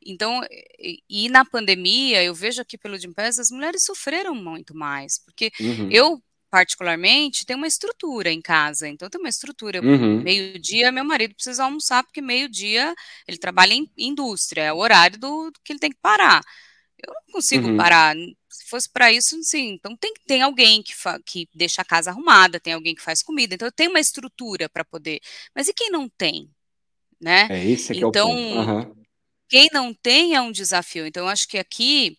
Então, 0.05 0.40
e 0.81 1.01
e 1.11 1.29
na 1.31 1.45
pandemia 1.45 2.23
eu 2.25 2.35
vejo 2.35 2.62
aqui 2.62 2.79
pelo 2.79 2.99
Gympass 2.99 3.38
as 3.40 3.51
mulheres 3.51 3.85
sofreram 3.85 4.35
muito 4.35 4.75
mais, 4.77 5.19
porque 5.19 5.51
Uhum. 5.61 5.88
eu 5.90 6.23
particularmente, 6.50 7.44
tem 7.44 7.56
uma 7.56 7.66
estrutura 7.66 8.30
em 8.30 8.40
casa. 8.40 8.88
Então, 8.88 9.09
tem 9.11 9.20
uma 9.20 9.28
estrutura. 9.28 9.80
Uhum. 9.80 10.22
Meio-dia, 10.22 10.92
meu 10.92 11.04
marido 11.04 11.35
precisa 11.35 11.64
almoçar, 11.64 12.02
porque 12.04 12.20
meio-dia 12.20 12.94
ele 13.26 13.38
trabalha 13.38 13.74
em 13.74 13.90
indústria, 13.96 14.62
é 14.62 14.72
o 14.72 14.78
horário 14.78 15.18
do, 15.18 15.50
do 15.50 15.61
que 15.62 15.72
ele 15.72 15.80
tem 15.80 15.90
que 15.90 16.00
parar. 16.00 16.42
Eu 17.04 17.12
não 17.12 17.32
consigo 17.32 17.68
uhum. 17.68 17.76
parar. 17.76 18.14
Se 18.48 18.68
fosse 18.68 18.90
para 18.90 19.12
isso, 19.12 19.37
sim. 19.42 19.74
Então, 19.74 19.96
tem, 19.96 20.14
tem 20.26 20.42
alguém 20.42 20.82
que, 20.82 20.94
que 21.24 21.48
deixa 21.54 21.82
a 21.82 21.85
casa 21.85 22.11
arrumada, 22.11 22.61
tem 22.61 22.72
alguém 22.72 22.94
que 22.94 23.02
faz 23.02 23.22
comida. 23.22 23.54
Então, 23.54 23.68
eu 23.68 23.72
tenho 23.72 23.90
uma 23.90 24.00
estrutura 24.00 24.68
para 24.68 24.85
poder. 24.85 25.20
Mas 25.54 25.68
e 25.68 25.74
quem 25.74 25.90
não 25.90 26.09
tem? 26.09 26.50
Né? 27.20 27.48
É 27.50 27.64
esse 27.64 27.92
que 27.92 27.98
então, 28.04 28.30
é 28.30 28.32
o 28.32 28.54
ponto. 28.54 28.70
Uhum. 28.70 29.04
quem 29.48 29.68
não 29.72 29.92
tem 29.94 30.35
é 30.35 30.40
um 30.40 30.52
desafio. 30.52 31.06
Então, 31.06 31.24
eu 31.24 31.28
acho 31.28 31.46
que 31.48 31.59
aqui 31.59 32.16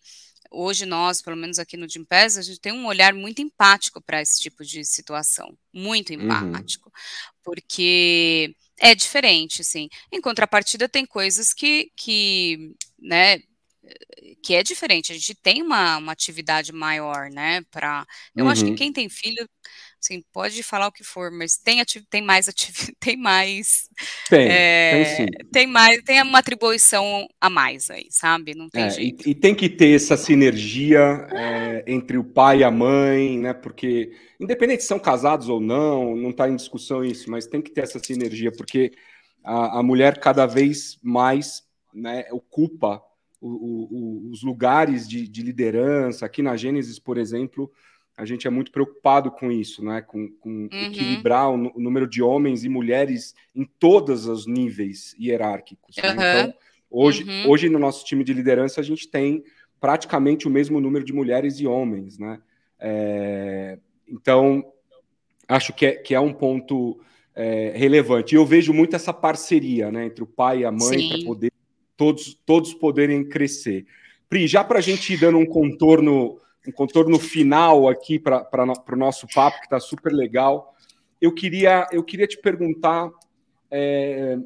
hoje 0.50 0.86
nós, 0.86 1.20
pelo 1.22 1.36
menos 1.36 1.58
aqui 1.58 1.76
no 1.76 1.88
Gimpass, 1.88 2.38
a 2.38 2.42
gente 2.42 2.60
tem 2.60 2.72
um 2.72 2.86
olhar 2.86 3.14
muito 3.14 3.42
empático 3.42 4.00
para 4.00 4.22
esse 4.22 4.40
tipo 4.40 4.64
de 4.64 4.84
situação, 4.84 5.56
muito 5.72 6.12
uhum. 6.12 6.22
empático, 6.22 6.88
uhum. 6.88 7.32
porque 7.42 8.54
é 8.78 8.94
diferente, 8.94 9.64
sim. 9.64 9.88
Em 10.12 10.20
contrapartida, 10.20 10.88
tem 10.88 11.04
coisas 11.04 11.52
que, 11.52 11.90
que 11.96 12.74
né, 12.98 13.40
que 14.42 14.54
é 14.54 14.62
diferente. 14.62 15.12
A 15.12 15.14
gente 15.14 15.34
tem 15.34 15.62
uma, 15.62 15.96
uma 15.98 16.12
atividade 16.12 16.72
maior, 16.72 17.30
né? 17.30 17.62
Para, 17.70 18.06
eu 18.34 18.44
uhum. 18.44 18.50
acho 18.50 18.64
que 18.64 18.70
uhum. 18.70 18.76
quem 18.76 18.92
tem 18.92 19.08
filho 19.08 19.48
Assim, 20.00 20.22
pode 20.32 20.62
falar 20.62 20.86
o 20.86 20.92
que 20.92 21.02
for, 21.02 21.30
mas 21.30 21.56
tem, 21.56 21.82
tem 22.08 22.22
mais 22.22 22.46
tem 23.00 23.16
mais. 23.16 23.88
Tem, 24.28 24.48
é, 24.48 24.90
tem 24.92 25.16
sim. 25.16 25.26
Tem 25.52 25.66
mais, 25.66 26.02
tem 26.02 26.22
uma 26.22 26.38
atribuição 26.38 27.26
a 27.40 27.50
mais 27.50 27.90
aí, 27.90 28.06
sabe? 28.10 28.54
Não 28.54 28.68
tem 28.68 28.84
é, 28.84 28.90
jeito. 28.90 29.26
E, 29.26 29.32
e, 29.32 29.34
tem 29.34 29.54
que 29.54 29.68
ter 29.68 29.94
essa 29.94 30.16
sinergia 30.16 31.26
é, 31.32 31.84
entre 31.86 32.16
o 32.16 32.24
pai 32.24 32.58
e 32.58 32.64
a 32.64 32.70
mãe, 32.70 33.38
né? 33.38 33.52
Porque, 33.52 34.12
independente 34.38 34.82
se 34.82 34.88
são 34.88 35.00
casados 35.00 35.48
ou 35.48 35.60
não, 35.60 36.14
não 36.14 36.30
está 36.30 36.48
em 36.48 36.56
discussão 36.56 37.04
isso, 37.04 37.28
mas 37.30 37.46
tem 37.46 37.60
que 37.60 37.72
ter 37.72 37.82
essa 37.82 37.98
sinergia, 37.98 38.52
porque 38.52 38.92
a, 39.42 39.80
a 39.80 39.82
mulher 39.82 40.18
cada 40.18 40.46
vez 40.46 40.96
mais 41.02 41.64
né, 41.92 42.26
ocupa 42.30 43.02
o, 43.40 43.48
o, 43.48 44.30
os 44.30 44.42
lugares 44.44 45.08
de, 45.08 45.26
de 45.26 45.42
liderança. 45.42 46.24
Aqui 46.24 46.40
na 46.40 46.56
Gênesis, 46.56 47.00
por 47.00 47.18
exemplo 47.18 47.70
a 48.18 48.24
gente 48.24 48.48
é 48.48 48.50
muito 48.50 48.72
preocupado 48.72 49.30
com 49.30 49.48
isso, 49.48 49.82
né? 49.84 50.02
com, 50.02 50.28
com 50.40 50.50
uhum. 50.50 50.68
equilibrar 50.72 51.48
o, 51.48 51.70
o, 51.76 51.80
número 51.80 52.04
de 52.04 52.20
homens 52.20 52.64
e 52.64 52.68
mulheres 52.68 53.32
em 53.54 53.64
todos 53.64 54.26
os 54.26 54.44
níveis 54.44 55.14
hierárquicos. 55.20 55.96
Uhum. 55.96 56.14
Né? 56.16 56.40
Então, 56.40 56.54
hoje, 56.90 57.22
uhum. 57.22 57.48
hoje 57.48 57.68
no 57.68 57.78
nosso 57.78 58.04
time 58.04 58.24
de 58.24 58.34
liderança 58.34 58.80
a 58.80 58.84
gente 58.84 59.06
tem 59.06 59.44
praticamente 59.80 60.48
o 60.48 60.50
mesmo 60.50 60.80
número 60.80 61.04
de 61.04 61.12
mulheres 61.12 61.60
e 61.60 61.66
homens. 61.68 62.18
Né? 62.18 62.40
É, 62.80 63.78
então, 64.08 64.64
acho 65.46 65.72
que 65.72 65.86
é, 65.86 65.92
que 65.92 66.12
é 66.12 66.18
um 66.18 66.32
ponto 66.32 66.98
é, 67.36 67.72
relevante. 67.76 68.34
E 68.34 68.36
eu 68.36 68.44
vejo 68.44 68.72
muito 68.72 68.96
essa 68.96 69.12
parceria 69.12 69.92
né, 69.92 70.06
entre 70.06 70.24
o 70.24 70.26
pai 70.26 70.62
e 70.62 70.64
a 70.64 70.72
mãe 70.72 71.08
para 71.08 71.24
poder 71.24 71.52
todos, 71.96 72.34
todos 72.44 72.74
poderem 72.74 73.22
crescer. 73.22 73.86
Pri, 74.28 74.48
já 74.48 74.64
para 74.64 74.80
a 74.80 74.82
gente 74.82 75.12
ir 75.12 75.20
dando 75.20 75.38
um 75.38 75.46
contorno 75.46 76.40
um 76.66 76.72
contorno 76.72 77.18
final 77.18 77.88
aqui 77.88 78.18
para 78.18 78.48
o 78.92 78.96
nosso 78.96 79.26
papo, 79.34 79.58
que 79.58 79.66
está 79.66 79.80
super 79.80 80.12
legal. 80.12 80.74
Eu 81.20 81.34
queria, 81.34 81.86
eu 81.92 82.02
queria 82.02 82.26
te 82.26 82.38
perguntar: 82.38 83.10
é, 83.70 84.38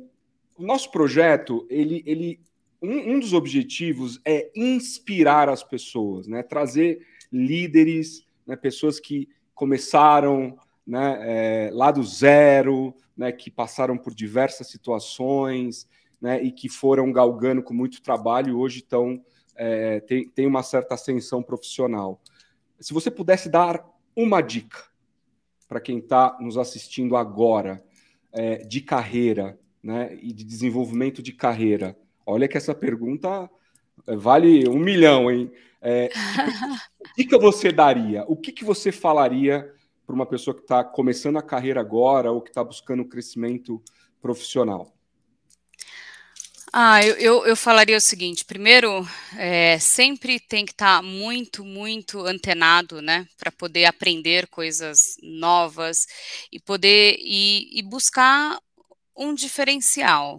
o 0.57 0.63
nosso 0.63 0.91
projeto, 0.91 1.67
ele, 1.69 2.03
ele 2.07 2.41
um, 2.81 3.15
um, 3.15 3.21
dos 3.21 3.33
objetivos 3.33 4.21
é 4.25 4.51
inspirar 4.55 5.49
as 5.49 5.63
pessoas, 5.63 6.27
né? 6.27 6.43
trazer 6.43 7.07
líderes, 7.31 8.27
né? 8.47 8.57
pessoas 8.57 8.99
que 8.99 9.29
começaram 9.55 10.57
né? 10.87 11.19
É, 11.21 11.71
lá 11.73 11.93
do 11.93 12.03
zero, 12.03 12.95
né? 13.17 13.31
que 13.31 13.51
passaram 13.51 13.97
por 13.97 14.13
diversas 14.15 14.69
situações 14.69 15.89
né? 16.21 16.43
e 16.43 16.51
que 16.51 16.69
foram 16.69 17.13
galgando 17.13 17.63
com 17.63 17.73
muito 17.73 18.03
trabalho 18.03 18.49
e 18.49 18.53
hoje 18.53 18.79
estão 18.79 19.23
é, 19.55 20.01
tem, 20.01 20.29
tem 20.29 20.47
uma 20.47 20.63
certa 20.63 20.95
ascensão 20.95 21.43
profissional. 21.43 22.21
Se 22.81 22.93
você 22.93 23.11
pudesse 23.11 23.49
dar 23.49 23.85
uma 24.15 24.41
dica 24.41 24.79
para 25.69 25.81
quem 25.81 25.99
está 25.99 26.37
nos 26.41 26.59
assistindo 26.59 27.17
agora, 27.17 27.83
é, 28.33 28.57
de 28.57 28.81
carreira 28.81 29.59
né, 29.83 30.17
e 30.21 30.33
de 30.33 30.45
desenvolvimento 30.45 31.23
de 31.23 31.33
carreira, 31.33 31.97
olha 32.27 32.49
que 32.49 32.57
essa 32.57 32.75
pergunta 32.75 33.51
é, 34.07 34.17
vale 34.17 34.69
um 34.69 34.79
milhão, 34.79 35.31
hein? 35.31 35.51
É, 35.81 36.09
que 36.09 37.23
dica 37.25 37.39
você 37.39 37.73
daria? 37.73 38.25
O 38.29 38.37
que, 38.37 38.53
que 38.53 38.65
você 38.65 38.93
falaria 38.93 39.73
para 40.07 40.15
uma 40.15 40.27
pessoa 40.27 40.55
que 40.55 40.63
está 40.63 40.85
começando 40.85 41.39
a 41.39 41.43
carreira 41.43 41.81
agora 41.81 42.31
ou 42.31 42.41
que 42.41 42.51
está 42.51 42.63
buscando 42.63 43.05
crescimento 43.05 43.83
profissional? 44.21 44.95
Ah, 46.75 47.05
eu, 47.05 47.15
eu, 47.17 47.47
eu, 47.47 47.55
falaria 47.55 47.99
o 47.99 48.01
seguinte: 48.01 48.47
primeiro, 48.47 49.07
é, 49.37 49.79
sempre 49.79 50.41
tem 50.41 50.65
que 50.65 50.73
estar 50.73 50.97
tá 50.97 51.03
muito, 51.03 51.65
muito 51.65 52.25
antenado, 52.25 53.03
né, 53.03 53.29
para 53.37 53.53
poder 53.53 53.85
aprender 53.85 54.47
coisas 54.49 55.17
novas 55.23 56.07
e 56.51 56.59
poder 56.59 57.17
e, 57.19 57.79
e 57.79 57.83
buscar 57.83 58.59
um 59.15 59.35
diferencial, 59.35 60.39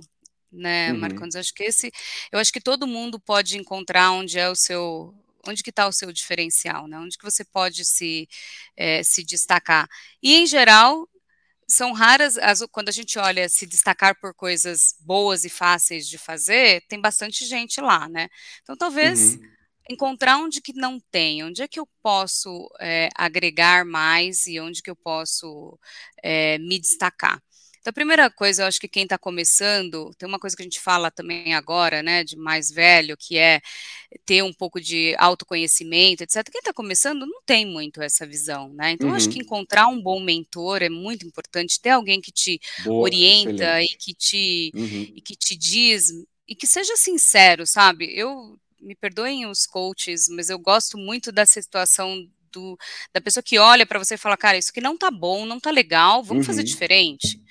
né, 0.52 0.92
uhum. 0.92 1.00
Marcondes? 1.00 1.36
Acho 1.36 1.54
que 1.54 1.66
esse, 1.66 1.92
eu 2.32 2.40
acho 2.40 2.52
que 2.52 2.62
todo 2.62 2.88
mundo 2.88 3.20
pode 3.20 3.56
encontrar 3.56 4.12
onde 4.12 4.40
é 4.40 4.50
o 4.50 4.56
seu, 4.56 5.14
onde 5.48 5.62
que 5.62 5.70
está 5.70 5.88
o 5.88 5.94
seu 5.94 6.12
diferencial, 6.12 6.88
né? 6.88 6.98
Onde 6.98 7.16
que 7.16 7.24
você 7.24 7.46
pode 7.46 7.86
se, 7.86 8.28
é, 8.76 9.04
se 9.04 9.24
destacar. 9.24 9.88
E 10.22 10.34
em 10.34 10.48
geral, 10.48 11.08
são 11.68 11.94
raras, 11.94 12.38
as, 12.38 12.66
quando 12.72 12.90
a 12.90 12.92
gente 12.92 13.18
olha 13.20 13.48
se 13.50 13.66
destacar 13.66 14.20
por 14.20 14.34
coisas 14.34 14.96
boas 15.00 15.46
e 15.46 15.50
fáceis 15.50 16.08
de 16.08 16.18
fazer, 16.18 16.84
tem 16.88 17.00
bastante 17.00 17.46
gente 17.46 17.82
lá, 17.82 18.08
né? 18.10 18.28
Então, 18.62 18.76
talvez 18.76 19.36
uhum. 19.36 19.42
encontrar 19.90 20.38
onde 20.38 20.62
que 20.62 20.74
não 20.74 21.00
tem, 21.12 21.44
onde 21.44 21.62
é 21.62 21.68
que 21.68 21.80
eu 21.80 21.88
posso 22.02 22.70
é, 22.80 23.10
agregar 23.16 23.86
mais 23.86 24.48
e 24.48 24.60
onde 24.60 24.82
que 24.82 24.90
eu 24.90 24.96
posso 24.96 25.78
é, 26.24 26.58
me 26.60 26.80
destacar. 26.80 27.42
Então, 27.84 27.92
a 27.92 27.94
primeira 27.94 28.30
coisa, 28.30 28.64
eu 28.64 28.68
acho 28.68 28.80
que 28.80 28.88
quem 28.88 29.04
está 29.04 29.18
começando, 29.18 30.10
tem 30.18 30.26
uma 30.26 30.40
coisa 30.40 30.56
que 30.56 30.62
a 30.62 30.66
gente 30.66 30.80
fala 30.80 31.12
também 31.12 31.54
agora, 31.54 32.02
né, 32.02 32.24
de 32.24 32.38
mais 32.38 32.72
velho, 32.72 33.18
que 33.18 33.38
é 33.38 33.60
ter 34.26 34.42
um 34.42 34.54
pouco 34.54 34.80
de 34.80 35.14
autoconhecimento, 35.20 36.24
etc. 36.24 36.50
Quem 36.50 36.60
está 36.60 36.72
começando 36.72 37.26
não 37.26 37.42
tem 37.46 37.66
muito 37.66 38.02
essa 38.02 38.26
visão, 38.26 38.70
né? 38.74 38.92
Então, 38.92 39.10
uhum. 39.10 39.16
acho 39.16 39.28
que 39.28 39.36
uhum. 39.40 39.42
encontrar 39.42 39.88
um 39.88 40.02
bom 40.02 40.22
mentor 40.22 40.82
é 40.82 40.88
muito 40.88 41.28
importante, 41.28 41.82
ter 41.82 41.90
alguém 41.90 42.22
que 42.22 42.32
te 42.32 42.58
Boa, 42.86 43.02
orienta 43.02 43.82
excelente. 43.82 43.94
e 43.94 43.98
que 43.98 44.14
te, 44.14 44.72
uhum. 44.74 45.14
e 45.18 45.22
que 45.22 45.36
te 45.36 45.54
diz, 45.54 46.08
e 46.48 46.56
que 46.56 46.66
seja 46.66 46.96
sincero, 46.96 47.68
sabe? 47.68 48.18
Eu 48.18 48.58
me 48.80 48.96
perdoem 48.96 49.46
os 49.46 49.66
coaches, 49.66 50.30
mas 50.30 50.50
eu 50.50 50.58
gosto 50.58 50.98
muito 50.98 51.34
dessa 51.34 51.62
situação 51.62 52.26
do, 52.50 52.78
da 53.12 53.20
pessoa 53.20 53.44
que 53.44 53.60
olha 53.60 53.86
para 53.86 54.00
você 54.00 54.14
e 54.14 54.18
fala, 54.18 54.38
cara, 54.38 54.58
isso 54.58 54.70
aqui 54.72 54.80
não 54.80 54.98
tá 54.98 55.12
bom, 55.12 55.46
não 55.46 55.60
tá 55.60 55.70
legal, 55.70 56.24
vamos 56.24 56.44
uhum. 56.44 56.48
fazer 56.48 56.64
diferente. 56.64 57.43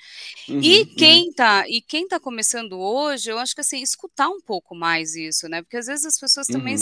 Uhum, 0.49 0.59
e 0.61 0.81
uhum. 0.81 0.95
quem 0.95 1.27
uhum. 1.27 1.33
tá 1.33 1.67
e 1.67 1.81
quem 1.81 2.07
tá 2.07 2.19
começando 2.19 2.79
hoje, 2.79 3.29
eu 3.29 3.37
acho 3.37 3.55
que 3.55 3.61
assim, 3.61 3.81
escutar 3.81 4.29
um 4.29 4.41
pouco 4.41 4.75
mais 4.75 5.15
isso, 5.15 5.47
né? 5.47 5.61
Porque 5.61 5.77
às 5.77 5.87
vezes 5.87 6.05
as 6.05 6.19
pessoas 6.19 6.47
também 6.47 6.75
uhum. 6.75 6.81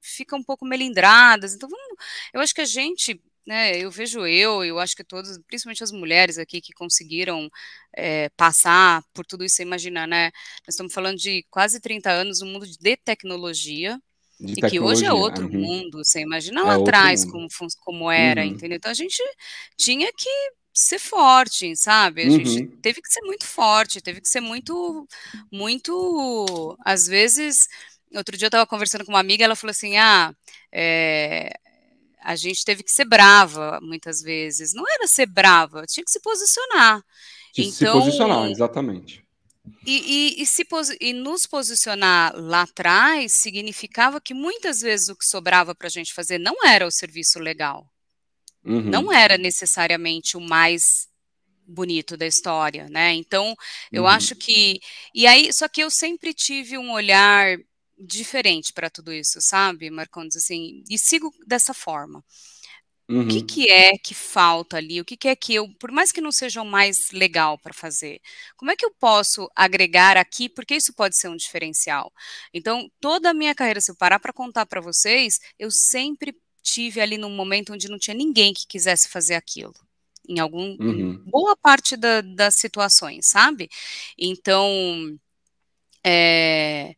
ficam 0.00 0.38
um 0.38 0.42
pouco 0.42 0.64
melindradas. 0.64 1.54
Então, 1.54 1.68
vamos, 1.68 1.96
eu 2.32 2.40
acho 2.40 2.54
que 2.54 2.60
a 2.60 2.66
gente 2.66 3.20
né, 3.48 3.78
eu 3.78 3.90
vejo 3.90 4.26
eu, 4.26 4.62
eu 4.62 4.78
acho 4.78 4.94
que 4.94 5.02
todos, 5.02 5.38
principalmente 5.46 5.82
as 5.82 5.90
mulheres 5.90 6.36
aqui 6.36 6.60
que 6.60 6.74
conseguiram 6.74 7.48
é, 7.96 8.28
passar 8.36 9.02
por 9.14 9.24
tudo 9.24 9.42
isso, 9.42 9.56
você 9.56 9.62
imagina, 9.62 10.06
né? 10.06 10.30
Nós 10.66 10.74
estamos 10.74 10.92
falando 10.92 11.16
de 11.16 11.46
quase 11.50 11.80
30 11.80 12.10
anos 12.10 12.40
no 12.40 12.46
mundo 12.46 12.66
de 12.66 12.96
tecnologia, 12.98 13.98
de 14.38 14.52
e 14.52 14.70
que 14.70 14.78
hoje 14.78 15.06
é 15.06 15.12
outro 15.14 15.46
uhum. 15.46 15.60
mundo, 15.60 16.04
você 16.04 16.20
imagina 16.20 16.60
é 16.60 16.64
lá 16.64 16.74
atrás 16.74 17.24
como, 17.24 17.48
como 17.80 18.10
era, 18.10 18.42
uhum. 18.42 18.48
entendeu? 18.48 18.76
Então 18.76 18.90
a 18.90 18.94
gente 18.94 19.22
tinha 19.78 20.12
que 20.12 20.30
ser 20.78 20.98
forte, 20.98 21.74
sabe? 21.76 22.22
A 22.22 22.26
uhum. 22.26 22.44
gente 22.44 22.66
teve 22.78 23.00
que 23.02 23.12
ser 23.12 23.20
muito 23.22 23.44
forte, 23.44 24.00
teve 24.00 24.20
que 24.20 24.28
ser 24.28 24.40
muito, 24.40 25.06
muito, 25.50 26.76
às 26.84 27.06
vezes, 27.06 27.66
outro 28.14 28.36
dia 28.36 28.46
eu 28.46 28.48
estava 28.48 28.66
conversando 28.66 29.04
com 29.04 29.12
uma 29.12 29.20
amiga, 29.20 29.44
ela 29.44 29.56
falou 29.56 29.72
assim, 29.72 29.96
ah, 29.96 30.32
é, 30.72 31.52
a 32.22 32.36
gente 32.36 32.64
teve 32.64 32.82
que 32.82 32.92
ser 32.92 33.04
brava 33.04 33.78
muitas 33.82 34.20
vezes. 34.22 34.72
Não 34.72 34.84
era 34.88 35.06
ser 35.06 35.26
brava, 35.26 35.84
tinha 35.86 36.04
que 36.04 36.10
se 36.10 36.20
posicionar. 36.20 37.02
Tinha 37.52 37.68
então, 37.68 38.00
se 38.00 38.06
posicionar, 38.06 38.50
exatamente. 38.50 39.24
E, 39.86 40.36
e, 40.38 40.42
e, 40.42 40.46
se, 40.46 40.66
e 41.00 41.12
nos 41.12 41.46
posicionar 41.46 42.34
lá 42.36 42.62
atrás 42.62 43.32
significava 43.32 44.20
que 44.20 44.32
muitas 44.32 44.80
vezes 44.80 45.08
o 45.08 45.16
que 45.16 45.24
sobrava 45.24 45.74
para 45.74 45.88
a 45.88 45.90
gente 45.90 46.14
fazer 46.14 46.38
não 46.38 46.56
era 46.64 46.86
o 46.86 46.90
serviço 46.90 47.38
legal. 47.38 47.86
Uhum. 48.68 48.82
Não 48.82 49.12
era 49.12 49.38
necessariamente 49.38 50.36
o 50.36 50.40
mais 50.40 51.08
bonito 51.66 52.16
da 52.16 52.26
história, 52.26 52.86
né? 52.88 53.14
Então, 53.14 53.54
eu 53.92 54.02
uhum. 54.02 54.08
acho 54.08 54.34
que. 54.36 54.80
E 55.14 55.26
aí, 55.26 55.52
só 55.52 55.68
que 55.68 55.82
eu 55.82 55.90
sempre 55.90 56.32
tive 56.34 56.78
um 56.78 56.92
olhar 56.92 57.56
diferente 57.98 58.72
para 58.72 58.90
tudo 58.90 59.12
isso, 59.12 59.40
sabe, 59.40 59.90
Marcondes? 59.90 60.36
Assim, 60.36 60.82
e 60.88 60.98
sigo 60.98 61.32
dessa 61.46 61.74
forma. 61.74 62.24
Uhum. 63.10 63.22
O 63.22 63.28
que, 63.28 63.38
uhum. 63.38 63.46
que 63.46 63.70
é 63.70 63.92
que 63.96 64.14
falta 64.14 64.76
ali? 64.76 65.00
O 65.00 65.04
que, 65.04 65.16
que 65.16 65.28
é 65.28 65.34
que 65.34 65.54
eu, 65.54 65.66
por 65.80 65.90
mais 65.90 66.12
que 66.12 66.20
não 66.20 66.30
seja 66.30 66.60
o 66.60 66.66
mais 66.66 67.10
legal 67.10 67.58
para 67.58 67.72
fazer, 67.72 68.20
como 68.54 68.70
é 68.70 68.76
que 68.76 68.84
eu 68.84 68.92
posso 69.00 69.48
agregar 69.56 70.18
aqui? 70.18 70.46
Porque 70.46 70.76
isso 70.76 70.92
pode 70.92 71.16
ser 71.16 71.28
um 71.28 71.36
diferencial. 71.36 72.12
Então, 72.52 72.86
toda 73.00 73.30
a 73.30 73.34
minha 73.34 73.54
carreira, 73.54 73.80
se 73.80 73.90
eu 73.90 73.96
parar 73.96 74.20
para 74.20 74.32
contar 74.32 74.66
para 74.66 74.82
vocês, 74.82 75.38
eu 75.58 75.70
sempre 75.70 76.36
tive 76.70 77.00
ali 77.00 77.18
num 77.18 77.30
momento 77.30 77.72
onde 77.72 77.88
não 77.88 77.98
tinha 77.98 78.14
ninguém 78.14 78.52
que 78.52 78.66
quisesse 78.66 79.08
fazer 79.08 79.34
aquilo. 79.34 79.74
Em 80.28 80.38
algum, 80.38 80.76
uhum. 80.78 81.22
boa 81.26 81.56
parte 81.56 81.96
da, 81.96 82.20
das 82.20 82.56
situações, 82.56 83.26
sabe? 83.26 83.68
Então, 84.18 85.18
é, 86.04 86.94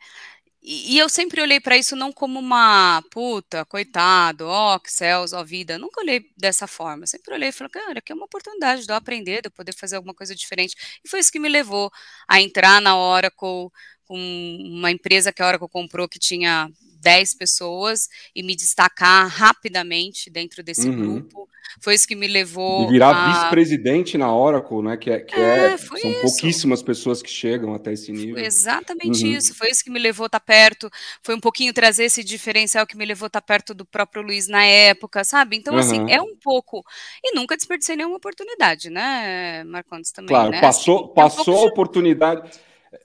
e, 0.62 0.99
eu 0.99 1.09
sempre 1.09 1.41
olhei 1.41 1.59
para 1.61 1.77
isso 1.77 1.97
não 1.97 2.12
como 2.12 2.39
uma 2.39 3.03
puta, 3.11 3.64
coitado, 3.64 4.47
ó, 4.47 4.79
que 4.79 4.93
céus, 4.93 5.33
ó, 5.33 5.43
vida. 5.43 5.79
Nunca 5.79 6.01
olhei 6.01 6.31
dessa 6.37 6.66
forma. 6.66 7.07
Sempre 7.07 7.35
olhei 7.35 7.49
e 7.49 7.53
falei, 7.53 7.71
cara, 7.71 7.99
aqui 7.99 8.12
é 8.12 8.14
uma 8.14 8.27
oportunidade 8.27 8.85
de 8.85 8.93
eu 8.93 8.97
aprender, 8.97 9.43
de 9.43 9.49
eu 9.49 9.53
poder 9.53 9.75
fazer 9.75 9.97
alguma 9.97 10.14
coisa 10.14 10.35
diferente. 10.35 10.77
E 11.05 11.09
foi 11.09 11.21
isso 11.21 11.33
que 11.33 11.41
me 11.41 11.49
levou 11.49 11.91
a 12.29 12.41
entrar 12.41 12.81
na 12.83 12.97
Oracle 12.97 13.71
com 14.05 14.18
uma 14.18 14.91
empresa 14.91 15.33
que 15.33 15.43
a 15.43 15.47
Oracle 15.47 15.68
comprou 15.68 16.09
que 16.09 16.18
tinha 16.18 16.68
10 17.01 17.35
pessoas 17.35 18.09
e 18.35 18.43
me 18.43 18.55
destacar 18.55 19.29
rapidamente 19.29 20.31
dentro 20.31 20.63
desse 20.63 20.89
uhum. 20.89 20.97
grupo. 20.97 21.49
Foi 21.81 21.95
isso 21.95 22.07
que 22.07 22.17
me 22.17 22.27
levou. 22.27 22.89
E 22.89 22.93
virar 22.93 23.11
a... 23.11 23.33
vice-presidente 23.33 24.19
na 24.19 24.35
Oracle, 24.35 24.83
né? 24.83 24.97
Que, 24.97 25.11
é, 25.11 25.21
que 25.21 25.35
é, 25.35 25.73
é 25.73 25.77
são 25.79 25.97
isso. 25.97 26.21
pouquíssimas 26.21 26.83
pessoas 26.83 27.23
que 27.23 27.31
chegam 27.31 27.75
até 27.75 27.93
esse 27.93 28.11
nível. 28.11 28.35
Foi 28.35 28.45
exatamente 28.45 29.25
uhum. 29.25 29.31
isso. 29.31 29.55
Foi 29.55 29.71
isso 29.71 29.85
que 29.85 29.91
me 29.91 29.99
levou 29.99 30.25
a 30.25 30.27
estar 30.27 30.41
perto. 30.41 30.91
Foi 31.23 31.35
um 31.35 31.41
pouquinho 31.41 31.73
trazer 31.73 32.05
esse 32.05 32.25
diferencial 32.25 32.87
que 32.87 32.97
me 32.97 33.07
levou 33.07 33.27
a 33.27 33.29
estar 33.29 33.41
perto 33.41 33.73
do 33.73 33.85
próprio 33.85 34.23
Luiz 34.23 34.49
na 34.49 34.65
época, 34.65 35.23
sabe? 35.23 35.57
Então, 35.57 35.75
uhum. 35.75 35.81
assim, 35.81 36.11
é 36.11 36.21
um 36.21 36.37
pouco. 36.37 36.85
E 37.23 37.35
nunca 37.35 37.57
desperdicei 37.57 37.97
nenhuma 37.97 38.17
oportunidade, 38.17 38.91
né, 38.91 39.65
Marcondes 39.65 40.11
também. 40.11 40.29
Claro, 40.29 40.51
né? 40.51 40.61
passou, 40.61 41.05
assim, 41.05 41.15
passou 41.15 41.55
é 41.55 41.59
um 41.59 41.63
a 41.63 41.67
oportunidade. 41.67 42.51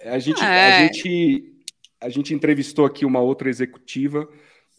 A 0.03 0.19
gente, 0.19 0.43
é. 0.43 0.77
a 0.77 0.81
gente 0.81 1.54
a 2.05 2.09
gente 2.09 2.33
entrevistou 2.33 2.85
aqui 2.85 3.03
uma 3.03 3.19
outra 3.19 3.49
executiva 3.49 4.29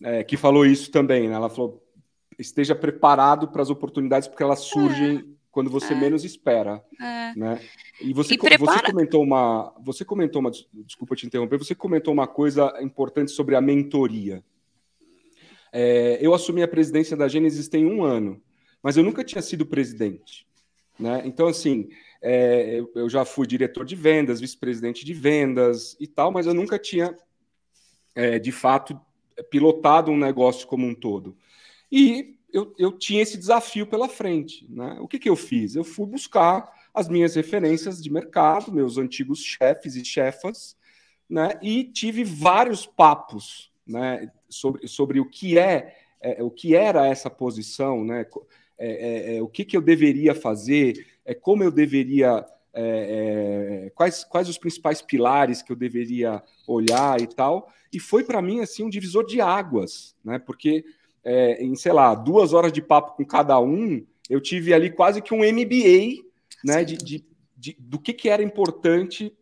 é, 0.03 0.23
que 0.23 0.37
falou 0.37 0.65
isso 0.65 0.91
também. 0.91 1.29
Né? 1.29 1.35
Ela 1.35 1.51
falou: 1.51 1.83
esteja 2.39 2.75
preparado 2.75 3.49
para 3.49 3.63
as 3.63 3.71
oportunidades, 3.71 4.29
porque 4.29 4.43
elas 4.43 4.61
surgem 4.61 5.19
é. 5.19 5.25
quando 5.51 5.69
você 5.69 5.93
é. 5.93 5.97
menos 5.97 6.25
espera. 6.25 6.83
É. 7.01 7.35
Né? 7.37 7.61
E 8.01 8.13
você, 8.13 8.35
e 8.35 8.39
você 8.39 8.83
comentou 8.83 9.23
uma. 9.23 9.75
Você 9.83 10.05
comentou 10.05 10.41
uma. 10.41 10.53
Desculpa 10.73 11.17
te 11.17 11.27
interromper, 11.27 11.59
você 11.59 11.75
comentou 11.75 12.15
uma 12.15 12.29
coisa 12.29 12.73
importante 12.81 13.33
sobre 13.33 13.57
a 13.57 13.61
mentoria. 13.61 14.43
É, 15.73 16.19
eu 16.21 16.33
assumi 16.33 16.63
a 16.63 16.69
presidência 16.69 17.17
da 17.17 17.27
Gênesis 17.27 17.69
tem 17.69 17.85
um 17.85 18.05
ano, 18.05 18.41
mas 18.81 18.97
eu 18.97 19.03
nunca 19.03 19.25
tinha 19.25 19.43
sido 19.43 19.67
presidente. 19.67 20.47
Né? 20.99 21.23
Então, 21.25 21.49
assim, 21.49 21.89
é, 22.23 22.81
eu 22.95 23.09
já 23.09 23.25
fui 23.25 23.47
diretor 23.47 23.85
de 23.85 23.95
vendas, 23.95 24.41
vice-presidente 24.41 25.05
de 25.05 25.15
vendas 25.15 25.97
e 26.01 26.07
tal, 26.07 26.33
mas 26.33 26.47
eu 26.47 26.55
nunca 26.55 26.79
tinha, 26.79 27.17
é, 28.15 28.39
de 28.39 28.53
fato, 28.53 28.99
pilotado 29.51 30.11
um 30.11 30.17
negócio 30.17 30.67
como 30.67 30.87
um 30.87 30.95
todo. 30.95 31.37
E 31.91 32.37
eu, 32.53 32.75
eu 32.79 32.93
tinha 32.93 33.23
esse 33.23 33.37
desafio 33.37 33.87
pela 33.87 34.09
frente. 34.09 34.67
Né? 34.69 34.97
O 35.01 35.07
que, 35.07 35.19
que 35.19 35.29
eu 35.29 35.37
fiz? 35.37 35.75
Eu 35.75 35.85
fui 35.85 36.07
buscar 36.07 36.73
as 36.95 37.09
minhas 37.09 37.35
referências 37.35 38.03
de 38.03 38.11
mercado, 38.11 38.73
meus 38.73 38.97
antigos 38.97 39.41
chefes 39.41 39.95
e 39.95 40.05
chefas, 40.05 40.77
né? 41.29 41.59
e 41.63 41.85
tive 41.85 42.25
vários 42.25 42.87
papos 42.87 43.71
né? 43.87 44.31
sobre, 44.49 44.89
sobre 44.89 45.21
o 45.21 45.29
que 45.29 45.59
é, 45.59 45.97
é 46.21 46.43
o 46.43 46.51
que 46.51 46.75
era 46.75 47.07
essa 47.07 47.29
posição, 47.29 48.05
né? 48.05 48.27
É, 48.79 48.89
é, 48.89 49.37
é, 49.37 49.43
o 49.43 49.49
que, 49.49 49.65
que 49.65 49.77
eu 49.77 49.81
deveria 49.81 50.35
fazer, 50.35 51.07
é, 51.25 51.35
como 51.35 51.65
eu 51.65 51.71
deveria, 51.71 52.45
é, 52.75 53.87
é, 53.87 53.91
quais, 53.95 54.23
quais 54.25 54.49
os 54.49 54.59
principais 54.59 55.01
pilares 55.01 55.63
que 55.63 55.73
eu 55.73 55.77
deveria 55.77 56.43
olhar 56.67 57.21
e 57.21 57.27
tal. 57.27 57.73
E 57.93 57.99
foi 57.99 58.23
para 58.23 58.43
mim 58.43 58.61
assim 58.61 58.85
um 58.85 58.91
divisor 58.91 59.25
de 59.25 59.41
águas, 59.41 60.15
né? 60.23 60.39
Porque 60.39 60.85
é, 61.25 61.63
em 61.65 61.75
sei 61.75 61.93
lá 61.93 62.15
duas 62.15 62.53
horas 62.53 62.73
de 62.73 62.83
papo 62.83 63.17
com 63.17 63.25
cada 63.25 63.59
um, 63.59 64.05
eu 64.29 64.41
tive 64.41 64.75
ali 64.75 64.91
quase 64.91 65.23
que 65.23 65.33
um 65.33 65.39
MBA, 65.39 66.23
né? 66.63 66.85
De, 66.85 66.97
de, 66.97 67.25
de 67.57 67.77
do 67.79 67.99
que, 67.99 68.13
que 68.13 68.29
era 68.29 68.43
importante 68.43 69.33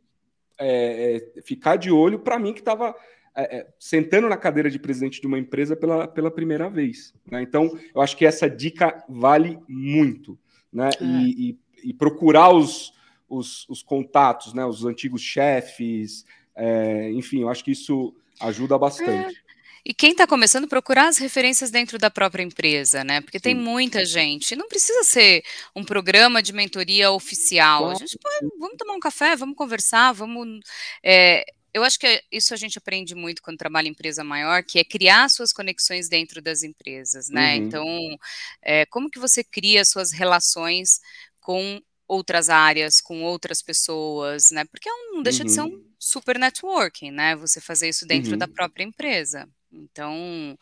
ficar 1.43 1.75
de 1.75 1.91
olho 1.91 2.21
para 2.21 2.39
mim 2.39 2.53
que 2.53 2.61
estava 2.61 2.95
é, 3.37 3.59
é, 3.59 3.67
sentando 3.79 4.29
na 4.29 4.37
cadeira 4.37 4.71
de 4.71 4.79
presidente 4.79 5.21
de 5.21 5.27
uma 5.27 5.39
empresa 5.39 5.75
pela, 5.75 6.07
pela 6.07 6.31
primeira 6.31 6.71
vez. 6.71 7.13
Né? 7.31 7.43
Então, 7.43 7.77
eu 7.95 8.01
acho 8.01 8.17
que 8.17 8.25
essa 8.25 8.49
dica 8.49 9.05
vale 9.09 9.59
muito. 9.69 10.39
Né? 10.73 10.89
É. 11.01 11.05
E, 11.05 11.51
e, 11.51 11.59
e, 11.91 11.95
procurar 11.95 12.51
os, 12.51 12.93
os, 13.29 13.69
os, 13.69 13.83
contatos, 13.83 14.55
né? 14.55 14.65
os 14.65 14.85
antigos 14.85 15.21
chefes, 15.21 16.25
é, 16.55 17.11
enfim, 17.11 17.43
eu 17.43 17.49
acho 17.49 17.65
que 17.65 17.73
isso 17.73 18.15
ajuda 18.41 18.79
bastante. 18.79 19.37
É. 19.37 19.45
E 19.87 19.93
quem 19.93 20.13
está 20.13 20.27
começando, 20.27 20.67
procurar 20.67 21.09
as 21.09 21.19
referências 21.19 21.71
dentro 21.71 21.99
da 21.99 22.11
própria 22.11 22.43
empresa, 22.43 23.05
né? 23.05 23.21
Porque 23.21 23.39
Sim. 23.39 23.43
tem 23.43 23.55
muita 23.55 24.03
gente. 24.03 24.57
Não 24.57 24.67
precisa 24.67 25.05
ser 25.05 25.45
um 25.77 25.85
programa 25.85 26.43
de 26.43 26.55
mentoria 26.55 27.11
oficial. 27.11 27.81
Claro. 27.81 27.97
A 27.97 27.99
gente 27.99 28.19
pode, 28.19 28.49
vamos 28.59 28.77
tomar 28.79 28.95
um 28.95 29.01
café, 29.01 29.37
vamos 29.37 29.55
conversar, 29.55 30.13
vamos. 30.13 30.61
É, 31.03 31.45
eu 31.75 31.83
acho 31.83 31.99
que 31.99 32.23
isso 32.31 32.55
a 32.55 32.57
gente 32.57 32.79
aprende 32.79 33.17
muito 33.17 33.43
quando 33.43 33.59
trabalha 33.59 33.89
em 33.89 33.91
empresa 33.91 34.23
maior, 34.23 34.63
que 34.63 34.79
é 34.79 34.85
criar 34.85 35.29
suas 35.29 35.53
conexões 35.53 36.09
dentro 36.09 36.41
das 36.41 36.63
empresas, 36.63 37.29
né? 37.29 37.57
Uhum. 37.57 37.65
Então, 37.65 38.19
é, 38.63 38.87
como 38.87 39.11
que 39.11 39.19
você 39.19 39.43
cria 39.43 39.85
suas 39.85 40.13
relações 40.13 41.01
com 41.41 41.83
outras 42.07 42.49
áreas, 42.49 43.01
com 43.01 43.23
outras 43.23 43.61
pessoas, 43.61 44.53
né? 44.53 44.65
Porque 44.65 44.89
não 44.89 45.21
deixa 45.21 45.41
uhum. 45.41 45.47
de 45.47 45.53
ser 45.53 45.61
um 45.63 45.65
uhum. 45.65 45.85
super 45.99 46.39
networking, 46.39 47.11
né? 47.11 47.35
Você 47.35 47.61
fazer 47.61 47.89
isso 47.89 48.07
dentro 48.07 48.33
uhum. 48.33 48.39
da 48.39 48.47
própria 48.47 48.85
empresa. 48.85 49.49
Então, 49.73 50.57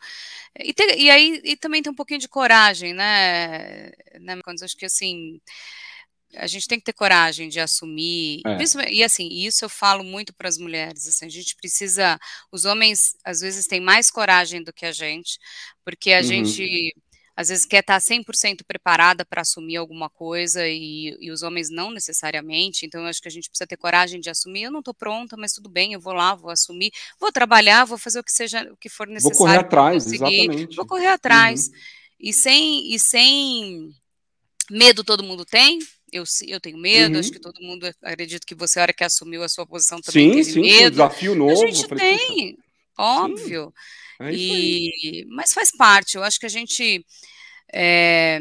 e, 0.59 0.73
ter, 0.73 0.97
e 0.97 1.11
aí 1.11 1.39
e 1.43 1.55
também 1.55 1.83
tem 1.83 1.91
um 1.91 1.95
pouquinho 1.95 2.19
de 2.19 2.27
coragem, 2.27 2.93
né? 2.93 3.91
né? 4.19 4.41
Quando 4.43 4.63
acho 4.63 4.75
que 4.75 4.85
assim 4.85 5.39
a 6.35 6.47
gente 6.47 6.67
tem 6.67 6.79
que 6.79 6.85
ter 6.85 6.93
coragem 6.93 7.49
de 7.49 7.59
assumir. 7.59 8.41
É. 8.45 8.91
E 8.91 9.03
assim, 9.03 9.27
isso 9.29 9.65
eu 9.65 9.69
falo 9.69 10.03
muito 10.03 10.33
para 10.33 10.49
as 10.49 10.57
mulheres. 10.57 11.07
Assim, 11.07 11.25
a 11.25 11.29
gente 11.29 11.55
precisa. 11.55 12.19
Os 12.51 12.65
homens 12.65 13.15
às 13.23 13.41
vezes 13.41 13.67
têm 13.67 13.79
mais 13.79 14.09
coragem 14.09 14.63
do 14.63 14.73
que 14.73 14.85
a 14.85 14.91
gente, 14.91 15.37
porque 15.83 16.11
a 16.11 16.17
uhum. 16.17 16.23
gente 16.23 16.93
às 17.35 17.49
vezes 17.49 17.65
quer 17.65 17.79
estar 17.79 17.99
100% 17.99 18.63
preparada 18.67 19.25
para 19.25 19.41
assumir 19.41 19.77
alguma 19.77 20.07
coisa 20.07 20.67
e, 20.67 21.17
e, 21.19 21.31
os 21.31 21.41
homens 21.41 21.69
não 21.69 21.89
necessariamente. 21.89 22.85
Então, 22.85 23.01
eu 23.01 23.07
acho 23.07 23.21
que 23.21 23.27
a 23.27 23.31
gente 23.31 23.49
precisa 23.49 23.65
ter 23.65 23.75
coragem 23.75 24.19
de 24.19 24.29
assumir. 24.29 24.63
Eu 24.63 24.71
não 24.71 24.79
estou 24.79 24.93
pronta, 24.93 25.35
mas 25.35 25.53
tudo 25.53 25.67
bem, 25.67 25.93
eu 25.93 25.99
vou 25.99 26.13
lá, 26.13 26.35
vou 26.35 26.51
assumir, 26.51 26.91
vou 27.19 27.31
trabalhar, 27.31 27.85
vou 27.85 27.97
fazer 27.97 28.19
o 28.19 28.23
que 28.23 28.31
seja, 28.31 28.71
o 28.71 28.77
que 28.77 28.87
for 28.87 29.07
necessário. 29.07 29.35
Vou 29.35 29.47
correr 29.47 29.59
atrás, 29.59 30.05
exatamente. 30.05 30.75
Vou 30.75 30.85
correr 30.85 31.07
atrás. 31.07 31.67
Uhum. 31.67 31.73
E 32.19 32.33
sem 32.33 32.93
e 32.93 32.99
sem 32.99 33.95
medo 34.69 35.03
todo 35.03 35.23
mundo 35.23 35.43
tem, 35.43 35.79
eu, 36.13 36.23
eu 36.47 36.61
tenho 36.61 36.77
medo, 36.77 37.15
uhum. 37.15 37.19
acho 37.19 37.31
que 37.31 37.39
todo 37.39 37.59
mundo, 37.61 37.89
acredito 38.03 38.45
que 38.45 38.53
você, 38.53 38.79
a 38.79 38.83
hora 38.83 38.93
que 38.93 39.03
assumiu 39.03 39.43
a 39.43 39.49
sua 39.49 39.65
posição, 39.65 39.99
também 39.99 40.29
sim, 40.29 40.37
teve 40.37 40.51
sim, 40.51 40.61
medo. 40.61 40.87
Um 40.87 40.91
desafio 40.91 41.35
novo. 41.35 41.63
A 41.63 41.71
gente 41.71 41.87
falei, 41.87 42.17
tem, 42.17 42.57
óbvio. 42.97 43.73
É 44.19 44.31
e, 44.31 45.25
mas 45.29 45.53
faz 45.53 45.71
parte, 45.75 46.15
eu 46.15 46.23
acho 46.23 46.39
que 46.39 46.45
a 46.45 46.49
gente. 46.49 47.03
É, 47.73 48.39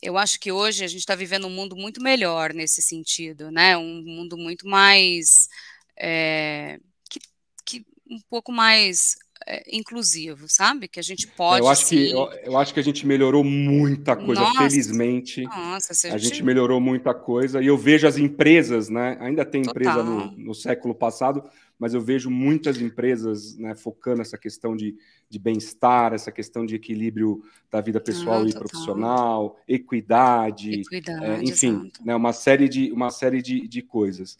eu 0.00 0.16
acho 0.16 0.40
que 0.40 0.50
hoje 0.50 0.84
a 0.84 0.88
gente 0.88 1.00
está 1.00 1.14
vivendo 1.14 1.46
um 1.46 1.50
mundo 1.50 1.76
muito 1.76 2.02
melhor 2.02 2.54
nesse 2.54 2.80
sentido, 2.80 3.50
né? 3.50 3.76
Um 3.76 4.02
mundo 4.02 4.36
muito 4.38 4.66
mais. 4.66 5.48
É, 5.96 6.80
que, 7.10 7.20
que 7.64 7.86
um 8.10 8.20
pouco 8.30 8.50
mais 8.50 9.16
é, 9.46 9.62
inclusivo, 9.70 10.46
sabe? 10.48 10.88
Que 10.88 11.00
a 11.00 11.02
gente 11.02 11.26
pode. 11.26 11.60
Eu 11.60 11.68
acho, 11.68 11.86
sim... 11.86 11.96
que, 11.96 12.10
eu, 12.10 12.30
eu, 12.44 12.58
acho 12.58 12.72
que 12.72 12.80
a 12.80 12.82
gente 12.82 13.06
melhorou 13.06 13.42
muita 13.42 14.16
coisa, 14.16 14.40
nossa, 14.40 14.58
felizmente. 14.58 15.42
Nossa, 15.42 16.08
a, 16.08 16.14
a 16.14 16.18
gente... 16.18 16.28
gente... 16.28 16.42
melhorou 16.42 16.80
muita 16.80 17.14
coisa. 17.14 17.62
E 17.62 17.66
eu 17.66 17.76
vejo 17.76 18.06
as 18.06 18.18
empresas, 18.18 18.88
né? 18.88 19.16
Ainda 19.20 19.44
tem 19.44 19.62
Total. 19.62 19.82
empresa 19.82 20.02
no, 20.02 20.30
no, 20.32 20.54
século 20.54 20.94
passado, 20.94 21.44
mas 21.78 21.94
eu 21.94 22.00
vejo 22.00 22.30
muitas 22.30 22.80
empresas 22.80 23.56
né, 23.56 23.74
focando 23.74 24.22
essa 24.22 24.38
questão 24.38 24.76
de, 24.76 24.96
de 25.28 25.38
bem-estar, 25.38 26.12
essa 26.12 26.30
questão 26.30 26.64
de 26.64 26.74
equilíbrio 26.74 27.42
da 27.70 27.80
vida 27.80 28.00
pessoal 28.00 28.42
ah, 28.42 28.48
e 28.48 28.52
profissional, 28.52 29.58
equidade, 29.66 30.80
equidade 30.80 31.24
é, 31.24 31.42
enfim, 31.42 31.90
né, 32.04 32.14
uma 32.14 32.32
série 32.32 32.68
de, 32.68 32.92
uma 32.92 33.10
série 33.10 33.42
de, 33.42 33.66
de 33.66 33.82
coisas. 33.82 34.36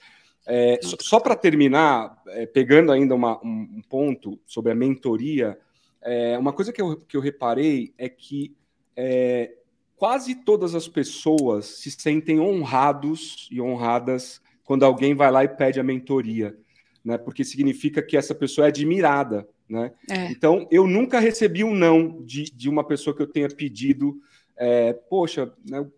É, 0.46 0.78
só, 0.82 0.96
só 1.00 1.20
para 1.20 1.36
terminar, 1.36 2.20
é, 2.28 2.46
pegando 2.46 2.90
ainda 2.90 3.14
uma, 3.14 3.38
um, 3.44 3.76
um, 3.76 3.82
ponto 3.88 4.38
sobre 4.44 4.72
a 4.72 4.74
mentoria, 4.74 5.58
é, 6.00 6.36
uma 6.36 6.52
coisa 6.52 6.72
que 6.72 6.82
eu, 6.82 6.96
que 6.96 7.16
eu 7.16 7.20
reparei 7.20 7.94
é 7.96 8.08
que 8.08 8.54
é, 8.96 9.52
quase 9.96 10.34
todas 10.34 10.74
as 10.74 10.88
pessoas 10.88 11.66
se 11.66 11.90
sentem 11.90 12.40
honrados 12.40 13.48
e 13.50 13.60
honradas 13.60 14.40
quando 14.64 14.84
alguém 14.84 15.14
vai 15.14 15.30
lá 15.30 15.44
e 15.44 15.48
pede 15.48 15.78
a 15.78 15.84
mentoria, 15.84 16.56
né? 17.04 17.18
Porque 17.18 17.44
significa 17.44 18.02
que 18.02 18.16
essa 18.16 18.34
pessoa 18.34 18.66
é 18.66 18.68
admirada, 18.68 19.48
né? 19.68 19.92
É. 20.10 20.26
Então, 20.30 20.66
eu 20.70 20.86
nunca 20.86 21.20
recebi 21.20 21.62
um 21.62 21.74
não 21.74 22.20
de, 22.22 22.44
de 22.44 22.68
uma 22.68 22.84
pessoa 22.84 23.14
que 23.14 23.22
eu 23.22 23.26
tenha 23.26 23.48
pedido 23.48 24.20
é, 24.56 24.92
poxa, 24.92 25.52
né, 25.68 25.78
eu 25.78 25.92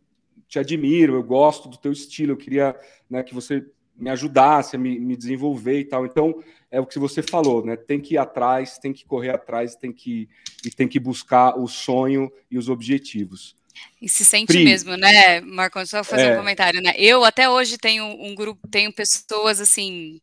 te 0.49 0.59
admiro, 0.59 1.14
eu 1.14 1.22
gosto 1.22 1.68
do 1.68 1.76
teu 1.76 1.92
estilo, 1.92 2.32
eu 2.32 2.36
queria 2.36 2.74
né, 3.11 3.22
que 3.22 3.34
você 3.34 3.64
me 3.97 4.11
ajudasse 4.11 4.76
a 4.76 4.78
me, 4.78 4.99
me, 4.99 5.16
desenvolver 5.16 5.80
e 5.80 5.84
tal. 5.84 6.05
Então, 6.05 6.42
é 6.70 6.80
o 6.80 6.86
que 6.86 6.99
você 6.99 7.22
falou, 7.22 7.64
né? 7.64 7.76
Tem 7.76 8.01
que 8.01 8.14
ir 8.14 8.18
atrás, 8.18 8.78
tem 8.78 8.92
que 8.92 9.05
correr 9.05 9.30
atrás, 9.30 9.76
tem 9.76 9.92
que, 9.92 10.28
e 10.64 10.70
tem 10.70 10.88
que 10.88 10.99
buscar 10.99 11.59
o 11.59 11.68
sonho 11.68 12.30
e 12.51 12.59
os 12.59 12.68
objetivos. 12.68 13.57
E 14.01 14.09
se 14.09 14.25
sente 14.25 14.49
Pri. 14.49 14.64
mesmo, 14.64 14.97
né, 14.97 15.41
Marcos? 15.41 15.91
Só 15.91 16.05
fazer 16.05 16.29
é. 16.29 16.35
um 16.35 16.37
comentário, 16.37 16.81
né? 16.83 16.95
Eu 16.97 17.25
até 17.25 17.49
hoje 17.49 17.79
tenho 17.79 18.05
um 18.05 18.35
grupo, 18.35 18.68
tenho 18.68 18.93
pessoas 18.93 19.61
assim, 19.61 20.20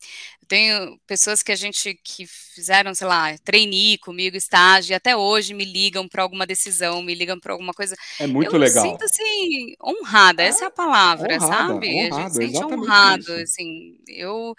tenho 0.51 0.99
pessoas 1.07 1.41
que 1.41 1.51
a 1.51 1.55
gente 1.55 1.97
que 2.03 2.27
fizeram, 2.27 2.93
sei 2.93 3.07
lá, 3.07 3.37
trainee 3.37 3.97
comigo, 3.97 4.35
estágio, 4.35 4.91
e 4.91 4.93
até 4.93 5.15
hoje 5.15 5.53
me 5.53 5.63
ligam 5.63 6.09
para 6.09 6.23
alguma 6.23 6.45
decisão, 6.45 7.01
me 7.01 7.15
ligam 7.15 7.39
para 7.39 7.53
alguma 7.53 7.73
coisa. 7.73 7.95
É 8.19 8.27
muito 8.27 8.53
eu 8.53 8.59
legal. 8.59 8.85
Eu 8.85 8.91
sinto 8.91 9.05
assim 9.05 9.73
honrada, 9.81 10.43
essa 10.43 10.65
é 10.65 10.67
a 10.67 10.71
palavra, 10.71 11.35
honrada, 11.35 11.47
sabe? 11.47 11.87
Honrado, 11.87 12.15
a 12.15 12.41
gente 12.43 12.53
sente 12.53 12.65
honrado, 12.65 13.21
isso. 13.21 13.43
assim. 13.43 13.97
Eu 14.09 14.53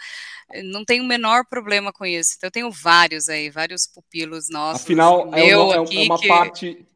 não 0.65 0.83
tenho 0.83 1.05
o 1.05 1.07
menor 1.07 1.45
problema 1.45 1.93
com 1.93 2.07
isso. 2.07 2.37
Então 2.39 2.49
eu 2.49 2.53
tenho 2.53 2.71
vários 2.71 3.29
aí, 3.29 3.51
vários 3.51 3.87
pupilos 3.87 4.49
nossos. 4.49 4.83
Afinal, 4.83 5.31
é 5.35 5.55
uma, 5.57 5.75
é 5.75 5.81
uma 5.81 6.19
que... 6.19 6.27
parte 6.27 6.87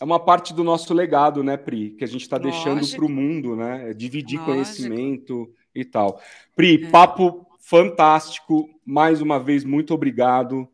é 0.00 0.04
uma 0.04 0.18
parte 0.18 0.54
do 0.54 0.64
nosso 0.64 0.94
legado, 0.94 1.44
né, 1.44 1.58
Pri? 1.58 1.90
Que 1.90 2.04
a 2.04 2.06
gente 2.06 2.22
está 2.22 2.38
deixando 2.38 2.88
para 2.88 3.04
o 3.04 3.08
mundo, 3.08 3.54
né? 3.54 3.90
É 3.90 3.94
dividir 3.94 4.38
Lógico. 4.38 4.52
conhecimento 4.52 5.54
e 5.74 5.84
tal. 5.84 6.20
Pri, 6.56 6.86
é. 6.86 6.90
papo 6.90 7.46
fantástico. 7.60 8.68
Mais 8.84 9.20
uma 9.20 9.38
vez, 9.38 9.62
muito 9.62 9.92
obrigado. 9.92 10.66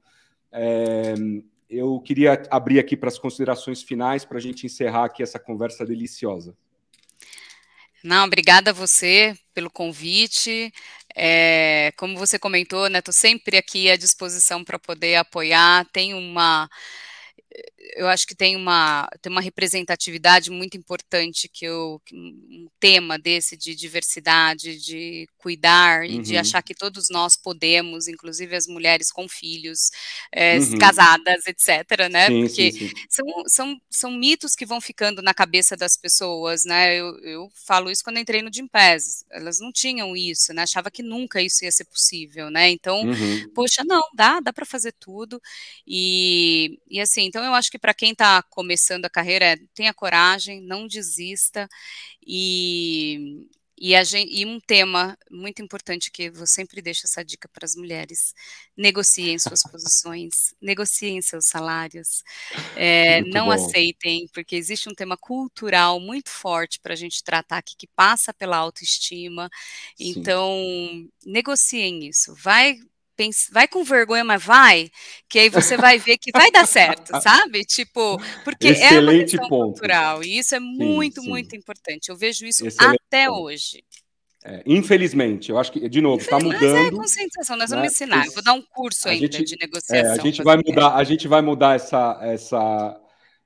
É, 0.52 1.14
eu 1.68 2.00
queria 2.00 2.40
abrir 2.48 2.78
aqui 2.78 2.96
para 2.96 3.08
as 3.08 3.18
considerações 3.18 3.82
finais 3.82 4.24
para 4.24 4.38
a 4.38 4.40
gente 4.40 4.64
encerrar 4.64 5.06
aqui 5.06 5.24
essa 5.24 5.40
conversa 5.40 5.84
deliciosa. 5.84 6.56
Não, 8.04 8.24
obrigada 8.24 8.70
a 8.70 8.74
você 8.74 9.36
pelo 9.52 9.68
convite. 9.68 10.72
É, 11.16 11.92
como 11.96 12.16
você 12.16 12.38
comentou, 12.38 12.88
né? 12.88 13.00
Estou 13.00 13.12
sempre 13.12 13.56
aqui 13.56 13.90
à 13.90 13.96
disposição 13.96 14.62
para 14.62 14.78
poder 14.78 15.16
apoiar. 15.16 15.84
Tem 15.92 16.14
uma 16.14 16.70
eu 17.94 18.08
acho 18.08 18.26
que 18.26 18.34
tem 18.34 18.56
uma, 18.56 19.08
tem 19.22 19.30
uma 19.30 19.40
representatividade 19.40 20.50
muito 20.50 20.76
importante 20.76 21.48
que 21.48 21.64
eu, 21.64 22.00
um 22.12 22.68
tema 22.80 23.18
desse 23.18 23.56
de 23.56 23.74
diversidade, 23.74 24.78
de 24.78 25.28
cuidar 25.36 26.00
uhum. 26.00 26.06
e 26.06 26.22
de 26.22 26.34
uhum. 26.34 26.40
achar 26.40 26.62
que 26.62 26.74
todos 26.74 27.08
nós 27.10 27.36
podemos, 27.36 28.08
inclusive 28.08 28.56
as 28.56 28.66
mulheres 28.66 29.12
com 29.12 29.28
filhos, 29.28 29.90
é, 30.32 30.58
uhum. 30.58 30.78
casadas, 30.78 31.46
etc, 31.46 32.08
né, 32.10 32.26
sim, 32.26 32.40
porque 32.40 32.72
sim, 32.72 32.88
sim. 32.88 32.94
São, 33.08 33.26
são, 33.46 33.80
são 33.90 34.10
mitos 34.10 34.54
que 34.54 34.66
vão 34.66 34.80
ficando 34.80 35.22
na 35.22 35.32
cabeça 35.34 35.76
das 35.76 35.96
pessoas, 35.96 36.64
né, 36.64 36.96
eu, 36.96 37.18
eu 37.20 37.48
falo 37.66 37.90
isso 37.90 38.02
quando 38.02 38.18
entrei 38.18 38.42
no 38.42 38.52
Gimpass, 38.52 39.24
elas 39.30 39.60
não 39.60 39.70
tinham 39.70 40.16
isso, 40.16 40.52
né, 40.52 40.62
achava 40.62 40.90
que 40.90 41.02
nunca 41.02 41.40
isso 41.40 41.64
ia 41.64 41.72
ser 41.72 41.84
possível, 41.84 42.50
né, 42.50 42.70
então, 42.70 43.02
uhum. 43.02 43.48
poxa, 43.54 43.84
não, 43.84 44.02
dá, 44.14 44.40
dá 44.40 44.52
para 44.52 44.66
fazer 44.66 44.92
tudo, 44.98 45.40
e, 45.86 46.78
e 46.88 47.00
assim, 47.00 47.22
então 47.22 47.44
eu 47.44 47.54
acho 47.54 47.70
que 47.70 47.75
para 47.78 47.94
quem 47.94 48.12
está 48.12 48.42
começando 48.42 49.04
a 49.04 49.10
carreira, 49.10 49.44
é, 49.44 49.56
tenha 49.74 49.94
coragem, 49.94 50.60
não 50.62 50.86
desista 50.86 51.68
e, 52.26 53.48
e, 53.78 54.02
gente, 54.04 54.32
e, 54.32 54.46
um 54.46 54.58
tema 54.58 55.18
muito 55.30 55.60
importante 55.62 56.10
que 56.10 56.24
eu 56.24 56.46
sempre 56.46 56.80
deixo 56.80 57.02
essa 57.04 57.22
dica 57.24 57.46
para 57.48 57.66
as 57.66 57.76
mulheres: 57.76 58.32
negociem 58.76 59.38
suas 59.38 59.62
posições, 59.70 60.54
negociem 60.60 61.20
seus 61.20 61.46
salários, 61.46 62.22
é, 62.74 63.20
não 63.22 63.46
bom. 63.46 63.52
aceitem, 63.52 64.28
porque 64.32 64.56
existe 64.56 64.88
um 64.88 64.94
tema 64.94 65.16
cultural 65.16 66.00
muito 66.00 66.30
forte 66.30 66.80
para 66.80 66.94
a 66.94 66.96
gente 66.96 67.22
tratar 67.22 67.58
aqui 67.58 67.76
que 67.76 67.86
passa 67.88 68.32
pela 68.32 68.56
autoestima. 68.56 69.50
Sim. 69.96 70.14
Então, 70.16 71.08
negociem 71.24 72.08
isso. 72.08 72.34
Vai 72.34 72.78
pensa, 73.16 73.48
vai 73.52 73.66
com 73.66 73.82
vergonha, 73.82 74.24
mas 74.24 74.42
vai, 74.42 74.90
que 75.28 75.38
aí 75.38 75.48
você 75.48 75.76
vai 75.76 75.98
ver 75.98 76.18
que 76.18 76.30
vai 76.30 76.50
dar 76.50 76.66
certo, 76.66 77.10
sabe? 77.22 77.64
Tipo, 77.64 78.20
porque 78.44 78.68
Excelente 78.68 78.94
é 78.94 79.00
uma 79.00 79.24
questão 79.24 79.48
ponto. 79.48 79.72
cultural, 79.72 80.22
e 80.22 80.38
isso 80.38 80.54
é 80.54 80.60
muito, 80.60 81.22
sim. 81.22 81.28
muito 81.28 81.56
importante. 81.56 82.10
Eu 82.10 82.16
vejo 82.16 82.46
isso 82.46 82.66
Excelente 82.66 83.00
até 83.08 83.26
ponto. 83.26 83.42
hoje. 83.42 83.82
É, 84.44 84.62
infelizmente, 84.64 85.50
eu 85.50 85.58
acho 85.58 85.72
que, 85.72 85.88
de 85.88 86.00
novo, 86.00 86.22
está 86.22 86.38
mudando. 86.38 86.60
Mas 86.60 86.86
é 86.86 86.90
conscientização, 86.90 87.56
nós 87.56 87.70
né? 87.70 87.76
vamos 87.76 87.92
ensinar. 87.92 88.26
Eu 88.26 88.32
vou 88.32 88.44
dar 88.44 88.52
um 88.52 88.62
curso 88.62 89.08
ainda 89.08 89.26
gente, 89.26 89.44
de 89.44 89.56
negociação. 89.60 90.12
É, 90.12 90.14
a 90.14 90.22
gente 90.22 90.40
vai 90.42 90.56
mudar, 90.56 90.94
a 90.94 91.02
gente 91.02 91.26
vai 91.26 91.42
mudar 91.42 91.74
essa, 91.74 92.16
essa, 92.22 93.00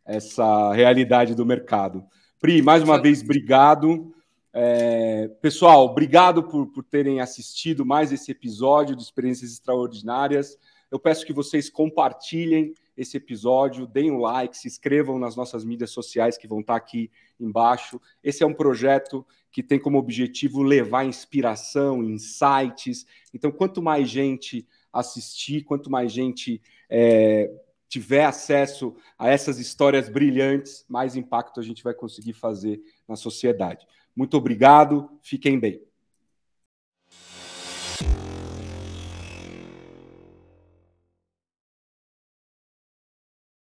essa 0.04 0.72
realidade 0.74 1.34
do 1.34 1.46
mercado. 1.46 2.04
Pri, 2.38 2.60
mais 2.60 2.82
uma 2.82 3.00
vez, 3.00 3.22
obrigado. 3.22 4.12
É, 4.52 5.28
pessoal, 5.40 5.84
obrigado 5.84 6.42
por, 6.42 6.66
por 6.66 6.82
terem 6.82 7.20
assistido 7.20 7.86
mais 7.86 8.10
esse 8.10 8.32
episódio 8.32 8.96
de 8.96 9.02
Experiências 9.02 9.52
Extraordinárias. 9.52 10.58
Eu 10.90 10.98
peço 10.98 11.24
que 11.24 11.32
vocês 11.32 11.70
compartilhem 11.70 12.74
esse 12.96 13.16
episódio, 13.16 13.86
deem 13.86 14.10
um 14.10 14.18
like, 14.18 14.56
se 14.56 14.66
inscrevam 14.66 15.18
nas 15.18 15.36
nossas 15.36 15.64
mídias 15.64 15.90
sociais 15.90 16.36
que 16.36 16.48
vão 16.48 16.60
estar 16.60 16.74
aqui 16.74 17.10
embaixo. 17.38 18.00
Esse 18.24 18.42
é 18.42 18.46
um 18.46 18.52
projeto 18.52 19.24
que 19.52 19.62
tem 19.62 19.78
como 19.78 19.98
objetivo 19.98 20.62
levar 20.62 21.04
inspiração, 21.04 22.02
insights. 22.02 23.06
Então, 23.32 23.52
quanto 23.52 23.80
mais 23.80 24.10
gente 24.10 24.66
assistir, 24.92 25.62
quanto 25.62 25.88
mais 25.88 26.10
gente 26.10 26.60
é, 26.90 27.48
tiver 27.88 28.24
acesso 28.24 28.94
a 29.16 29.28
essas 29.28 29.58
histórias 29.58 30.08
brilhantes, 30.08 30.84
mais 30.88 31.16
impacto 31.16 31.60
a 31.60 31.62
gente 31.62 31.82
vai 31.84 31.94
conseguir 31.94 32.32
fazer 32.32 32.80
na 33.06 33.16
sociedade. 33.16 33.86
Muito 34.20 34.36
obrigado, 34.36 35.18
fiquem 35.22 35.58
bem. 35.58 35.80